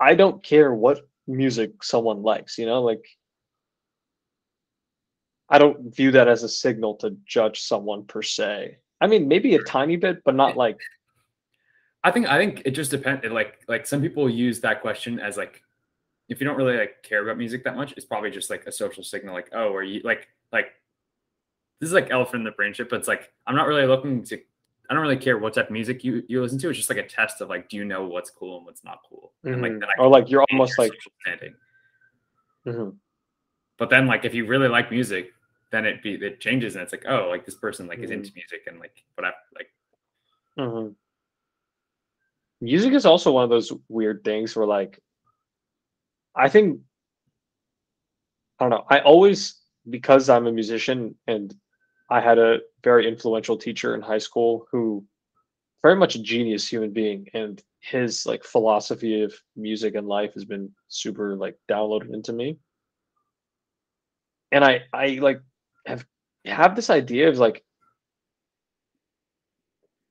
I 0.00 0.14
don't 0.14 0.42
care 0.42 0.72
what 0.74 1.00
music 1.26 1.82
someone 1.82 2.22
likes, 2.22 2.58
you 2.58 2.66
know, 2.66 2.82
like 2.82 3.04
I 5.48 5.58
don't 5.58 5.94
view 5.94 6.10
that 6.12 6.28
as 6.28 6.42
a 6.42 6.48
signal 6.48 6.96
to 6.96 7.16
judge 7.24 7.60
someone 7.60 8.04
per 8.04 8.22
se. 8.22 8.78
I 9.00 9.06
mean, 9.06 9.28
maybe 9.28 9.54
a 9.54 9.62
tiny 9.62 9.96
bit, 9.96 10.22
but 10.24 10.34
not 10.34 10.56
like, 10.56 10.80
I 12.02 12.10
think 12.10 12.28
I 12.28 12.38
think 12.38 12.62
it 12.64 12.70
just 12.72 12.90
depends. 12.90 13.24
Like 13.26 13.60
like 13.68 13.86
some 13.86 14.00
people 14.00 14.28
use 14.28 14.60
that 14.60 14.80
question 14.80 15.20
as 15.20 15.36
like, 15.36 15.62
if 16.28 16.40
you 16.40 16.46
don't 16.46 16.56
really 16.56 16.76
like 16.76 17.02
care 17.02 17.22
about 17.22 17.38
music 17.38 17.64
that 17.64 17.76
much, 17.76 17.92
it's 17.96 18.06
probably 18.06 18.30
just 18.30 18.50
like 18.50 18.66
a 18.66 18.72
social 18.72 19.02
signal. 19.02 19.34
Like 19.34 19.50
oh, 19.52 19.72
are 19.74 19.82
you 19.82 20.00
like 20.04 20.28
like 20.52 20.66
this 21.80 21.88
is 21.88 21.94
like 21.94 22.10
elephant 22.10 22.40
in 22.40 22.44
the 22.44 22.52
brain 22.52 22.72
shit, 22.72 22.88
but 22.88 22.98
it's 22.98 23.08
like 23.08 23.30
I'm 23.46 23.56
not 23.56 23.66
really 23.66 23.86
looking 23.86 24.22
to. 24.24 24.38
I 24.88 24.94
don't 24.94 25.02
really 25.02 25.16
care 25.16 25.38
what 25.38 25.54
type 25.54 25.66
of 25.66 25.70
music 25.72 26.04
you, 26.04 26.22
you 26.28 26.40
listen 26.42 26.58
to. 26.60 26.68
It's 26.70 26.78
just 26.78 26.90
like 26.90 26.98
a 26.98 27.06
test 27.06 27.40
of 27.40 27.48
like, 27.48 27.68
do 27.68 27.76
you 27.76 27.84
know 27.84 28.06
what's 28.06 28.30
cool 28.30 28.58
and 28.58 28.66
what's 28.66 28.84
not 28.84 29.00
cool? 29.08 29.32
And 29.44 29.60
like, 29.62 29.72
Mhm. 29.72 29.80
then 29.80 29.88
I 29.96 30.02
or 30.02 30.08
like 30.08 30.30
you're 30.30 30.44
almost 30.50 30.78
your 30.78 30.86
like, 30.86 30.98
standing. 31.22 31.54
mhm. 32.66 32.96
But 33.78 33.90
then 33.90 34.06
like 34.06 34.24
if 34.24 34.34
you 34.34 34.46
really 34.46 34.68
like 34.68 34.90
music, 34.90 35.32
then 35.70 35.84
it 35.84 36.02
be 36.02 36.14
it 36.14 36.40
changes 36.40 36.76
and 36.76 36.82
it's 36.82 36.92
like 36.92 37.04
oh 37.08 37.28
like 37.28 37.44
this 37.44 37.56
person 37.56 37.86
like 37.88 37.98
is 37.98 38.10
Mhm. 38.10 38.14
into 38.14 38.32
music 38.34 38.62
and 38.66 38.78
like 38.78 39.04
whatever 39.16 39.36
like 39.54 39.72
Mhm. 40.58 40.94
Music 42.60 42.94
is 42.94 43.04
also 43.04 43.32
one 43.32 43.44
of 43.44 43.50
those 43.50 43.70
weird 43.88 44.24
things 44.24 44.56
where, 44.56 44.64
like, 44.66 44.98
I 46.34 46.48
think, 46.48 46.80
I 48.58 48.64
don't 48.64 48.70
know, 48.70 48.86
I 48.88 49.00
always, 49.00 49.60
because 49.90 50.30
I'm 50.30 50.46
a 50.46 50.52
musician 50.52 51.16
and 51.26 51.54
I 52.08 52.20
had 52.20 52.38
a 52.38 52.60
very 52.84 53.08
influential 53.08 53.56
teacher 53.56 53.94
in 53.94 54.00
high 54.00 54.18
school 54.18 54.66
who, 54.70 55.04
very 55.82 55.96
much 55.96 56.14
a 56.14 56.22
genius 56.22 56.66
human 56.66 56.92
being, 56.92 57.28
and 57.34 57.62
his 57.80 58.26
like 58.26 58.44
philosophy 58.44 59.22
of 59.22 59.34
music 59.54 59.94
and 59.94 60.08
life 60.08 60.34
has 60.34 60.44
been 60.44 60.70
super 60.88 61.36
like 61.36 61.56
downloaded 61.70 62.12
into 62.12 62.32
me. 62.32 62.58
And 64.52 64.64
I, 64.64 64.84
I 64.92 65.18
like 65.20 65.40
have 65.86 66.04
have 66.44 66.76
this 66.76 66.90
idea 66.90 67.28
of 67.28 67.38
like 67.38 67.64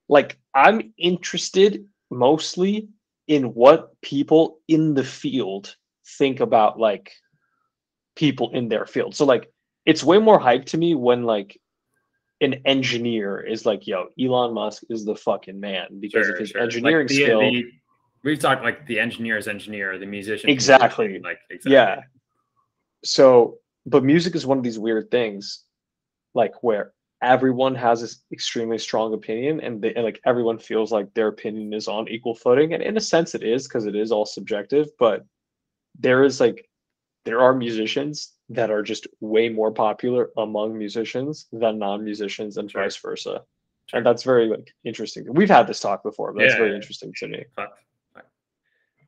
like 0.07 0.37
I'm 0.53 0.93
interested 0.97 1.85
mostly 2.09 2.89
in 3.27 3.53
what 3.53 3.99
people 4.01 4.59
in 4.67 4.93
the 4.93 5.03
field 5.03 5.75
think 6.19 6.39
about 6.39 6.79
like 6.79 7.11
people 8.15 8.51
in 8.51 8.69
their 8.69 8.85
field. 8.85 9.15
So 9.15 9.25
like 9.25 9.51
it's 9.85 10.03
way 10.03 10.19
more 10.19 10.39
hype 10.39 10.65
to 10.65 10.77
me 10.77 10.95
when 10.95 11.23
like 11.23 11.59
an 12.41 12.55
engineer 12.65 13.39
is 13.39 13.65
like, 13.65 13.87
yo, 13.87 14.07
Elon 14.19 14.53
Musk 14.53 14.83
is 14.89 15.05
the 15.05 15.15
fucking 15.15 15.59
man 15.59 15.99
because 15.99 16.27
of 16.27 16.33
Sure, 16.33 16.39
his 16.39 16.49
sure. 16.49 16.61
Like, 16.61 16.65
engineering 16.67 17.07
the- 17.07 17.15
skill. 17.15 17.39
the- 17.39 17.71
we've 18.23 18.39
talked 18.39 18.63
like 18.63 18.85
the 18.87 18.99
engineer's 18.99 19.47
engineer, 19.47 19.97
the 19.97 20.05
musician. 20.05 20.49
Exactly. 20.49 21.05
musician, 21.07 21.23
Like 21.23 21.39
exactly. 21.49 21.73
Yeah. 21.73 22.01
So, 23.03 23.59
but 23.85 24.03
music 24.03 24.35
is 24.35 24.45
one 24.45 24.57
of 24.57 24.63
these 24.63 24.79
weird 24.79 25.11
things, 25.11 25.63
like 26.33 26.63
where 26.63 26.93
everyone 27.21 27.75
has 27.75 28.01
this 28.01 28.21
extremely 28.31 28.77
strong 28.77 29.13
opinion, 29.13 29.61
and, 29.61 29.81
they, 29.81 29.93
and 29.93 30.03
like 30.03 30.19
everyone 30.25 30.57
feels 30.57 30.91
like 30.91 31.13
their 31.13 31.27
opinion 31.27 31.73
is 31.73 31.87
on 31.87 32.07
equal 32.09 32.35
footing, 32.35 32.73
and 32.73 32.83
in 32.83 32.97
a 32.97 33.01
sense, 33.01 33.35
it 33.35 33.43
is 33.43 33.67
because 33.67 33.85
it 33.85 33.95
is 33.95 34.11
all 34.11 34.25
subjective. 34.25 34.87
But 34.99 35.23
there 35.99 36.23
is 36.23 36.39
like, 36.39 36.67
there 37.25 37.41
are 37.41 37.53
musicians 37.53 38.33
that 38.49 38.69
are 38.71 38.83
just 38.83 39.07
way 39.19 39.49
more 39.49 39.71
popular 39.71 40.29
among 40.37 40.77
musicians 40.77 41.47
than 41.51 41.79
non-musicians, 41.79 42.57
and 42.57 42.69
Sure. 42.71 42.83
vice 42.83 42.95
versa. 42.97 43.43
Sure. 43.87 43.97
And 43.97 44.05
that's 44.05 44.23
very 44.23 44.47
like 44.47 44.73
interesting. 44.83 45.25
We've 45.33 45.49
had 45.49 45.67
this 45.67 45.79
talk 45.79 46.03
before, 46.03 46.33
but 46.33 46.39
that's 46.41 46.53
Yeah, 46.53 46.59
very 46.59 46.69
yeah. 46.69 46.75
interesting 46.75 47.13
to 47.17 47.27
me. 47.27 47.45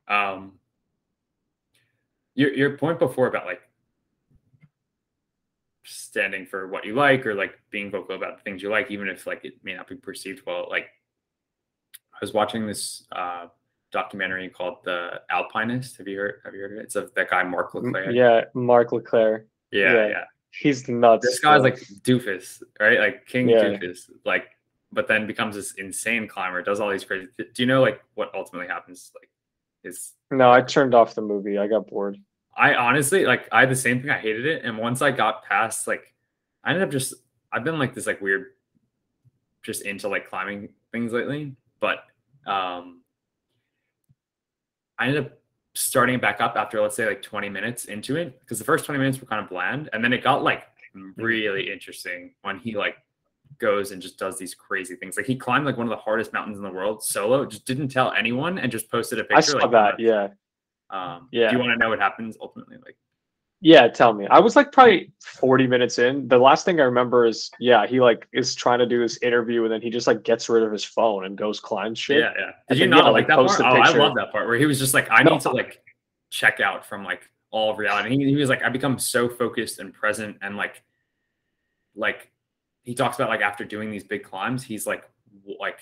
Um, 0.08 0.58
your 2.34 2.52
your 2.54 2.78
point 2.78 2.98
before 2.98 3.26
about 3.26 3.46
like 3.46 3.60
standing 5.84 6.46
for 6.46 6.68
what 6.68 6.84
you 6.84 6.94
like 6.94 7.26
or 7.26 7.34
like 7.34 7.58
being 7.70 7.90
vocal 7.90 8.16
about 8.16 8.36
the 8.38 8.42
things 8.42 8.62
you 8.62 8.70
like, 8.70 8.90
even 8.90 9.08
if 9.08 9.26
like 9.26 9.44
it 9.44 9.54
may 9.62 9.74
not 9.74 9.88
be 9.88 9.96
perceived 9.96 10.44
well. 10.46 10.66
Like 10.70 10.86
I 12.14 12.18
was 12.20 12.32
watching 12.32 12.66
this 12.66 13.06
uh 13.12 13.46
documentary 13.90 14.48
called 14.48 14.78
The 14.84 15.20
Alpinist. 15.30 15.96
Have 15.98 16.08
you 16.08 16.18
heard? 16.18 16.40
Have 16.44 16.54
you 16.54 16.60
heard 16.60 16.72
of 16.72 16.78
it? 16.78 16.82
It's 16.82 16.96
of 16.96 17.14
that 17.14 17.30
guy 17.30 17.42
Marc 17.42 17.72
LeClerc. 17.72 18.14
Yeah, 18.14 18.44
Marc 18.54 18.90
LeClerc. 18.90 19.44
yeah, 19.70 19.92
yeah. 19.94 20.08
yeah. 20.08 20.24
He's 20.50 20.88
nuts. 20.88 21.26
This 21.26 21.40
guy's 21.40 21.62
like 21.62 21.78
doofus, 22.02 22.62
right? 22.80 22.98
Like 22.98 23.26
King 23.26 23.48
Yeah. 23.48 23.64
doofus, 23.64 24.10
like, 24.24 24.46
but 24.92 25.06
then 25.06 25.26
becomes 25.26 25.54
this 25.54 25.72
insane 25.74 26.26
climber. 26.26 26.62
Does 26.62 26.80
all 26.80 26.90
these 26.90 27.04
crazy. 27.04 27.28
Do 27.36 27.46
you 27.56 27.66
know 27.66 27.80
like 27.80 28.02
what 28.14 28.34
ultimately 28.34 28.66
happens? 28.66 29.12
Like, 29.14 29.30
is 29.84 30.14
no, 30.30 30.50
I 30.50 30.62
turned 30.62 30.94
off 30.94 31.14
the 31.14 31.20
movie. 31.22 31.58
I 31.58 31.66
got 31.66 31.86
bored. 31.86 32.18
I 32.56 32.74
honestly 32.74 33.24
like 33.24 33.48
I 33.52 33.60
had 33.60 33.70
the 33.70 33.76
same 33.76 34.00
thing. 34.00 34.10
I 34.10 34.18
hated 34.18 34.46
it, 34.46 34.64
and 34.64 34.76
once 34.78 35.02
I 35.02 35.10
got 35.10 35.44
past 35.44 35.86
like, 35.86 36.14
I 36.64 36.70
ended 36.70 36.82
up 36.82 36.90
just 36.90 37.14
I've 37.52 37.62
been 37.64 37.78
like 37.78 37.94
this 37.94 38.06
like 38.06 38.20
weird, 38.20 38.46
just 39.62 39.82
into 39.82 40.08
like 40.08 40.28
climbing 40.28 40.70
things 40.92 41.12
lately. 41.12 41.54
But 41.78 41.98
um, 42.46 43.02
I 44.98 45.06
ended 45.06 45.26
up 45.26 45.32
starting 45.74 46.16
it 46.16 46.20
back 46.20 46.40
up 46.40 46.56
after 46.56 46.80
let's 46.80 46.96
say 46.96 47.06
like 47.06 47.22
20 47.22 47.48
minutes 47.48 47.84
into 47.84 48.16
it 48.16 48.40
because 48.40 48.58
the 48.58 48.64
first 48.64 48.84
20 48.84 48.98
minutes 48.98 49.20
were 49.20 49.26
kind 49.26 49.42
of 49.42 49.48
bland, 49.48 49.88
and 49.92 50.02
then 50.02 50.12
it 50.12 50.22
got 50.22 50.42
like 50.42 50.64
really 51.16 51.70
interesting 51.70 52.34
when 52.42 52.58
he 52.58 52.76
like 52.76 52.96
goes 53.58 53.92
and 53.92 54.02
just 54.02 54.18
does 54.18 54.38
these 54.38 54.54
crazy 54.54 54.96
things. 54.96 55.16
Like 55.16 55.26
he 55.26 55.36
climbed 55.36 55.66
like 55.66 55.76
one 55.76 55.86
of 55.86 55.90
the 55.90 55.96
hardest 55.96 56.32
mountains 56.32 56.58
in 56.58 56.64
the 56.64 56.70
world 56.70 57.02
solo, 57.02 57.46
just 57.46 57.66
didn't 57.66 57.88
tell 57.88 58.12
anyone, 58.12 58.58
and 58.58 58.70
just 58.70 58.90
posted 58.90 59.18
a 59.18 59.24
picture. 59.24 59.36
I 59.36 59.40
saw 59.40 59.58
like, 59.58 59.70
that. 59.70 60.00
Yeah. 60.00 60.28
Um, 60.90 61.28
Yeah. 61.32 61.50
Do 61.50 61.56
you 61.56 61.62
want 61.62 61.72
to 61.72 61.78
know 61.78 61.90
what 61.90 62.00
happens 62.00 62.36
ultimately? 62.40 62.76
Like. 62.84 62.96
Yeah, 63.60 63.88
tell 63.88 64.12
me. 64.12 64.26
I 64.28 64.38
was 64.38 64.54
like 64.54 64.70
probably 64.70 65.12
40 65.20 65.66
minutes 65.66 65.98
in. 65.98 66.28
The 66.28 66.38
last 66.38 66.64
thing 66.64 66.80
I 66.80 66.84
remember 66.84 67.26
is 67.26 67.50
yeah, 67.58 67.86
he 67.86 68.00
like 68.00 68.28
is 68.32 68.54
trying 68.54 68.78
to 68.78 68.86
do 68.86 69.00
this 69.00 69.18
interview 69.20 69.64
and 69.64 69.72
then 69.72 69.82
he 69.82 69.90
just 69.90 70.06
like 70.06 70.22
gets 70.22 70.48
rid 70.48 70.62
of 70.62 70.70
his 70.70 70.84
phone 70.84 71.24
and 71.24 71.36
goes 71.36 71.58
climb 71.58 71.94
shit. 71.94 72.18
Yeah, 72.18 72.32
yeah. 72.38 72.50
And 72.68 72.76
Did 72.76 72.78
you 72.78 72.84
then, 72.84 72.90
not 72.90 73.04
yeah, 73.06 73.10
like 73.10 73.26
that 73.26 73.36
post 73.36 73.60
part? 73.60 73.76
Oh, 73.76 73.80
I 73.80 73.96
love 73.96 74.14
that 74.14 74.30
part 74.30 74.46
where 74.46 74.56
he 74.56 74.66
was 74.66 74.78
just 74.78 74.94
like, 74.94 75.08
I 75.10 75.22
No. 75.24 75.32
need 75.32 75.40
to 75.40 75.50
like 75.50 75.82
check 76.30 76.60
out 76.60 76.86
from 76.86 77.04
like 77.04 77.28
all 77.50 77.72
of 77.72 77.78
reality. 77.78 78.16
He, 78.16 78.24
he 78.26 78.36
was 78.36 78.48
like, 78.48 78.62
I 78.62 78.68
become 78.68 78.98
so 78.98 79.28
focused 79.28 79.80
and 79.80 79.92
present 79.92 80.36
and 80.40 80.56
like, 80.56 80.82
like 81.96 82.30
he 82.84 82.94
talks 82.94 83.16
about 83.16 83.28
like 83.28 83.40
after 83.40 83.64
doing 83.64 83.90
these 83.90 84.04
big 84.04 84.22
climbs, 84.22 84.62
he's 84.62 84.86
like, 84.86 85.02
like 85.58 85.80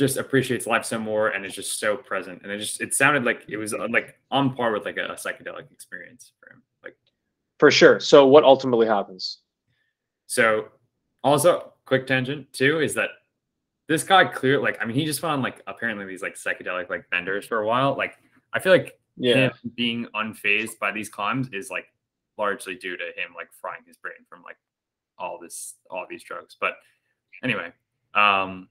just 0.00 0.16
appreciates 0.16 0.66
life 0.66 0.84
so 0.84 0.98
more 0.98 1.28
and 1.28 1.46
is 1.46 1.54
just 1.54 1.78
so 1.78 1.96
present. 1.96 2.40
And 2.42 2.50
it 2.50 2.58
just 2.58 2.80
it 2.80 2.94
sounded 2.94 3.24
like 3.24 3.44
it 3.48 3.58
was 3.58 3.72
uh, 3.74 3.86
like 3.90 4.18
on 4.30 4.56
par 4.56 4.72
with 4.72 4.84
like 4.84 4.96
a, 4.96 5.08
psychedelic 5.14 5.70
experience 5.70 6.32
for 6.40 6.52
him. 6.52 6.62
Like 6.82 6.96
For 7.58 7.70
sure. 7.70 8.00
So 8.00 8.26
what 8.26 8.42
ultimately 8.42 8.86
happens? 8.86 9.38
So, 10.26 10.68
also, 11.22 11.74
quick 11.84 12.06
tangent 12.06 12.52
too 12.52 12.80
is 12.80 12.94
that 12.94 13.10
this 13.88 14.02
guy 14.02 14.24
clear 14.24 14.60
like 14.60 14.78
I 14.80 14.84
mean 14.86 14.96
he 14.96 15.04
just 15.04 15.22
went 15.22 15.34
on 15.34 15.42
like 15.42 15.62
apparently 15.66 16.06
these 16.06 16.22
like 16.22 16.34
psychedelic 16.34 16.88
like 16.90 17.04
vendors 17.10 17.46
for 17.46 17.58
a 17.60 17.66
while. 17.66 17.96
Like 17.96 18.14
I 18.52 18.58
feel 18.58 18.72
like 18.72 18.98
Yeah. 19.16 19.34
him 19.34 19.52
being 19.76 20.06
unfazed 20.14 20.78
by 20.80 20.90
these 20.92 21.08
climbs 21.08 21.48
is 21.52 21.70
like 21.70 21.86
largely 22.38 22.74
due 22.74 22.96
to 22.96 23.04
him 23.04 23.34
like 23.36 23.48
frying 23.60 23.82
his 23.86 23.96
brain 23.98 24.24
from 24.28 24.42
like 24.42 24.56
all 25.18 25.38
this 25.38 25.74
all 25.90 26.06
these 26.08 26.24
drugs. 26.24 26.56
But 26.58 26.74
anyway, 27.44 27.72
um 28.14 28.68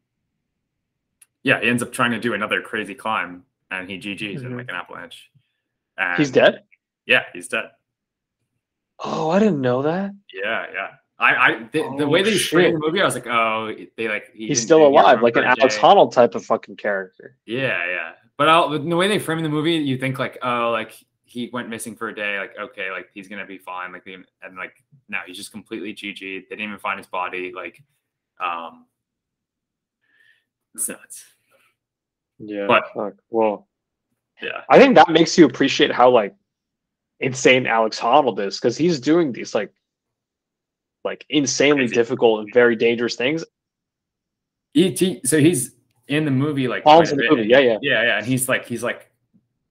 yeah, 1.44 1.60
he 1.62 1.68
ends 1.70 1.82
up 1.84 1.92
trying 1.92 2.12
to 2.12 2.20
do 2.20 2.34
another 2.34 2.62
crazy 2.62 2.96
climb 2.96 3.44
and 3.72 3.90
he 3.90 3.98
GG's 3.98 4.42
in 4.44 4.52
Mhm. 4.54 4.58
like 4.58 4.70
an 4.70 4.76
avalanche. 4.76 5.30
And 5.98 6.18
He's 6.18 6.32
dead? 6.32 6.64
Yeah, 7.06 7.24
he's 7.34 7.48
dead. 7.48 7.72
Oh, 9.00 9.30
I 9.30 9.40
didn't 9.40 9.62
know 9.62 9.82
that. 9.84 10.12
Yeah, 10.34 10.66
yeah. 10.74 10.88
I, 11.18 11.36
I 11.36 11.60
the, 11.72 11.82
the 11.98 12.04
Oh, 12.06 12.08
way 12.10 12.24
they 12.24 12.38
framed 12.38 12.76
the 12.76 12.80
movie, 12.80 13.02
I 13.02 13.06
was 13.06 13.16
like, 13.16 13.28
oh, 13.28 13.74
they 13.98 14.08
like 14.08 14.32
he 14.34 14.48
He's 14.48 14.62
still 14.62 14.80
they 14.80 14.84
didn't 14.86 14.94
get 14.96 15.02
alive, 15.04 15.22
like 15.22 15.36
an 15.36 15.44
for 15.44 15.48
a 15.48 15.56
Alex 15.60 15.76
day. 15.76 15.82
Honnold 15.82 16.14
type 16.14 16.36
of 16.36 16.46
fucking 16.46 16.78
character. 16.78 17.38
Yeah, 17.46 17.86
yeah. 17.88 18.12
But 18.38 18.48
I'll, 18.48 18.70
the 18.80 18.96
way 18.96 19.08
they 19.10 19.20
frame 19.20 19.42
the 19.44 19.50
movie, 19.50 19.74
you 19.74 19.98
think 19.98 20.18
like, 20.18 20.38
oh, 20.42 20.70
like 20.72 20.94
he 21.26 21.50
went 21.52 21.68
missing 21.70 21.96
for 21.96 22.08
a 22.08 22.16
day, 22.16 22.40
like 22.40 22.58
okay, 22.58 22.90
like 22.92 23.10
he's 23.14 23.28
gonna 23.28 23.46
be 23.46 23.58
fine, 23.58 23.92
like 23.92 24.06
the- 24.06 24.14
and 24.44 24.56
like 24.58 24.82
no, 25.10 25.20
he's 25.28 25.36
just 25.38 25.52
completely 25.52 25.94
GG. 25.94 26.20
They 26.22 26.40
didn't 26.56 26.62
even 26.62 26.80
find 26.80 26.98
his 26.98 27.08
body, 27.08 27.52
like, 27.54 27.84
um, 28.40 28.86
it's 30.76 30.88
nuts. 30.90 31.26
Yeah. 32.40 32.68
But- 32.68 32.86
fuck. 32.94 33.14
Well, 33.30 33.68
Yeah, 34.42 34.62
I 34.70 34.80
think 34.80 34.96
that 34.96 35.10
makes 35.10 35.38
you 35.38 35.46
appreciate 35.46 35.92
how 35.92 36.10
like 36.10 36.34
insane 37.20 37.68
Alex 37.68 38.00
Honnold 38.00 38.40
is 38.40 38.58
because 38.60 38.78
he's 38.78 39.00
doing 39.00 39.32
these 39.34 39.54
like 39.54 39.74
like 41.04 41.26
insanely 41.30 41.84
Crazy. 41.84 41.96
difficult 41.96 42.42
and 42.42 42.54
very 42.54 42.76
dangerous 42.76 43.16
things. 43.16 43.44
he, 44.74 44.92
he- 44.92 45.22
so 45.26 45.40
he's 45.40 45.76
in 46.08 46.26
the 46.26 46.32
movie, 46.32 46.68
like 46.68 46.84
Paul's 46.84 47.10
quite 47.10 47.20
a 47.20 47.24
in 47.24 47.30
the 47.30 47.30
movie, 47.30 47.42
and- 47.42 47.50
yeah, 47.52 47.60
yeah. 47.60 47.78
yeah, 47.82 48.04
yeah, 48.04 48.18
and 48.18 48.26
he's 48.26 48.48
like, 48.50 48.66
he's 48.66 48.84
like, 48.84 49.12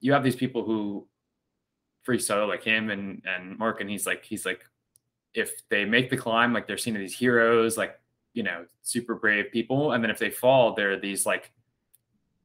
you 0.01 0.13
have 0.13 0.23
these 0.25 0.37
people 0.37 0.63
who 0.65 1.07
free 2.03 2.19
solo 2.19 2.47
like 2.47 2.63
him 2.65 2.91
and 2.91 3.23
and 3.27 3.59
Mark, 3.59 3.81
and 3.81 3.89
he's 3.91 4.07
like, 4.07 4.25
he's 4.25 4.45
like, 4.47 4.65
if 5.35 5.67
they 5.69 5.85
make 5.85 6.11
the 6.11 6.17
climb, 6.17 6.53
like 6.53 6.67
they're 6.67 6.79
seen 6.79 6.97
as 6.97 7.01
these 7.01 7.17
heroes, 7.19 7.77
like 7.77 7.99
you 8.35 8.43
know, 8.43 8.65
super 8.83 9.15
brave 9.15 9.47
people, 9.53 9.93
and 9.93 10.03
then 10.03 10.11
if 10.11 10.19
they 10.19 10.31
fall, 10.31 10.75
they're 10.75 10.99
these 10.99 11.27
like 11.27 11.53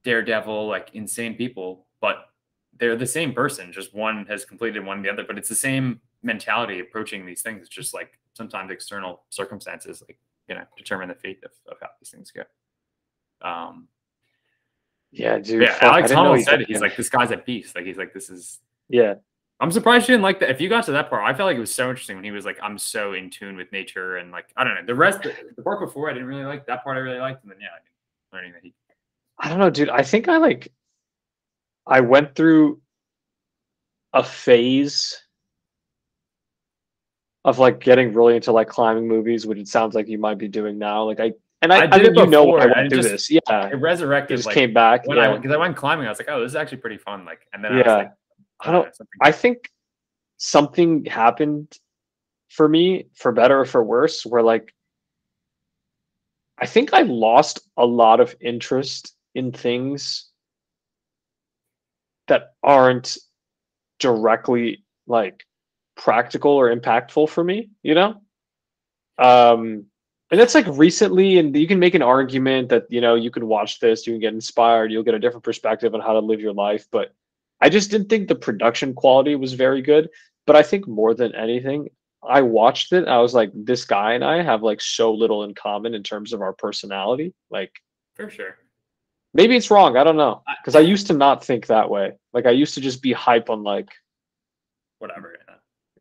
daredevil, 0.04 0.68
like 0.68 0.90
insane 0.94 1.36
people, 1.36 1.86
but 2.02 2.30
they're 2.80 2.96
the 2.96 3.06
same 3.06 3.34
person. 3.34 3.72
Just 3.72 3.94
one 3.94 4.26
has 4.28 4.46
completed 4.46 4.84
one 4.86 5.02
the 5.02 5.10
other, 5.10 5.24
but 5.24 5.38
it's 5.38 5.50
the 5.50 5.56
same 5.56 6.00
mentality 6.24 6.80
approaching 6.80 7.26
these 7.26 7.42
things. 7.42 7.62
It's 7.62 7.70
just 7.70 7.94
like 7.94 8.20
sometimes 8.34 8.72
external 8.72 9.24
circumstances, 9.30 10.02
like 10.08 10.18
you 10.48 10.56
know, 10.56 10.64
determine 10.78 11.08
the 11.10 11.16
fate 11.16 11.44
of, 11.46 11.52
of 11.72 11.78
how 11.82 11.90
these 12.00 12.10
things 12.10 12.32
go. 12.32 12.44
Um, 13.48 13.88
Yeah, 15.12 15.38
dude. 15.38 15.62
yeah, 15.62 15.74
fuck, 15.74 15.84
Alex 15.84 16.12
Honnold 16.12 16.44
said. 16.44 16.66
He's 16.68 16.82
like, 16.82 16.96
this 16.98 17.10
guy's 17.10 17.32
a 17.32 17.38
beast. 17.38 17.76
Like 17.76 17.86
he's 17.86 17.98
like, 17.98 18.14
this 18.14 18.30
is. 18.30 18.60
yeah, 18.90 19.16
I'm 19.64 19.72
surprised 19.72 20.10
you 20.10 20.14
didn't 20.14 20.24
like 20.24 20.42
that. 20.42 20.50
If 20.50 20.60
you 20.60 20.68
got 20.68 20.84
to 20.88 20.92
that 20.92 21.10
part, 21.10 21.24
I 21.24 21.34
felt 21.34 21.48
like 21.48 21.56
it 21.56 21.62
was 21.62 21.74
so 21.74 21.88
interesting 21.90 22.18
when 22.18 22.26
he 22.26 22.32
was 22.32 22.44
like, 22.44 22.60
I'm 22.62 22.78
so 22.78 23.14
in 23.14 23.30
tune 23.30 23.56
with 23.56 23.72
nature 23.72 24.18
and 24.18 24.30
like 24.30 24.48
I 24.58 24.66
don't 24.66 24.76
know. 24.76 24.86
The 24.86 24.94
rest, 24.94 25.24
the, 25.24 25.34
the 25.56 25.64
part 25.64 25.80
before, 25.80 26.10
I 26.10 26.14
didn't 26.14 26.28
really 26.28 26.44
like 26.44 26.66
that 26.66 26.84
part. 26.84 26.98
I 26.98 27.00
really 27.00 27.20
liked, 27.20 27.44
and 27.44 27.52
then 27.52 27.60
yeah, 27.62 27.68
I 27.68 27.80
mean, 27.80 28.34
learning 28.34 28.52
that 28.52 28.62
he. 28.62 28.74
I 29.40 29.48
don't 29.48 29.60
know, 29.60 29.70
dude. 29.70 29.88
I 29.88 30.04
think 30.04 30.28
I 30.28 30.36
like 30.36 30.74
I 31.88 32.02
went 32.02 32.36
through 32.36 32.82
a 34.12 34.22
phase 34.22 35.18
of 37.46 37.58
like 37.58 37.80
getting 37.80 38.14
really 38.14 38.36
into 38.36 38.52
like 38.52 38.68
climbing 38.68 39.08
movies, 39.08 39.46
which 39.48 39.60
it 39.60 39.70
sounds 39.70 39.96
like 39.96 40.10
you 40.10 40.18
might 40.18 40.38
be 40.38 40.50
doing 40.50 40.78
now. 40.78 41.06
Like 41.06 41.22
I 41.22 41.32
and 41.62 41.72
I, 41.72 41.78
I 41.78 41.82
I, 41.84 41.88
did 41.88 42.02
it 42.02 42.06
think 42.08 42.18
you 42.18 42.26
know 42.28 42.58
I 42.58 42.66
before, 42.66 42.76
went 42.76 42.90
through 42.90 42.98
just- 42.98 43.10
this. 43.10 43.32
Yeah, 43.32 43.68
It 43.68 43.76
it 43.76 43.76
resurrected 43.78 44.36
just 44.36 44.46
like 44.46 44.56
came 44.56 44.74
back. 44.74 45.08
when 45.08 45.20
I 45.20 45.34
because 45.34 45.54
I 45.54 45.58
went 45.58 45.78
climbing. 45.78 46.06
I 46.06 46.10
was 46.10 46.20
like, 46.20 46.28
oh, 46.30 46.42
this 46.42 46.52
is 46.52 46.58
actually 46.58 46.80
pretty 46.80 46.98
fun. 46.98 47.24
Like, 47.24 47.48
and 47.54 47.64
then 47.64 47.72
I 47.72 47.76
was 47.78 47.86
yeah. 47.86 47.96
like, 47.96 48.12
I 48.64 48.72
don't. 48.72 48.90
I 49.22 49.32
think 49.32 49.70
something 50.38 51.06
happened 51.06 51.78
for 52.50 52.68
me, 52.68 53.08
for 53.14 53.32
better 53.32 53.62
or 53.62 53.66
for 53.66 53.84
worse, 53.84 54.26
where 54.26 54.42
like 54.42 54.74
I 56.58 56.66
think 56.66 56.94
I 56.94 57.02
lost 57.02 57.60
a 57.78 57.86
lot 57.86 58.20
of 58.20 58.36
interest 58.40 59.16
in 59.36 59.52
things 59.52 60.30
that 62.28 62.54
aren't 62.64 63.18
directly 64.00 64.84
like 65.08 65.44
practical 65.98 66.52
or 66.52 66.74
impactful 66.74 67.30
for 67.30 67.44
me, 67.44 67.70
you 67.82 67.96
know? 67.96 68.22
Um 69.18 69.86
and 70.32 70.40
that's 70.40 70.56
like 70.56 70.66
recently 70.70 71.38
and 71.38 71.56
you 71.56 71.68
can 71.68 71.80
make 71.80 71.96
an 71.96 72.02
argument 72.02 72.70
that 72.70 72.86
you 72.90 73.02
know 73.02 73.16
you 73.16 73.30
can 73.30 73.48
watch 73.48 73.80
this, 73.80 74.08
you 74.08 74.14
can 74.14 74.22
get 74.22 74.34
inspired, 74.34 74.92
you'll 74.92 75.04
get 75.04 75.16
a 75.16 75.20
different 75.20 75.44
perspective 75.44 75.94
on 75.94 76.02
how 76.02 76.14
to 76.14 76.20
live 76.20 76.40
your 76.40 76.54
life, 76.54 76.88
but 76.92 77.14
I 77.64 77.70
just 77.70 77.90
didn't 77.90 78.10
think 78.10 78.28
the 78.28 78.36
production 78.36 78.94
quality 78.94 79.36
was 79.36 79.54
very 79.54 79.82
good. 79.82 80.10
But 80.46 80.58
I 80.58 80.64
think 80.64 80.86
more 80.88 81.14
than 81.14 81.34
anything, 81.34 81.88
I 82.22 82.42
watched 82.42 82.92
it. 82.92 83.08
I 83.08 83.20
was 83.20 83.34
like, 83.34 83.52
this 83.54 83.86
guy 83.86 84.14
and 84.14 84.24
I 84.24 84.42
have 84.44 84.62
like 84.62 84.82
so 84.82 85.14
little 85.14 85.46
in 85.46 85.56
common 85.56 85.94
in 85.94 86.04
terms 86.04 86.34
of 86.34 86.42
our 86.42 86.52
personality. 86.52 87.34
Like, 87.50 87.72
for 88.16 88.30
sure. 88.30 88.58
maybe 89.34 89.56
it's 89.56 89.72
wrong. 89.72 89.96
I 89.96 90.04
don't 90.04 90.18
know. 90.18 90.44
Because 90.62 90.76
I 90.76 90.82
used 90.82 91.08
to 91.08 91.14
not 91.14 91.44
think 91.44 91.68
that 91.68 91.90
way. 91.90 92.12
Like, 92.34 92.46
I 92.46 92.52
used 92.52 92.74
to 92.76 92.82
just 92.82 93.02
be 93.02 93.14
hype 93.14 93.50
on 93.50 93.64
like, 93.64 93.90
Whatever. 95.00 95.38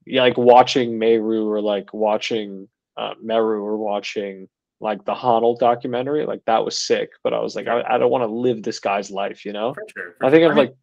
yeah. 0.04 0.22
like 0.22 0.36
watching 0.36 0.98
Meru 0.98 1.48
or 1.48 1.60
like 1.60 1.94
watching 1.94 2.68
uh, 2.96 3.14
Meru 3.22 3.62
or 3.62 3.76
watching 3.76 4.48
like 4.80 5.04
the 5.04 5.14
Honnold 5.14 5.60
documentary. 5.60 6.26
Like, 6.26 6.44
that 6.46 6.64
was 6.64 6.76
sick. 6.76 7.10
But 7.22 7.32
I 7.32 7.38
was 7.38 7.54
like, 7.54 7.68
I, 7.68 7.82
I 7.88 7.98
don't 7.98 8.10
want 8.10 8.22
to 8.22 8.34
live 8.34 8.64
this 8.64 8.80
guy's 8.80 9.12
life, 9.12 9.44
you 9.44 9.52
know? 9.52 9.74
For 9.74 9.86
sure. 9.96 10.14
for 10.18 10.26
I 10.26 10.30
think 10.30 10.42
sure. 10.42 10.50
I'm 10.50 10.56
like, 10.56 10.74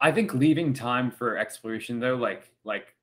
I 0.00 0.12
think 0.12 0.34
leaving 0.34 0.74
time 0.74 1.10
for 1.10 1.38
exploration 1.38 2.00
though, 2.00 2.16
like 2.16 2.50
like 2.64 2.94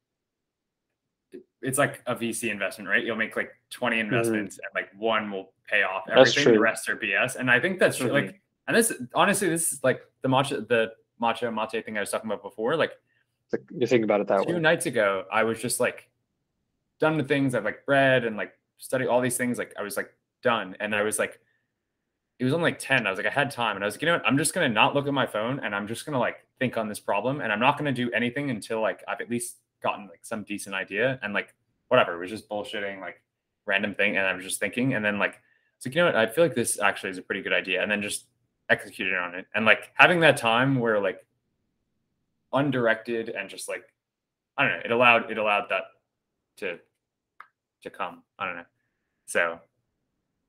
it's 1.61 1.77
like 1.77 2.01
a 2.07 2.15
VC 2.15 2.49
investment, 2.49 2.89
right? 2.89 3.03
You'll 3.03 3.15
make 3.15 3.35
like 3.35 3.51
20 3.69 3.99
investments 3.99 4.57
and 4.57 4.67
like 4.73 4.89
one 4.97 5.31
will 5.31 5.53
pay 5.67 5.83
off 5.83 6.03
Mm-hmm. 6.07 6.19
Everything. 6.19 6.53
The 6.53 6.59
rest 6.59 6.89
are 6.89 6.95
BS. 6.95 7.35
And 7.35 7.49
I 7.49 7.59
think 7.59 7.79
that's 7.79 7.97
true. 7.97 8.09
Mhm. 8.09 8.13
Like, 8.13 8.41
and 8.67 8.75
this 8.75 8.93
honestly, 9.13 9.47
this 9.47 9.71
is 9.71 9.83
like 9.83 10.01
the 10.21 10.29
matcha, 10.29 10.67
the 10.67 10.91
matcha 11.21 11.53
mate 11.53 11.85
thing 11.85 11.97
I 11.97 12.01
was 12.01 12.09
talking 12.09 12.29
about 12.29 12.41
before. 12.41 12.75
Like 12.75 12.93
like, 13.51 13.63
you 13.75 13.85
think 13.85 14.03
about 14.03 14.21
it 14.21 14.27
that 14.27 14.47
two 14.47 14.55
way. 14.55 14.59
nights 14.59 14.85
ago, 14.85 15.25
I 15.31 15.43
was 15.43 15.61
just 15.61 15.79
like 15.79 16.09
done 16.99 17.17
with 17.17 17.27
things. 17.27 17.53
I've 17.53 17.65
like 17.65 17.79
read 17.87 18.25
and 18.25 18.37
like 18.37 18.53
studied 18.77 19.07
all 19.07 19.21
these 19.21 19.37
things. 19.37 19.57
Like 19.57 19.73
I 19.77 19.83
was 19.83 19.97
like 19.97 20.13
done. 20.41 20.75
And 20.79 20.95
I 20.95 21.01
was 21.03 21.19
like, 21.19 21.39
it 22.41 22.43
was 22.43 22.53
only 22.55 22.71
like 22.71 22.79
10. 22.79 23.05
I 23.05 23.11
was 23.11 23.17
like, 23.17 23.27
I 23.27 23.29
had 23.29 23.51
time. 23.51 23.75
And 23.75 23.85
I 23.85 23.87
was 23.87 23.93
like, 23.93 24.01
you 24.01 24.07
know 24.07 24.13
what? 24.15 24.25
I'm 24.25 24.35
just 24.35 24.55
gonna 24.55 24.67
not 24.67 24.95
look 24.95 25.05
at 25.05 25.13
my 25.13 25.27
phone 25.27 25.59
and 25.59 25.75
I'm 25.75 25.87
just 25.87 26.07
gonna 26.07 26.17
like 26.17 26.43
think 26.57 26.75
on 26.75 26.89
this 26.89 26.99
problem. 26.99 27.39
And 27.39 27.53
I'm 27.53 27.59
not 27.59 27.77
gonna 27.77 27.91
do 27.91 28.09
anything 28.13 28.49
until 28.49 28.81
like 28.81 29.03
I've 29.07 29.21
at 29.21 29.29
least 29.29 29.57
gotten 29.83 30.07
like 30.07 30.21
some 30.23 30.41
decent 30.41 30.73
idea. 30.73 31.19
And 31.21 31.35
like 31.35 31.53
whatever, 31.89 32.15
it 32.15 32.17
was 32.17 32.31
just 32.31 32.49
bullshitting, 32.49 32.99
like 32.99 33.21
random 33.67 33.93
thing. 33.93 34.17
And 34.17 34.25
I 34.25 34.33
was 34.33 34.43
just 34.43 34.59
thinking, 34.59 34.95
and 34.95 35.05
then 35.05 35.19
like 35.19 35.39
it's 35.77 35.85
like, 35.85 35.93
you 35.93 36.01
know 36.01 36.07
what, 36.07 36.15
I 36.15 36.25
feel 36.25 36.43
like 36.43 36.55
this 36.55 36.79
actually 36.79 37.11
is 37.11 37.19
a 37.19 37.21
pretty 37.21 37.43
good 37.43 37.53
idea. 37.53 37.83
And 37.83 37.91
then 37.91 38.01
just 38.01 38.25
executed 38.69 39.13
on 39.13 39.35
it. 39.35 39.45
And 39.53 39.63
like 39.63 39.91
having 39.93 40.19
that 40.21 40.35
time 40.35 40.79
where 40.79 40.99
like 40.99 41.23
undirected 42.53 43.29
and 43.29 43.51
just 43.51 43.69
like 43.69 43.83
I 44.57 44.63
don't 44.63 44.71
know, 44.79 44.81
it 44.83 44.91
allowed 44.91 45.29
it 45.29 45.37
allowed 45.37 45.69
that 45.69 45.83
to 46.57 46.79
to 47.83 47.89
come. 47.91 48.23
I 48.39 48.47
don't 48.47 48.55
know. 48.55 48.65
So 49.27 49.59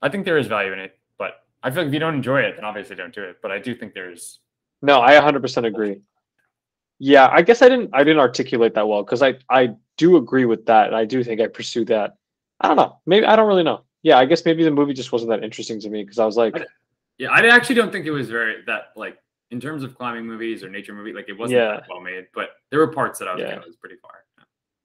I 0.00 0.08
think 0.08 0.24
there 0.24 0.38
is 0.38 0.46
value 0.46 0.72
in 0.72 0.78
it, 0.78 0.98
I 1.62 1.70
feel 1.70 1.82
like 1.82 1.88
if 1.88 1.94
you 1.94 2.00
don't 2.00 2.14
enjoy 2.14 2.40
it, 2.40 2.56
then 2.56 2.64
obviously 2.64 2.96
don't 2.96 3.14
do 3.14 3.22
it. 3.22 3.36
But 3.42 3.50
I 3.52 3.58
do 3.58 3.74
think 3.74 3.94
there's 3.94 4.40
No, 4.82 5.00
I 5.00 5.12
100% 5.14 5.64
agree. 5.66 6.00
Yeah, 6.98 7.28
I 7.32 7.42
guess 7.42 7.62
I 7.62 7.68
didn't 7.68 7.90
I 7.92 8.04
didn't 8.04 8.20
articulate 8.20 8.74
that 8.74 8.86
well 8.86 9.02
because 9.02 9.22
I 9.22 9.34
I 9.50 9.74
do 9.96 10.16
agree 10.16 10.44
with 10.44 10.66
that 10.66 10.86
and 10.88 10.96
I 10.96 11.04
do 11.04 11.22
think 11.24 11.40
I 11.40 11.48
pursued 11.48 11.88
that. 11.88 12.14
I 12.60 12.68
don't 12.68 12.76
know. 12.76 13.00
Maybe 13.06 13.26
I 13.26 13.34
don't 13.36 13.48
really 13.48 13.64
know. 13.64 13.82
Yeah, 14.02 14.18
I 14.18 14.24
guess 14.24 14.44
maybe 14.44 14.62
the 14.64 14.70
movie 14.70 14.94
just 14.94 15.12
wasn't 15.12 15.30
that 15.30 15.42
interesting 15.44 15.80
to 15.80 15.88
me 15.90 16.02
because 16.04 16.18
I 16.18 16.24
was 16.24 16.36
like, 16.36 16.56
I, 16.56 16.64
yeah, 17.18 17.30
I 17.30 17.46
actually 17.48 17.74
don't 17.76 17.90
think 17.92 18.06
it 18.06 18.10
was 18.12 18.28
very 18.30 18.62
that 18.66 18.92
like 18.96 19.18
in 19.50 19.60
terms 19.60 19.82
of 19.84 19.96
climbing 19.96 20.26
movies 20.26 20.62
or 20.64 20.70
nature 20.70 20.92
movie, 20.94 21.12
like 21.12 21.28
it 21.28 21.36
wasn't 21.38 21.58
Yeah. 21.60 21.68
that 21.72 21.84
well 21.88 22.00
made, 22.00 22.26
but 22.34 22.50
there 22.70 22.78
were 22.80 22.88
parts 22.88 23.18
that 23.18 23.28
I 23.28 23.34
was 23.34 23.40
Yeah. 23.42 23.48
like, 23.48 23.58
"Oh, 23.58 23.62
it 23.62 23.66
was 23.66 23.76
pretty 23.76 23.96
far. 23.96 24.24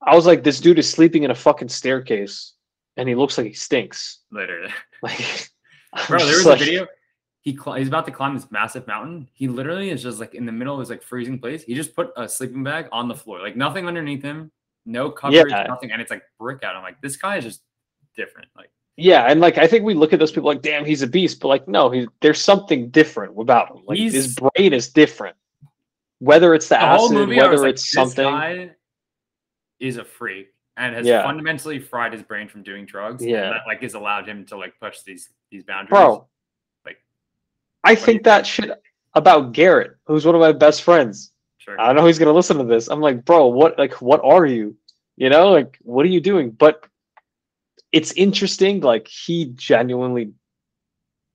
I 0.02 0.16
was 0.16 0.26
like, 0.26 0.44
this 0.44 0.60
dude 0.60 0.78
is 0.80 0.90
sleeping 0.90 1.24
in 1.24 1.32
a 1.32 1.36
fucking 1.36 1.70
staircase 1.70 2.54
and 2.98 3.08
he 3.10 3.16
looks 3.16 3.38
like 3.38 3.48
he 3.48 3.54
stinks. 3.54 4.20
Later, 4.32 4.68
Like, 5.02 5.20
I'm 5.20 5.26
bro, 6.08 6.20
there 6.20 6.28
was 6.28 6.46
like- 6.46 6.62
a 6.62 6.66
video. 6.66 6.88
He 7.42 7.56
cl- 7.56 7.76
he's 7.78 7.88
about 7.88 8.06
to 8.08 8.12
climb 8.12 8.36
this 8.36 8.52
massive 8.52 8.86
mountain. 8.88 9.30
He 9.34 9.48
literally 9.48 9.90
is 9.90 10.04
just 10.04 10.20
like 10.20 10.36
in 10.36 10.46
the 10.46 10.52
middle 10.52 10.74
of 10.74 10.82
this 10.82 10.90
like 10.90 11.02
freezing 11.02 11.40
place. 11.40 11.64
He 11.64 11.76
just 11.76 11.96
put 11.96 12.12
a 12.18 12.28
sleeping 12.28 12.62
bag 12.62 12.90
on 12.92 13.08
the 13.08 13.16
floor, 13.16 13.40
like 13.40 13.56
nothing 13.56 13.88
underneath 13.88 14.22
him, 14.22 14.52
no 14.86 15.10
coverage, 15.10 15.50
Yeah. 15.50 15.64
nothing, 15.64 15.92
and 15.94 16.02
it's 16.02 16.12
like 16.12 16.24
brick 16.38 16.64
out. 16.64 16.76
I'm 16.76 16.84
like, 16.84 17.00
this 17.00 17.16
guy 17.16 17.38
is 17.38 17.46
just 17.46 17.62
different. 18.18 18.50
Like, 18.58 18.70
Yeah, 18.98 19.28
and 19.32 19.40
like 19.40 19.58
I 19.58 19.66
think 19.66 19.86
we 19.86 19.94
look 19.94 20.12
at 20.12 20.20
those 20.20 20.32
people 20.32 20.48
like, 20.50 20.62
damn, 20.62 20.84
he's 20.84 21.04
a 21.04 21.08
beast, 21.08 21.40
but 21.40 21.48
like, 21.48 21.70
no, 21.70 21.90
he's 21.90 22.08
there's 22.20 22.42
something 22.42 22.90
different 22.90 23.40
about 23.40 23.70
him. 23.72 23.84
Like 23.86 23.98
his 23.98 24.36
brain 24.36 24.74
is 24.74 24.90
different. 24.90 25.38
Whether 26.20 26.54
it's 26.54 26.68
the, 26.68 26.76
the 26.76 26.82
acid, 26.84 27.12
movie, 27.14 27.38
whether 27.38 27.60
like, 27.60 27.70
it's 27.76 27.84
this 27.84 27.92
something. 27.92 28.26
guy 28.26 28.72
is 29.80 29.96
a 29.98 30.04
freak 30.04 30.48
and 30.76 30.96
has 30.96 31.06
Yeah. 31.08 31.24
fundamentally 31.24 31.80
fried 31.80 32.12
his 32.12 32.24
brain 32.24 32.50
from 32.50 32.64
doing 32.64 32.86
drugs. 32.86 33.24
Yeah. 33.24 33.52
that 33.52 33.62
like 33.68 33.84
has 33.84 33.94
allowed 33.94 34.28
him 34.28 34.46
to 34.48 34.58
like 34.58 34.74
push 34.82 35.02
these 35.04 35.30
these 35.52 35.64
boundaries. 35.64 35.90
Bro, 35.90 36.28
like, 36.86 36.98
I 37.84 37.96
think 37.96 38.24
that 38.24 38.46
shit 38.46 38.72
about 39.14 39.54
Garrett, 39.54 39.98
who's 40.06 40.26
one 40.26 40.36
of 40.36 40.42
my 40.42 40.52
best 40.52 40.84
friends. 40.84 41.32
sure. 41.58 41.80
I 41.80 41.88
don't 41.88 41.96
know 41.96 42.06
he's 42.06 42.20
gonna 42.20 42.34
listen 42.34 42.58
to 42.58 42.64
this. 42.64 42.88
I'm 42.88 43.02
like, 43.02 43.26
bro, 43.26 43.48
what 43.48 43.78
like 43.78 43.94
what 44.02 44.22
are 44.24 44.46
you? 44.46 44.76
You 45.16 45.30
know, 45.30 45.50
like 45.50 45.78
what 45.82 46.06
are 46.06 46.10
you 46.10 46.22
doing? 46.22 46.52
But 46.52 46.86
it's 47.92 48.12
interesting, 48.14 48.82
like 48.82 49.08
he 49.08 49.46
genuinely 49.56 50.34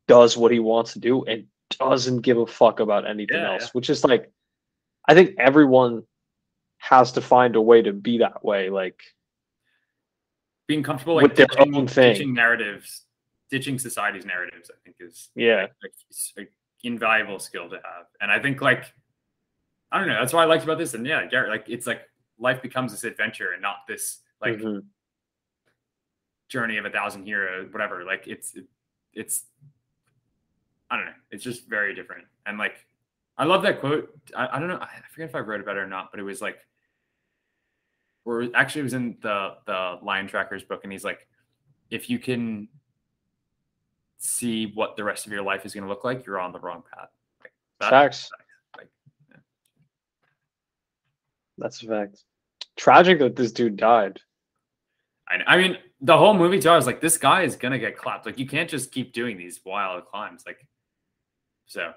does 0.08 0.36
what 0.36 0.52
he 0.52 0.58
wants 0.60 0.92
to 0.92 0.98
do 0.98 1.24
and 1.24 1.46
doesn't 1.78 2.20
give 2.20 2.36
a 2.38 2.46
fuck 2.46 2.80
about 2.80 3.06
anything 3.08 3.38
Yeah, 3.38 3.52
else, 3.54 3.62
yeah. 3.64 3.68
which 3.72 3.88
is 3.90 4.04
like 4.04 4.30
I 5.08 5.14
think 5.14 5.34
everyone 5.38 6.04
has 6.78 7.12
to 7.12 7.20
find 7.20 7.56
a 7.56 7.60
way 7.60 7.82
to 7.82 7.92
be 7.92 8.18
that 8.18 8.44
way. 8.44 8.68
Like 8.70 9.00
Being 10.68 10.82
comfortable 10.82 11.16
like 11.16 11.22
with 11.28 11.36
their 11.36 11.46
own 11.58 11.86
thing. 11.88 12.12
ditching 12.12 12.34
narratives, 12.34 13.02
ditching 13.52 13.78
society's 13.78 14.24
narratives, 14.24 14.70
I 14.70 14.78
think 14.82 14.96
is 14.98 15.28
yeah. 15.34 15.66
like 15.82 15.92
an 16.38 16.48
invaluable 16.82 17.38
skill 17.38 17.68
to 17.68 17.76
have. 17.76 18.06
And 18.22 18.32
I 18.32 18.38
think 18.40 18.62
like 18.62 18.94
I 19.92 19.98
don't 19.98 20.08
know, 20.08 20.14
that's 20.18 20.32
what 20.32 20.40
I 20.40 20.46
liked 20.46 20.64
about 20.64 20.78
this. 20.78 20.94
And 20.94 21.06
yeah, 21.06 21.26
Garrett, 21.26 21.50
like 21.50 21.66
it's 21.68 21.86
like 21.86 22.00
life 22.38 22.62
becomes 22.62 22.92
this 22.92 23.04
adventure 23.04 23.52
and 23.52 23.60
not 23.60 23.86
this 23.86 24.20
like 24.40 24.54
Mhm. 24.54 24.86
journey 26.48 26.78
of 26.78 26.86
a 26.86 26.90
thousand 26.90 27.26
heroes, 27.26 27.70
whatever. 27.70 28.04
Like 28.04 28.26
it's 28.26 28.54
it, 28.54 28.64
it's 29.12 29.44
I 30.90 30.96
don't 30.96 31.04
know. 31.04 31.12
It's 31.30 31.44
just 31.44 31.68
very 31.68 31.94
different. 31.94 32.24
And 32.46 32.56
like 32.56 32.86
I 33.36 33.44
love 33.44 33.62
that 33.64 33.80
quote. 33.80 34.18
I, 34.34 34.56
I 34.56 34.58
don't 34.58 34.68
know. 34.68 34.80
I 34.80 34.88
forget 35.10 35.28
if 35.28 35.34
I 35.34 35.40
wrote 35.40 35.60
about 35.60 35.76
it 35.76 35.80
or 35.80 35.86
not, 35.86 36.10
but 36.10 36.20
it 36.20 36.22
was 36.22 36.40
like 36.40 36.66
or 38.24 38.48
actually 38.54 38.80
it 38.80 38.84
was 38.84 38.94
in 38.94 39.18
the 39.20 39.56
the 39.66 39.98
Lion 40.02 40.26
Trackers 40.26 40.62
book, 40.62 40.84
and 40.84 40.92
he's 40.92 41.04
like, 41.04 41.26
if 41.90 42.08
you 42.08 42.18
can 42.18 42.68
see 44.22 44.66
what 44.74 44.96
the 44.96 45.02
rest 45.04 45.26
of 45.26 45.32
your 45.32 45.42
life 45.42 45.66
is 45.66 45.74
going 45.74 45.82
to 45.82 45.88
look 45.88 46.04
like, 46.04 46.24
you're 46.24 46.40
on 46.40 46.52
the 46.52 46.60
wrong 46.60 46.82
path. 46.94 47.08
Like 47.42 47.52
that, 47.80 47.90
Facts. 47.90 48.30
Like, 48.76 48.88
yeah. 49.30 49.36
That's 51.58 51.82
a 51.82 51.86
fact. 51.86 52.22
Tragic 52.76 53.18
that 53.18 53.36
this 53.36 53.52
dude 53.52 53.76
died. 53.76 54.20
I, 55.28 55.54
I 55.54 55.56
mean, 55.56 55.76
the 56.00 56.16
whole 56.16 56.34
movie 56.34 56.60
too. 56.60 56.70
I 56.70 56.76
was 56.76 56.86
like, 56.86 57.00
this 57.00 57.18
guy 57.18 57.42
is 57.42 57.56
gonna 57.56 57.78
get 57.78 57.96
clapped. 57.96 58.24
Like, 58.24 58.38
you 58.38 58.46
can't 58.46 58.70
just 58.70 58.92
keep 58.92 59.12
doing 59.12 59.36
these 59.36 59.60
wild 59.64 60.06
climbs. 60.06 60.44
Like, 60.46 60.66
so 61.66 61.92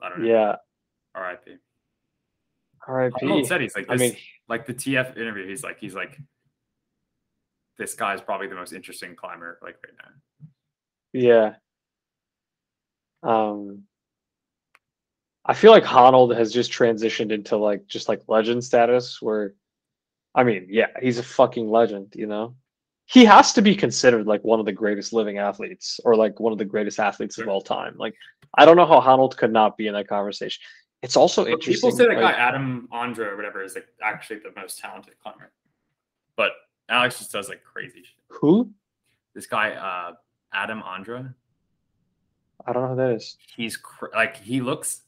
I 0.00 0.08
don't 0.08 0.22
know. 0.22 0.26
Yeah. 0.26 0.56
R.I.P. 1.14 1.56
R.I.P. 2.86 3.44
Said 3.44 3.60
he's 3.60 3.76
like 3.76 3.86
I 3.88 3.96
mean, 3.96 4.16
like 4.48 4.66
the 4.66 4.74
TF 4.74 5.16
interview. 5.16 5.46
He's 5.46 5.62
like, 5.62 5.78
he's 5.78 5.94
like, 5.94 6.18
this 7.82 7.94
guy 7.94 8.14
is 8.14 8.20
probably 8.20 8.46
the 8.46 8.54
most 8.54 8.72
interesting 8.72 9.16
climber 9.16 9.58
like 9.60 9.76
right 9.84 9.96
now. 10.02 10.10
Yeah. 11.12 11.54
Um 13.28 13.82
I 15.44 15.54
feel 15.54 15.72
like 15.72 15.82
Honnold 15.82 16.36
has 16.36 16.52
just 16.52 16.70
transitioned 16.70 17.32
into 17.32 17.56
like 17.56 17.86
just 17.88 18.08
like 18.08 18.22
legend 18.28 18.62
status 18.62 19.20
where 19.20 19.54
I 20.34 20.44
mean, 20.44 20.68
yeah, 20.70 20.86
he's 21.02 21.18
a 21.18 21.22
fucking 21.24 21.68
legend, 21.68 22.14
you 22.16 22.26
know. 22.26 22.54
He 23.06 23.24
has 23.24 23.52
to 23.54 23.62
be 23.62 23.74
considered 23.74 24.26
like 24.26 24.42
one 24.44 24.60
of 24.60 24.66
the 24.66 24.72
greatest 24.72 25.12
living 25.12 25.38
athletes 25.38 25.98
or 26.04 26.14
like 26.14 26.38
one 26.38 26.52
of 26.52 26.58
the 26.58 26.64
greatest 26.64 27.00
athletes 27.00 27.36
of 27.38 27.48
all 27.48 27.60
time. 27.60 27.94
Like 27.98 28.14
I 28.56 28.64
don't 28.64 28.76
know 28.76 28.86
how 28.86 29.00
Honnold 29.00 29.36
could 29.36 29.52
not 29.52 29.76
be 29.76 29.88
in 29.88 29.94
that 29.94 30.06
conversation. 30.06 30.62
It's 31.02 31.16
also 31.16 31.42
But 31.42 31.54
interesting. 31.54 31.90
People 31.90 31.98
say 31.98 32.06
that 32.06 32.22
like- 32.22 32.36
guy 32.36 32.40
Adam 32.40 32.88
Ondra 32.92 33.32
or 33.32 33.36
whatever 33.36 33.64
is 33.64 33.74
like 33.74 33.88
actually 34.00 34.38
the 34.38 34.52
most 34.54 34.78
talented 34.78 35.14
climber, 35.20 35.50
but 36.36 36.52
Alex 36.88 37.18
just 37.18 37.32
does 37.32 37.48
like 37.48 37.62
crazy 37.64 38.02
shit. 38.02 38.14
who? 38.28 38.70
This 39.34 39.46
guy, 39.46 39.72
uh, 39.72 40.12
Adam 40.52 40.82
Ondra, 40.82 41.34
I 42.66 42.72
don't 42.72 42.82
know 42.82 42.88
who 42.90 42.96
that 42.96 43.16
is. 43.16 43.36
he's 43.56 43.76
cr- 43.76 44.06
like 44.14 44.36
he 44.36 44.60
looks 44.60 45.02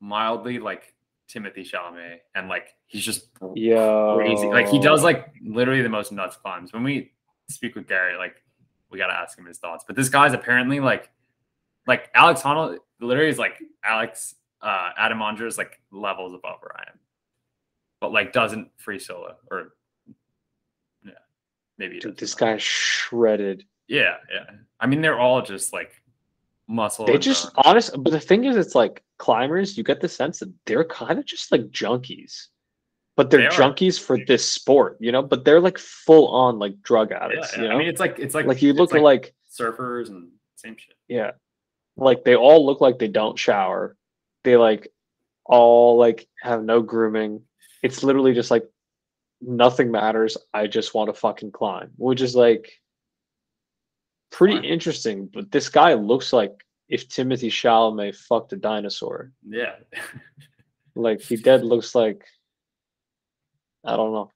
mildly 0.00 0.58
like 0.58 0.94
Timothée 1.28 1.68
Chalamet, 1.68 2.18
and 2.34 2.48
like 2.48 2.74
he's 2.86 3.04
just 3.04 3.28
Yeah. 3.54 4.14
crazy. 4.16 4.48
Like 4.48 4.68
he 4.68 4.78
does 4.80 5.02
like 5.04 5.32
literally 5.42 5.82
the 5.82 5.88
most 5.88 6.12
nuts 6.12 6.36
climbs. 6.36 6.72
When 6.72 6.82
we 6.84 7.12
speak 7.50 7.74
with 7.74 7.86
Gary, 7.86 8.16
like 8.16 8.42
we 8.90 8.98
gotta 8.98 9.14
ask 9.14 9.38
him 9.38 9.46
his 9.46 9.58
thoughts. 9.58 9.84
But 9.86 9.96
this 9.96 10.08
guy's 10.08 10.32
apparently 10.32 10.80
like 10.80 11.10
like 11.86 12.10
Alex 12.14 12.42
Honnold 12.42 12.78
literally 13.00 13.30
is 13.30 13.38
like 13.38 13.62
Alex 13.84 14.34
uh 14.60 14.90
Adam 14.96 15.18
Ondra 15.18 15.46
is 15.46 15.56
like 15.58 15.80
levels 15.92 16.34
above 16.34 16.58
am. 16.88 16.98
But 18.00 18.12
like 18.12 18.32
doesn't 18.32 18.70
free 18.76 18.98
solo 18.98 19.36
or 19.50 19.74
maybe 21.78 22.00
Dude, 22.00 22.16
this 22.16 22.34
guy's 22.34 22.62
shredded. 22.62 23.64
Yeah, 23.86 24.16
yeah. 24.32 24.44
I 24.80 24.86
mean 24.86 25.00
they're 25.00 25.18
all 25.18 25.42
just 25.42 25.72
like 25.72 25.92
muscle. 26.68 27.06
They 27.06 27.18
just 27.18 27.54
bone. 27.54 27.62
honest, 27.64 27.90
but 28.02 28.10
the 28.10 28.20
thing 28.20 28.44
is, 28.44 28.56
it's 28.56 28.74
like 28.74 29.02
climbers. 29.18 29.76
You 29.76 29.84
get 29.84 30.00
the 30.00 30.08
sense 30.08 30.40
that 30.40 30.52
they're 30.66 30.84
kind 30.84 31.18
of 31.18 31.24
just 31.24 31.50
like 31.50 31.70
junkies, 31.70 32.46
but 33.16 33.30
they're 33.30 33.50
They 33.50 33.56
junkies 33.56 33.98
for 33.98 34.18
this 34.26 34.48
sport, 34.48 34.98
you 35.00 35.10
know. 35.10 35.22
But 35.22 35.44
they're 35.44 35.60
like 35.60 35.78
full 35.78 36.28
on 36.28 36.58
like 36.58 36.80
drug 36.82 37.12
addicts, 37.12 37.56
yeah. 37.56 37.62
you 37.62 37.68
know. 37.68 37.74
I 37.74 37.78
mean 37.78 37.88
it's 37.88 38.00
like 38.00 38.18
it's 38.18 38.34
like 38.34 38.46
like 38.46 38.62
you 38.62 38.72
look 38.74 38.94
at 38.94 39.02
like 39.02 39.34
surfers 39.58 40.08
and 40.08 40.28
same 40.56 40.76
shit. 40.76 40.94
yeah, 41.08 41.32
like 41.96 42.24
they 42.24 42.36
all 42.36 42.64
look 42.64 42.80
like 42.80 42.98
they 42.98 43.08
don't 43.08 43.38
shower. 43.38 43.96
They 44.44 44.56
like 44.56 44.88
all 45.44 45.96
like 45.96 46.28
have 46.42 46.62
no 46.62 46.82
grooming. 46.82 47.42
It's 47.82 48.02
literally 48.02 48.34
just 48.34 48.50
like 48.50 48.68
nothing 49.40 49.90
matters. 49.90 50.36
I 50.54 50.66
just 50.66 50.94
want 50.94 51.08
to 51.12 51.18
fucking 51.20 51.52
climb, 51.52 51.90
which 51.96 52.20
is 52.20 52.34
like 52.34 52.70
pretty 54.30 54.56
Fine. 54.56 54.64
interesting. 54.64 55.30
But 55.32 55.50
this 55.52 55.68
guy 55.68 55.94
looks 55.94 56.32
like 56.32 56.52
if 56.88 57.08
Timothée 57.08 57.50
Chalamet 57.50 58.16
fucked 58.16 58.52
a 58.52 58.56
dinosaur. 58.56 59.32
Yeah. 59.48 59.74
Like 60.94 61.20
he 61.20 61.36
dead 61.36 61.62
looks 61.72 61.94
like 61.94 62.24
I 63.84 63.94
don't 63.94 64.12
know. 64.12 64.32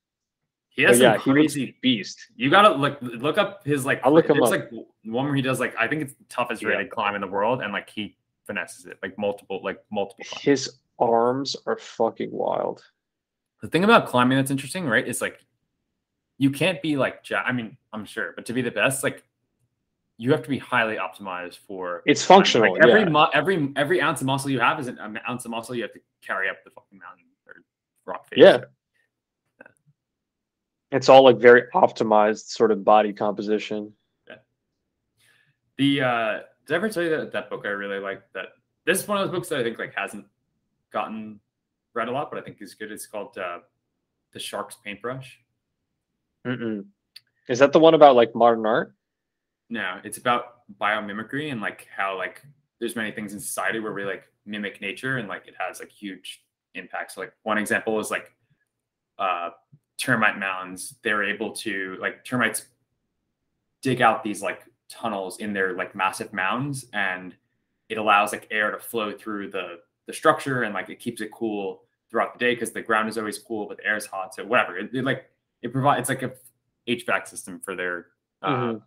he 0.68 0.82
has 0.84 1.00
yeah, 1.00 1.14
some 1.14 1.22
he 1.22 1.30
looks 1.40 1.54
crazy 1.54 1.76
beast. 1.82 2.20
You 2.36 2.50
gotta 2.50 2.72
look 2.74 2.98
look 3.02 3.36
up 3.36 3.64
his 3.66 3.84
like. 3.84 4.00
I'll 4.04 4.12
look 4.14 4.28
him 4.30 4.36
there's 4.36 4.52
up. 4.52 4.60
like 4.60 4.70
one 5.04 5.24
where 5.26 5.34
he 5.34 5.42
does 5.42 5.58
like 5.58 5.74
I 5.76 5.88
think 5.88 6.02
it's 6.02 6.14
the 6.14 6.24
toughest 6.28 6.62
Yeah. 6.62 6.68
rated 6.68 6.90
climb 6.90 7.16
in 7.16 7.20
the 7.20 7.26
world, 7.26 7.62
and 7.62 7.72
like 7.72 7.90
he 7.90 8.16
finesses 8.46 8.86
it 8.86 8.98
like 9.02 9.18
multiple 9.18 9.60
like 9.64 9.82
multiple 9.90 10.24
times. 10.24 10.42
His 10.42 10.78
arms 11.00 11.56
are 11.66 11.76
fucking 11.78 12.30
wild. 12.30 12.84
The 13.62 13.68
thing 13.68 13.84
about 13.84 14.06
climbing 14.06 14.36
that's 14.36 14.50
interesting, 14.50 14.86
right? 14.86 15.06
Is 15.06 15.20
like 15.22 15.44
you 16.38 16.50
can't 16.50 16.82
be 16.82 16.96
like 16.96 17.24
I 17.32 17.52
mean 17.52 17.76
I'm 17.92 18.04
sure, 18.04 18.32
but 18.34 18.44
to 18.46 18.52
be 18.52 18.60
the 18.60 18.70
best, 18.70 19.02
like 19.02 19.24
you 20.18 20.30
have 20.32 20.42
to 20.42 20.48
be 20.48 20.58
highly 20.58 20.96
optimized 20.96 21.58
for 21.66 22.02
It's 22.04 22.24
functional. 22.24 22.72
like 22.72 22.82
every 22.84 23.00
yeah. 23.02 23.08
mu- 23.08 23.26
every 23.32 23.72
every 23.76 24.00
ounce 24.02 24.20
of 24.20 24.26
muscle 24.26 24.50
you 24.50 24.60
have 24.60 24.78
is 24.80 24.88
an 24.88 24.98
an 24.98 25.18
ounce 25.28 25.44
of 25.44 25.52
muscle 25.52 25.74
you 25.74 25.82
have 25.82 25.92
to 25.92 26.00
carry 26.26 26.48
up 26.48 26.62
the 26.64 26.70
fucking 26.70 26.98
mountain 26.98 27.24
or 27.46 27.62
rock 28.04 28.28
face. 28.28 28.38
Yeah. 28.38 28.58
It's 30.90 31.08
all 31.08 31.22
like 31.22 31.38
very 31.38 31.62
optimized 31.74 32.48
sort 32.48 32.70
of 32.70 32.84
body 32.84 33.12
composition. 33.14 33.92
Yeah. 34.28 34.36
The 35.78 36.00
uh 36.02 36.40
did 36.66 36.74
I 36.74 36.76
ever 36.76 36.88
tell 36.88 37.02
you 37.02 37.10
that 37.10 37.32
that 37.32 37.48
book 37.48 37.62
I 37.64 37.68
really 37.68 37.98
like 37.98 38.22
that 38.34 38.48
this 38.84 39.00
is 39.00 39.08
one 39.08 39.18
of 39.18 39.24
those 39.26 39.34
books 39.34 39.48
that 39.48 39.60
I 39.60 39.62
think 39.62 39.78
like 39.78 39.94
hasn't 39.94 40.26
gotten 40.92 41.40
read 41.94 42.08
a 42.08 42.12
lot, 42.12 42.30
but 42.30 42.38
I 42.38 42.42
think 42.42 42.60
is 42.60 42.74
good. 42.74 42.92
It's 42.92 43.06
called 43.06 43.36
uh 43.38 43.60
The 44.32 44.38
Shark's 44.38 44.76
Paintbrush. 44.84 45.38
Mm-mm. 46.46 46.84
Is 47.48 47.58
that 47.58 47.72
the 47.72 47.78
one 47.78 47.94
about 47.94 48.16
like 48.16 48.34
modern 48.34 48.66
art? 48.66 48.94
No, 49.68 50.00
it's 50.04 50.18
about 50.18 50.68
biomimicry 50.80 51.50
and 51.52 51.60
like 51.60 51.88
how 51.94 52.16
like 52.16 52.42
there's 52.78 52.96
many 52.96 53.12
things 53.12 53.32
in 53.32 53.40
society 53.40 53.78
where 53.78 53.92
we 53.92 54.04
like 54.04 54.24
mimic 54.44 54.80
nature 54.80 55.18
and 55.18 55.28
like 55.28 55.46
it 55.46 55.54
has 55.58 55.80
like 55.80 55.90
huge 55.90 56.44
impacts. 56.74 57.16
Like 57.16 57.32
one 57.42 57.58
example 57.58 57.98
is 58.00 58.10
like 58.10 58.32
uh 59.18 59.50
termite 59.98 60.38
mounds. 60.38 60.96
They're 61.02 61.24
able 61.24 61.52
to 61.52 61.96
like 62.00 62.24
termites 62.24 62.66
dig 63.82 64.00
out 64.00 64.22
these 64.22 64.42
like 64.42 64.62
tunnels 64.88 65.38
in 65.38 65.52
their 65.52 65.74
like 65.74 65.94
massive 65.94 66.32
mounds 66.32 66.86
and 66.92 67.34
it 67.88 67.98
allows 67.98 68.32
like 68.32 68.46
air 68.50 68.70
to 68.70 68.78
flow 68.78 69.12
through 69.12 69.50
the 69.50 69.78
the 70.06 70.12
structure 70.12 70.62
and 70.62 70.74
like 70.74 70.88
it 70.90 70.98
keeps 71.00 71.20
it 71.20 71.30
cool 71.32 71.82
throughout 72.10 72.32
the 72.34 72.38
day 72.38 72.54
because 72.54 72.72
the 72.72 72.82
ground 72.82 73.08
is 73.08 73.16
always 73.18 73.38
cool 73.38 73.66
but 73.66 73.76
the 73.78 73.86
air 73.86 73.96
is 73.96 74.06
hot 74.06 74.34
so 74.34 74.44
whatever 74.44 74.76
it, 74.76 74.90
it, 74.94 75.04
like 75.04 75.30
it 75.62 75.72
provides 75.72 76.00
it's 76.00 76.08
like 76.08 76.22
a 76.22 76.32
hvac 76.88 77.26
system 77.28 77.60
for 77.60 77.74
their 77.76 78.06
uh, 78.42 78.48
Mhm. 78.56 78.82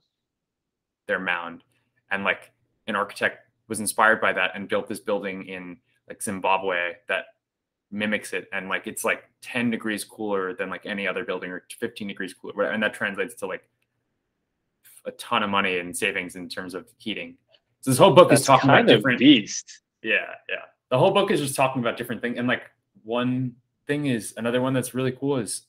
their 1.07 1.19
mound 1.19 1.63
and 2.11 2.23
like 2.23 2.51
an 2.87 2.95
architect 2.95 3.39
was 3.67 3.79
inspired 3.79 4.19
by 4.21 4.33
that 4.33 4.51
and 4.55 4.67
built 4.67 4.87
this 4.87 4.99
building 4.99 5.45
in 5.47 5.77
like 6.09 6.21
zimbabwe 6.21 6.93
that 7.07 7.25
mimics 7.91 8.33
it 8.33 8.47
and 8.51 8.67
like 8.67 8.85
it's 8.87 9.03
like 9.05 9.23
10 9.41 9.71
degrees 9.71 10.03
cooler 10.03 10.53
than 10.53 10.69
like 10.69 10.85
any 10.85 11.07
other 11.07 11.23
building 11.23 11.49
or 11.51 11.63
15 11.79 12.07
degrees 12.07 12.33
cooler 12.33 12.65
and 12.71 12.83
that 12.83 12.93
translates 12.93 13.35
to 13.35 13.45
like 13.47 13.63
a 15.05 15.11
ton 15.11 15.43
of 15.43 15.49
money 15.49 15.77
in 15.77 15.93
savings 15.93 16.35
in 16.35 16.49
terms 16.49 16.73
of 16.73 16.87
heating 16.97 17.37
so 17.81 17.91
this 17.91 17.97
whole 17.99 18.13
book 18.13 18.29
That's 18.29 18.41
is 18.41 18.47
talking 18.47 18.69
about 18.71 18.87
different 18.87 19.19
beast. 19.19 19.81
yeah, 20.01 20.33
yeah. 20.49 20.55
The 20.89 20.97
whole 20.97 21.11
book 21.11 21.31
is 21.31 21.41
just 21.41 21.55
talking 21.55 21.81
about 21.81 21.97
different 21.97 22.21
things. 22.21 22.37
And 22.37 22.47
like 22.47 22.69
one 23.03 23.55
thing 23.87 24.05
is 24.07 24.33
another 24.37 24.61
one 24.61 24.73
that's 24.73 24.93
really 24.93 25.11
cool 25.11 25.37
is 25.37 25.63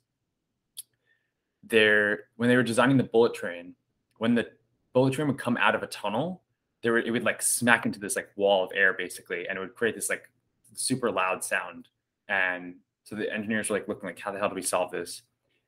they're 1.62 2.25
when 2.37 2.49
they 2.49 2.57
were 2.57 2.62
designing 2.62 2.97
the 2.97 3.05
bullet 3.05 3.35
train, 3.35 3.75
when 4.19 4.35
the 4.35 4.49
bullet 4.93 5.14
train 5.14 5.29
would 5.29 5.39
come 5.39 5.57
out 5.57 5.75
of 5.75 5.83
a 5.83 5.87
tunnel, 5.87 6.43
there 6.83 6.93
were, 6.93 6.99
it 6.99 7.11
would 7.11 7.25
like 7.25 7.43
smack 7.43 7.87
into 7.87 7.99
this 7.99 8.17
like 8.17 8.31
wall 8.37 8.64
of 8.64 8.71
air 8.75 8.93
basically, 8.93 9.49
and 9.49 9.59
it 9.59 9.61
would 9.61 9.75
create 9.75 9.95
this 9.95 10.09
like 10.09 10.31
super 10.75 11.11
loud 11.11 11.43
sound. 11.43 11.89
And 12.29 12.77
so 13.05 13.14
the 13.17 13.33
engineers 13.33 13.71
were 13.71 13.77
like 13.77 13.89
looking 13.89 14.09
like, 14.09 14.19
how 14.19 14.33
the 14.33 14.39
hell 14.39 14.49
do 14.49 14.55
we 14.55 14.62
solve 14.62 14.91
this? 14.91 15.23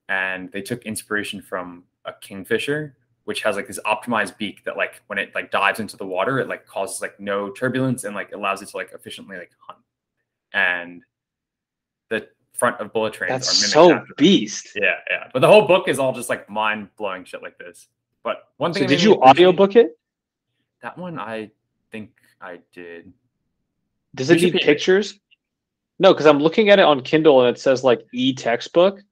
And 0.08 0.50
they 0.52 0.62
took 0.62 0.84
inspiration 0.84 1.42
from 1.42 1.84
a 2.04 2.12
kingfisher, 2.12 2.96
which 3.28 3.42
has 3.42 3.56
like 3.56 3.66
this 3.66 3.78
optimized 3.84 4.38
beak 4.38 4.64
that 4.64 4.78
like 4.78 5.02
when 5.08 5.18
it 5.18 5.34
like 5.34 5.50
dives 5.50 5.80
into 5.80 5.98
the 5.98 6.06
water, 6.06 6.38
it 6.38 6.48
like 6.48 6.66
causes 6.66 7.02
like 7.02 7.20
no 7.20 7.50
turbulence 7.50 8.04
and 8.04 8.14
like 8.14 8.32
allows 8.32 8.62
it 8.62 8.70
to 8.70 8.76
like 8.78 8.90
efficiently 8.94 9.36
like 9.36 9.50
hunt. 9.58 9.78
And 10.54 11.02
the 12.08 12.26
front 12.54 12.80
of 12.80 12.90
bullet 12.90 13.12
trains 13.12 13.32
That's 13.32 13.64
are 13.64 13.68
so 13.68 13.92
after 13.92 14.14
beast. 14.16 14.68
Yeah, 14.74 14.94
yeah. 15.10 15.28
But 15.30 15.40
the 15.40 15.46
whole 15.46 15.66
book 15.66 15.88
is 15.88 15.98
all 15.98 16.14
just 16.14 16.30
like 16.30 16.48
mind 16.48 16.88
blowing 16.96 17.26
shit 17.26 17.42
like 17.42 17.58
this. 17.58 17.88
But 18.22 18.44
one 18.56 18.72
thing 18.72 18.84
So 18.84 18.88
did 18.88 19.02
you 19.02 19.16
audiobook 19.16 19.76
it? 19.76 19.98
that 20.80 20.96
one? 20.96 21.18
I 21.18 21.50
think 21.92 22.12
I 22.40 22.60
did. 22.72 23.12
Does 24.14 24.30
it 24.30 24.40
need 24.40 24.54
pictures? 24.54 25.20
No, 25.98 26.14
because 26.14 26.24
I'm 26.24 26.38
looking 26.38 26.70
at 26.70 26.78
it 26.78 26.86
on 26.86 27.02
Kindle 27.02 27.44
and 27.44 27.54
it 27.54 27.60
says 27.60 27.84
like 27.84 28.06
e 28.14 28.32
textbook, 28.32 29.02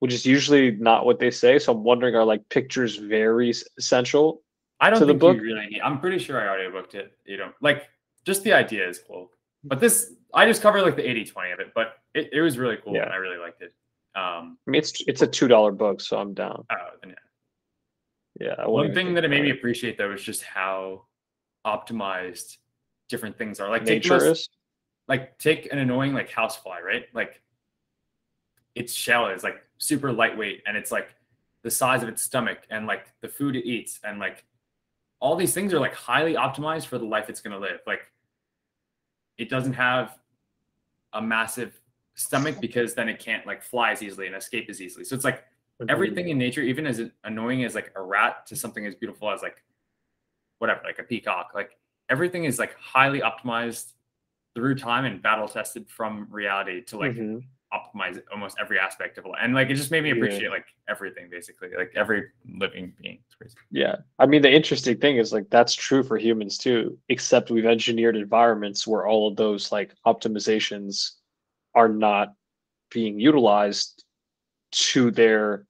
which 0.00 0.12
is 0.14 0.24
usually 0.26 0.70
not 0.72 1.04
what 1.06 1.18
they 1.18 1.30
say. 1.30 1.58
So 1.58 1.72
I'm 1.72 1.82
wondering, 1.84 2.14
are 2.14 2.24
like 2.24 2.48
pictures 2.48 2.96
very 2.96 3.52
essential? 3.78 4.42
I 4.80 4.90
don't 4.90 5.00
To 5.00 5.04
the 5.06 5.12
think 5.12 5.20
book? 5.20 5.36
you 5.36 5.42
really 5.42 5.66
need. 5.66 5.80
I'm 5.80 5.98
pretty 6.00 6.18
sure 6.18 6.40
I 6.40 6.56
audiobooked 6.56 6.94
it. 6.94 7.12
You 7.24 7.38
know, 7.38 7.50
like 7.60 7.88
just 8.24 8.44
the 8.44 8.52
idea 8.52 8.88
is 8.88 8.98
cool. 9.06 9.30
But 9.64 9.80
this, 9.80 10.12
I 10.32 10.46
just 10.46 10.62
covered 10.62 10.82
like 10.82 10.94
the 10.96 11.08
80 11.08 11.24
20 11.24 11.50
of 11.50 11.60
it, 11.60 11.66
but 11.74 11.94
it, 12.14 12.30
it 12.32 12.40
was 12.40 12.58
really 12.58 12.76
cool 12.82 12.94
Yeah. 12.94 13.02
and 13.04 13.12
I 13.12 13.16
really 13.16 13.38
liked 13.38 13.60
it. 13.62 13.74
Um, 14.14 14.56
I 14.66 14.70
mean, 14.70 14.78
it's 14.78 14.92
it's 15.06 15.22
a 15.22 15.26
two 15.26 15.48
dollar 15.48 15.72
book, 15.72 16.00
so 16.00 16.16
I'm 16.18 16.32
down. 16.34 16.64
and 17.02 17.14
yeah. 18.40 18.46
Yeah. 18.58 18.66
One 18.66 18.94
thing 18.94 19.14
that 19.14 19.24
it 19.24 19.28
made 19.28 19.42
me 19.42 19.50
appreciate 19.50 19.98
though 19.98 20.12
is 20.12 20.22
just 20.22 20.42
how 20.44 21.06
optimized 21.66 22.56
different 23.08 23.36
things 23.36 23.58
are. 23.58 23.68
Like 23.68 23.84
take 23.84 24.02
the 24.04 24.10
most- 24.10 24.50
like 25.08 25.38
take 25.38 25.72
an 25.72 25.78
annoying 25.78 26.14
like 26.14 26.30
housefly, 26.30 26.80
right? 26.84 27.04
Like 27.14 27.40
its 28.76 28.92
shell 28.92 29.28
is 29.28 29.42
like 29.42 29.56
super 29.78 30.12
lightweight 30.12 30.62
and 30.66 30.76
it's 30.76 30.90
like 30.90 31.14
the 31.62 31.70
size 31.70 32.02
of 32.02 32.08
its 32.08 32.22
stomach 32.22 32.58
and 32.70 32.86
like 32.86 33.12
the 33.20 33.28
food 33.28 33.56
it 33.56 33.64
eats 33.64 34.00
and 34.04 34.18
like 34.18 34.44
all 35.20 35.34
these 35.34 35.54
things 35.54 35.74
are 35.74 35.80
like 35.80 35.94
highly 35.94 36.34
optimized 36.34 36.86
for 36.86 36.98
the 36.98 37.04
life 37.04 37.28
it's 37.28 37.40
going 37.40 37.52
to 37.52 37.58
live. 37.58 37.80
Like 37.86 38.02
it 39.36 39.48
doesn't 39.48 39.72
have 39.72 40.18
a 41.12 41.22
massive 41.22 41.80
stomach 42.14 42.60
because 42.60 42.94
then 42.94 43.08
it 43.08 43.18
can't 43.18 43.46
like 43.46 43.62
fly 43.62 43.92
as 43.92 44.02
easily 44.02 44.26
and 44.26 44.36
escape 44.36 44.68
as 44.68 44.80
easily. 44.80 45.04
So 45.04 45.14
it's 45.14 45.24
like 45.24 45.44
everything 45.88 46.28
in 46.28 46.38
nature, 46.38 46.62
even 46.62 46.86
as 46.86 47.00
annoying 47.24 47.64
as 47.64 47.74
like 47.74 47.92
a 47.96 48.02
rat 48.02 48.46
to 48.46 48.56
something 48.56 48.86
as 48.86 48.94
beautiful 48.94 49.30
as 49.30 49.42
like 49.42 49.62
whatever, 50.58 50.80
like 50.84 50.98
a 50.98 51.04
peacock, 51.04 51.52
like 51.54 51.78
everything 52.08 52.44
is 52.44 52.58
like 52.58 52.74
highly 52.76 53.20
optimized 53.20 53.92
through 54.54 54.74
time 54.74 55.04
and 55.04 55.22
battle 55.22 55.48
tested 55.48 55.88
from 55.88 56.26
reality 56.30 56.82
to 56.82 56.98
like 56.98 57.14
Mhm. 57.14 57.44
Optimize 57.72 58.20
almost 58.32 58.56
every 58.60 58.78
aspect 58.78 59.18
of 59.18 59.26
it. 59.26 59.32
And 59.40 59.54
like 59.54 59.68
it 59.70 59.74
just 59.74 59.90
made 59.90 60.02
me 60.02 60.10
Yeah. 60.10 60.16
appreciate 60.16 60.50
like 60.50 60.66
everything 60.88 61.28
basically, 61.30 61.68
like 61.76 61.92
every 61.94 62.24
living 62.46 62.94
being. 63.00 63.18
It's 63.26 63.34
crazy. 63.34 63.56
Yeah. 63.70 63.96
I 64.18 64.26
mean, 64.26 64.42
the 64.42 64.50
interesting 64.50 64.98
thing 64.98 65.18
is 65.18 65.32
like 65.32 65.48
that's 65.50 65.74
true 65.74 66.02
for 66.02 66.16
humans 66.16 66.56
too, 66.56 66.98
except 67.08 67.50
we've 67.50 67.66
engineered 67.66 68.16
environments 68.16 68.86
where 68.86 69.06
all 69.06 69.28
of 69.28 69.36
those 69.36 69.70
like 69.70 69.92
optimizations 70.06 71.12
are 71.74 71.88
not 71.88 72.32
being 72.90 73.20
utilized 73.20 74.04
to 74.70 75.10
their 75.10 75.66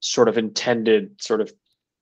sort 0.00 0.28
of 0.28 0.38
intended 0.38 1.20
sort 1.20 1.40
of 1.40 1.52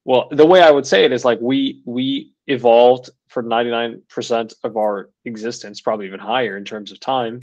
well 0.05 0.29
the 0.33 0.45
way 0.45 0.61
i 0.61 0.71
would 0.71 0.87
say 0.87 1.05
it 1.05 1.13
is 1.13 1.25
like 1.25 1.39
we 1.41 1.81
we 1.87 2.33
evolved 2.49 3.09
for 3.29 3.43
99% 3.43 4.55
of 4.65 4.77
our 4.77 5.11
existence 5.25 5.81
probably 5.81 6.07
even 6.07 6.21
higher 6.21 6.57
in 6.57 6.65
terms 6.65 6.93
of 6.93 7.01
time 7.01 7.41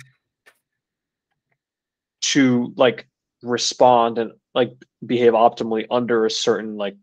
to 2.22 2.74
like 2.78 3.08
respond 3.44 4.18
and 4.18 4.32
like 4.54 4.72
behave 5.06 5.34
optimally 5.34 5.86
under 5.90 6.26
a 6.26 6.32
certain 6.32 6.78
like 6.78 6.96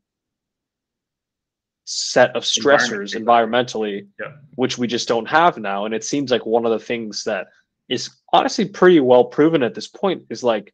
set 1.85 2.37
of 2.37 2.45
stressors 2.45 3.14
environmentally 3.16 4.07
Yeah. 4.21 4.33
which 4.57 4.77
we 4.79 4.87
just 4.87 5.09
don't 5.09 5.27
have 5.27 5.57
now 5.59 5.87
and 5.87 5.95
it 5.95 6.05
seems 6.05 6.31
like 6.31 6.45
one 6.45 6.66
of 6.66 6.71
the 6.73 6.79
things 6.79 7.25
that 7.25 7.49
is 7.89 8.11
honestly 8.33 8.66
pretty 8.69 9.01
well 9.01 9.25
proven 9.25 9.62
at 9.62 9.75
this 9.75 9.89
point 9.89 10.25
is 10.29 10.45
like 10.45 10.73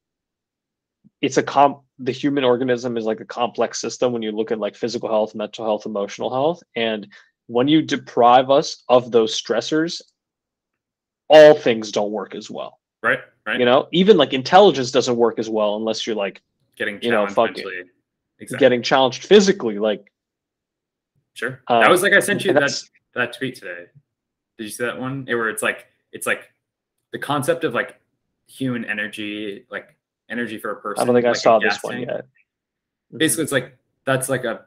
it's 1.21 1.37
a 1.37 1.43
comp 1.43 1.83
the 2.01 2.11
human 2.13 2.43
organism 2.43 2.97
is 2.97 3.05
like 3.05 3.21
a 3.21 3.25
complex 3.25 3.81
system 3.81 4.13
when 4.13 4.23
you 4.23 4.33
look 4.33 4.51
at 4.51 4.59
like 4.59 4.75
physical 4.75 5.09
health 5.09 5.35
mental 5.37 5.65
health 5.65 5.87
emotional 5.87 6.31
health 6.33 6.61
and 6.75 7.07
when 7.47 7.69
you 7.69 7.81
deprive 7.81 8.51
us 8.51 8.83
of 8.89 9.13
those 9.13 9.41
stressors 9.41 10.03
all 11.29 11.55
things 11.55 11.93
don't 11.93 12.11
work 12.11 12.35
as 12.35 12.51
well 12.51 12.81
Right. 13.03 13.21
Right. 13.47 13.59
you 13.61 13.67
know 13.67 13.89
even 13.93 14.17
like 14.17 14.33
intelligence 14.33 14.91
doesn't 14.91 15.17
work 15.17 15.39
as 15.39 15.51
well 15.51 15.77
unless 15.77 16.07
you're 16.07 16.17
like 16.17 16.41
Getting 16.77 17.01
you 17.03 17.11
know, 17.11 17.27
challenged 17.27 17.35
fuck 17.35 17.51
it. 17.51 17.57
mentally. 17.59 17.83
Exactly. 18.41 18.65
getting 18.65 18.83
challenged 18.83 19.25
physically 19.25 19.79
like 19.79 20.11
Sure. 21.35 21.61
Uh, 21.67 21.81
that 21.81 21.91
was 21.91 22.03
like 22.03 22.13
I 22.13 22.21
sent 22.21 22.45
you 22.45 22.53
that 22.53 22.71
that 23.15 23.37
tweet 23.37 23.57
today. 23.57 23.87
Did 24.57 24.65
you 24.65 24.71
see 24.71 24.85
that 24.85 24.99
one? 24.99 25.25
It, 25.29 25.35
where 25.35 25.49
it's 25.49 25.63
like 25.63 25.87
it's 26.13 26.27
like 26.27 26.49
the 27.13 27.19
concept 27.19 27.65
of 27.65 27.75
like 27.75 28.01
human 28.47 28.85
energy, 28.85 29.65
like 29.71 29.97
energy 30.31 30.59
for 30.59 30.71
a 30.71 30.77
person. 30.77 31.03
i 31.03 31.05
don't 31.05 31.15
think 31.15 31.27
i 31.27 31.31
like 31.31 31.37
a 31.37 31.41
saw 31.41 31.59
this 31.59 31.79
one 31.83 32.01
yet 32.01 32.27
Basically, 33.17 33.43
it's 33.45 33.53
like 33.53 33.77
that's 34.05 34.29
like 34.29 34.45
a 34.45 34.63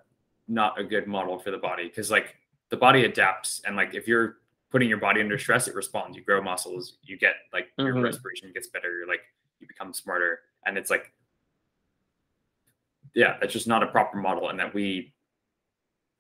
not 0.48 0.80
a 0.80 0.84
good 0.84 1.08
model 1.08 1.40
for 1.40 1.52
the 1.52 1.58
body 1.58 1.88
because 1.88 2.10
like 2.12 2.36
the 2.70 2.78
body 2.78 3.06
adapts 3.06 3.62
and 3.66 3.76
like 3.76 3.94
if 3.96 4.08
you're 4.08 4.38
putting 4.70 4.90
your 4.90 4.98
body 4.98 5.22
under 5.22 5.38
stress, 5.38 5.68
it 5.68 5.76
responds. 5.76 6.18
You 6.18 6.24
grow 6.24 6.42
muscles, 6.42 6.98
you 7.02 7.18
get 7.18 7.36
like 7.54 7.72
your 7.78 7.94
Mhm. 7.94 8.04
respiration 8.04 8.52
gets 8.54 8.68
better, 8.68 8.98
you're 8.98 9.08
like 9.08 9.22
you 9.60 9.68
become 9.68 9.94
smarter, 9.94 10.42
and 10.66 10.78
it's 10.78 10.90
like 10.90 11.14
yeah, 13.16 13.38
that's 13.40 13.54
just 13.54 13.68
not 13.68 13.82
a 13.82 13.88
proper 13.88 14.18
model, 14.18 14.50
and 14.50 14.60
that 14.60 14.74
we 14.74 15.14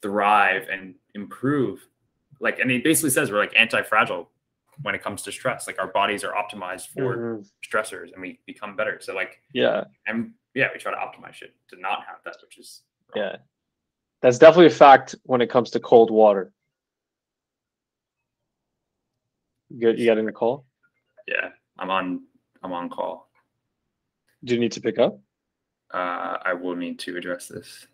thrive 0.01 0.67
and 0.69 0.95
improve. 1.15 1.85
Like, 2.39 2.59
and 2.59 2.71
he 2.71 2.79
basically 2.79 3.09
says 3.09 3.31
we're 3.31 3.39
like 3.39 3.53
anti-fragile 3.55 4.29
when 4.83 4.95
it 4.95 5.01
comes 5.03 5.21
to 5.23 5.31
stress. 5.31 5.67
Like 5.67 5.79
our 5.79 5.87
bodies 5.87 6.23
are 6.23 6.33
optimized 6.33 6.87
for 6.89 7.17
Mhm. 7.17 7.51
stressors, 7.63 8.13
and 8.13 8.21
we 8.21 8.39
become 8.45 8.75
better. 8.75 8.99
So 9.01 9.13
like, 9.13 9.41
yeah 9.53 9.83
and 10.07 10.33
yeah, 10.53 10.69
we 10.73 10.79
try 10.79 10.91
to 10.91 10.97
optimize 10.97 11.33
shit 11.33 11.53
to 11.67 11.79
not 11.79 12.05
have 12.05 12.23
that, 12.23 12.37
which 12.41 12.57
is 12.57 12.83
wrong. 13.13 13.25
yeah 13.25 13.37
That's 14.21 14.39
definitely 14.39 14.67
a 14.67 14.69
fact 14.71 15.13
when 15.23 15.41
it 15.41 15.49
comes 15.49 15.69
to 15.71 15.79
cold 15.79 16.09
water. 16.09 16.51
You 19.69 19.79
get 19.79 19.97
you 19.97 20.05
getting 20.05 20.25
the 20.25 20.31
call? 20.31 20.65
Yeah, 21.27 21.49
I'm 21.77 21.89
on. 21.89 22.21
I'm 22.63 22.71
on 22.73 22.89
call. 22.89 23.29
Do 24.43 24.53
you 24.53 24.59
need 24.59 24.71
to 24.73 24.81
pick 24.81 24.99
up? 24.99 25.19
Uh, 25.93 26.37
I 26.45 26.53
will 26.53 26.75
need 26.75 26.99
to 26.99 27.17
address 27.17 27.47
this. 27.47 27.87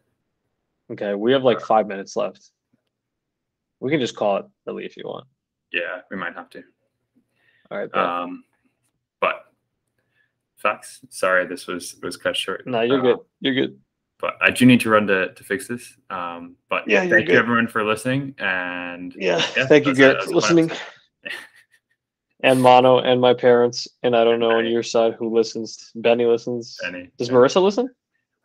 Okay, 0.91 1.13
we 1.15 1.31
have 1.31 1.43
like 1.43 1.61
five 1.61 1.87
minutes 1.87 2.15
left. 2.15 2.49
We 3.79 3.89
can 3.91 3.99
just 3.99 4.15
call 4.15 4.37
it 4.37 4.45
Lily 4.65 4.85
if 4.85 4.97
you 4.97 5.03
want. 5.05 5.25
Yeah, 5.71 6.01
we 6.11 6.17
might 6.17 6.33
have 6.35 6.49
to. 6.51 6.63
All 7.71 7.77
right. 7.79 7.93
Um, 7.95 8.43
but 9.19 9.45
facts. 10.57 10.99
Sorry, 11.09 11.47
this 11.47 11.65
was 11.67 11.95
was 12.03 12.17
cut 12.17 12.37
short. 12.37 12.67
no, 12.67 12.81
you're 12.81 12.99
Uh, 12.99 13.01
good. 13.01 13.17
You're 13.39 13.53
good. 13.55 13.79
But 14.19 14.35
I 14.41 14.51
do 14.51 14.65
need 14.65 14.79
to 14.81 14.89
run 14.89 15.07
to 15.07 15.33
to 15.33 15.43
fix 15.43 15.67
this. 15.67 15.97
Um, 16.09 16.55
but 16.69 16.87
Yeah, 16.87 16.99
thank 17.01 17.25
good. 17.27 17.29
you 17.29 17.39
everyone 17.39 17.67
for 17.67 17.83
listening. 17.83 18.35
And 18.37 19.13
Yeah. 19.17 19.43
yeah, 19.57 19.65
Thank 19.65 19.87
you, 19.87 19.95
Garrett, 19.95 20.23
for 20.23 20.35
listening. 20.35 20.71
And 22.43 22.61
Mono 22.61 22.99
and 22.99 23.19
my 23.19 23.33
parents. 23.33 23.87
And 24.03 24.15
I 24.15 24.23
don't 24.23 24.39
know 24.39 24.51
on 24.51 24.67
your 24.67 24.83
side 24.83 25.15
who 25.17 25.33
listens. 25.33 25.91
Benny 25.95 26.25
listens. 26.25 26.77
Benny. 26.81 27.09
Does 27.17 27.29
Marissa 27.29 27.63
listen? 27.63 27.89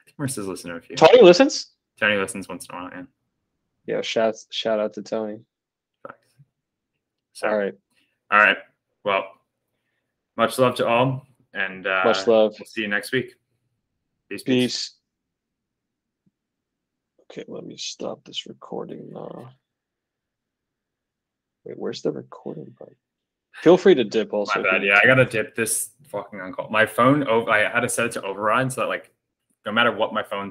I 0.00 0.04
think 0.04 0.16
Marissa's 0.16 0.46
listening 0.46 0.74
to 0.74 0.78
a 0.78 0.80
few. 0.80 0.96
Tony 0.96 1.20
listens? 1.20 1.72
Tony 1.98 2.16
listens 2.16 2.48
once 2.48 2.66
in 2.68 2.74
a 2.74 2.78
while. 2.78 2.90
Yeah. 2.92 3.02
Yeah, 3.86 4.02
shout 4.02 4.36
shout 4.50 4.78
out 4.78 4.94
to 4.94 5.02
Tony. 5.02 5.40
So, 7.32 7.48
All 7.48 7.56
right. 7.56 7.74
All 8.30 8.38
right. 8.38 8.58
Well, 9.04 9.24
much 10.36 10.58
love 10.58 10.74
to 10.76 10.86
all, 10.86 11.26
and 11.54 11.86
uh, 11.86 12.02
Much 12.04 12.26
love. 12.26 12.54
We'll 12.58 12.66
see 12.66 12.82
you 12.82 12.88
next 12.88 13.12
week. 13.12 13.34
Peace. 14.28 14.42
peace. 14.42 14.42
Peace. 14.42 14.94
Okay, 17.30 17.44
let 17.48 17.64
me 17.64 17.76
stop 17.78 18.24
this 18.24 18.46
recording 18.46 19.10
now. 19.12 19.50
Wait, 21.64 21.78
where's 21.78 22.02
the 22.02 22.12
recording 22.12 22.74
button? 22.78 22.96
Feel 23.62 23.76
free 23.76 23.94
to 23.94 24.04
dip 24.04 24.32
also. 24.32 24.62
My 24.62 24.70
bad. 24.70 24.84
Yeah, 24.84 25.00
I 25.02 25.06
gotta 25.06 25.24
dip 25.24 25.54
this 25.56 25.90
fucking 26.04 26.40
on 26.40 26.52
call. 26.52 26.68
My 26.70 26.86
phone. 26.86 27.26
Oh, 27.28 27.46
I 27.46 27.58
had 27.58 27.80
to 27.80 27.88
set 27.88 28.06
it 28.06 28.12
to 28.12 28.22
override 28.22 28.72
so 28.72 28.82
that 28.82 28.86
like, 28.86 29.10
no 29.66 29.72
matter 29.72 29.92
what 29.92 30.14
my 30.14 30.22
phone's 30.22 30.46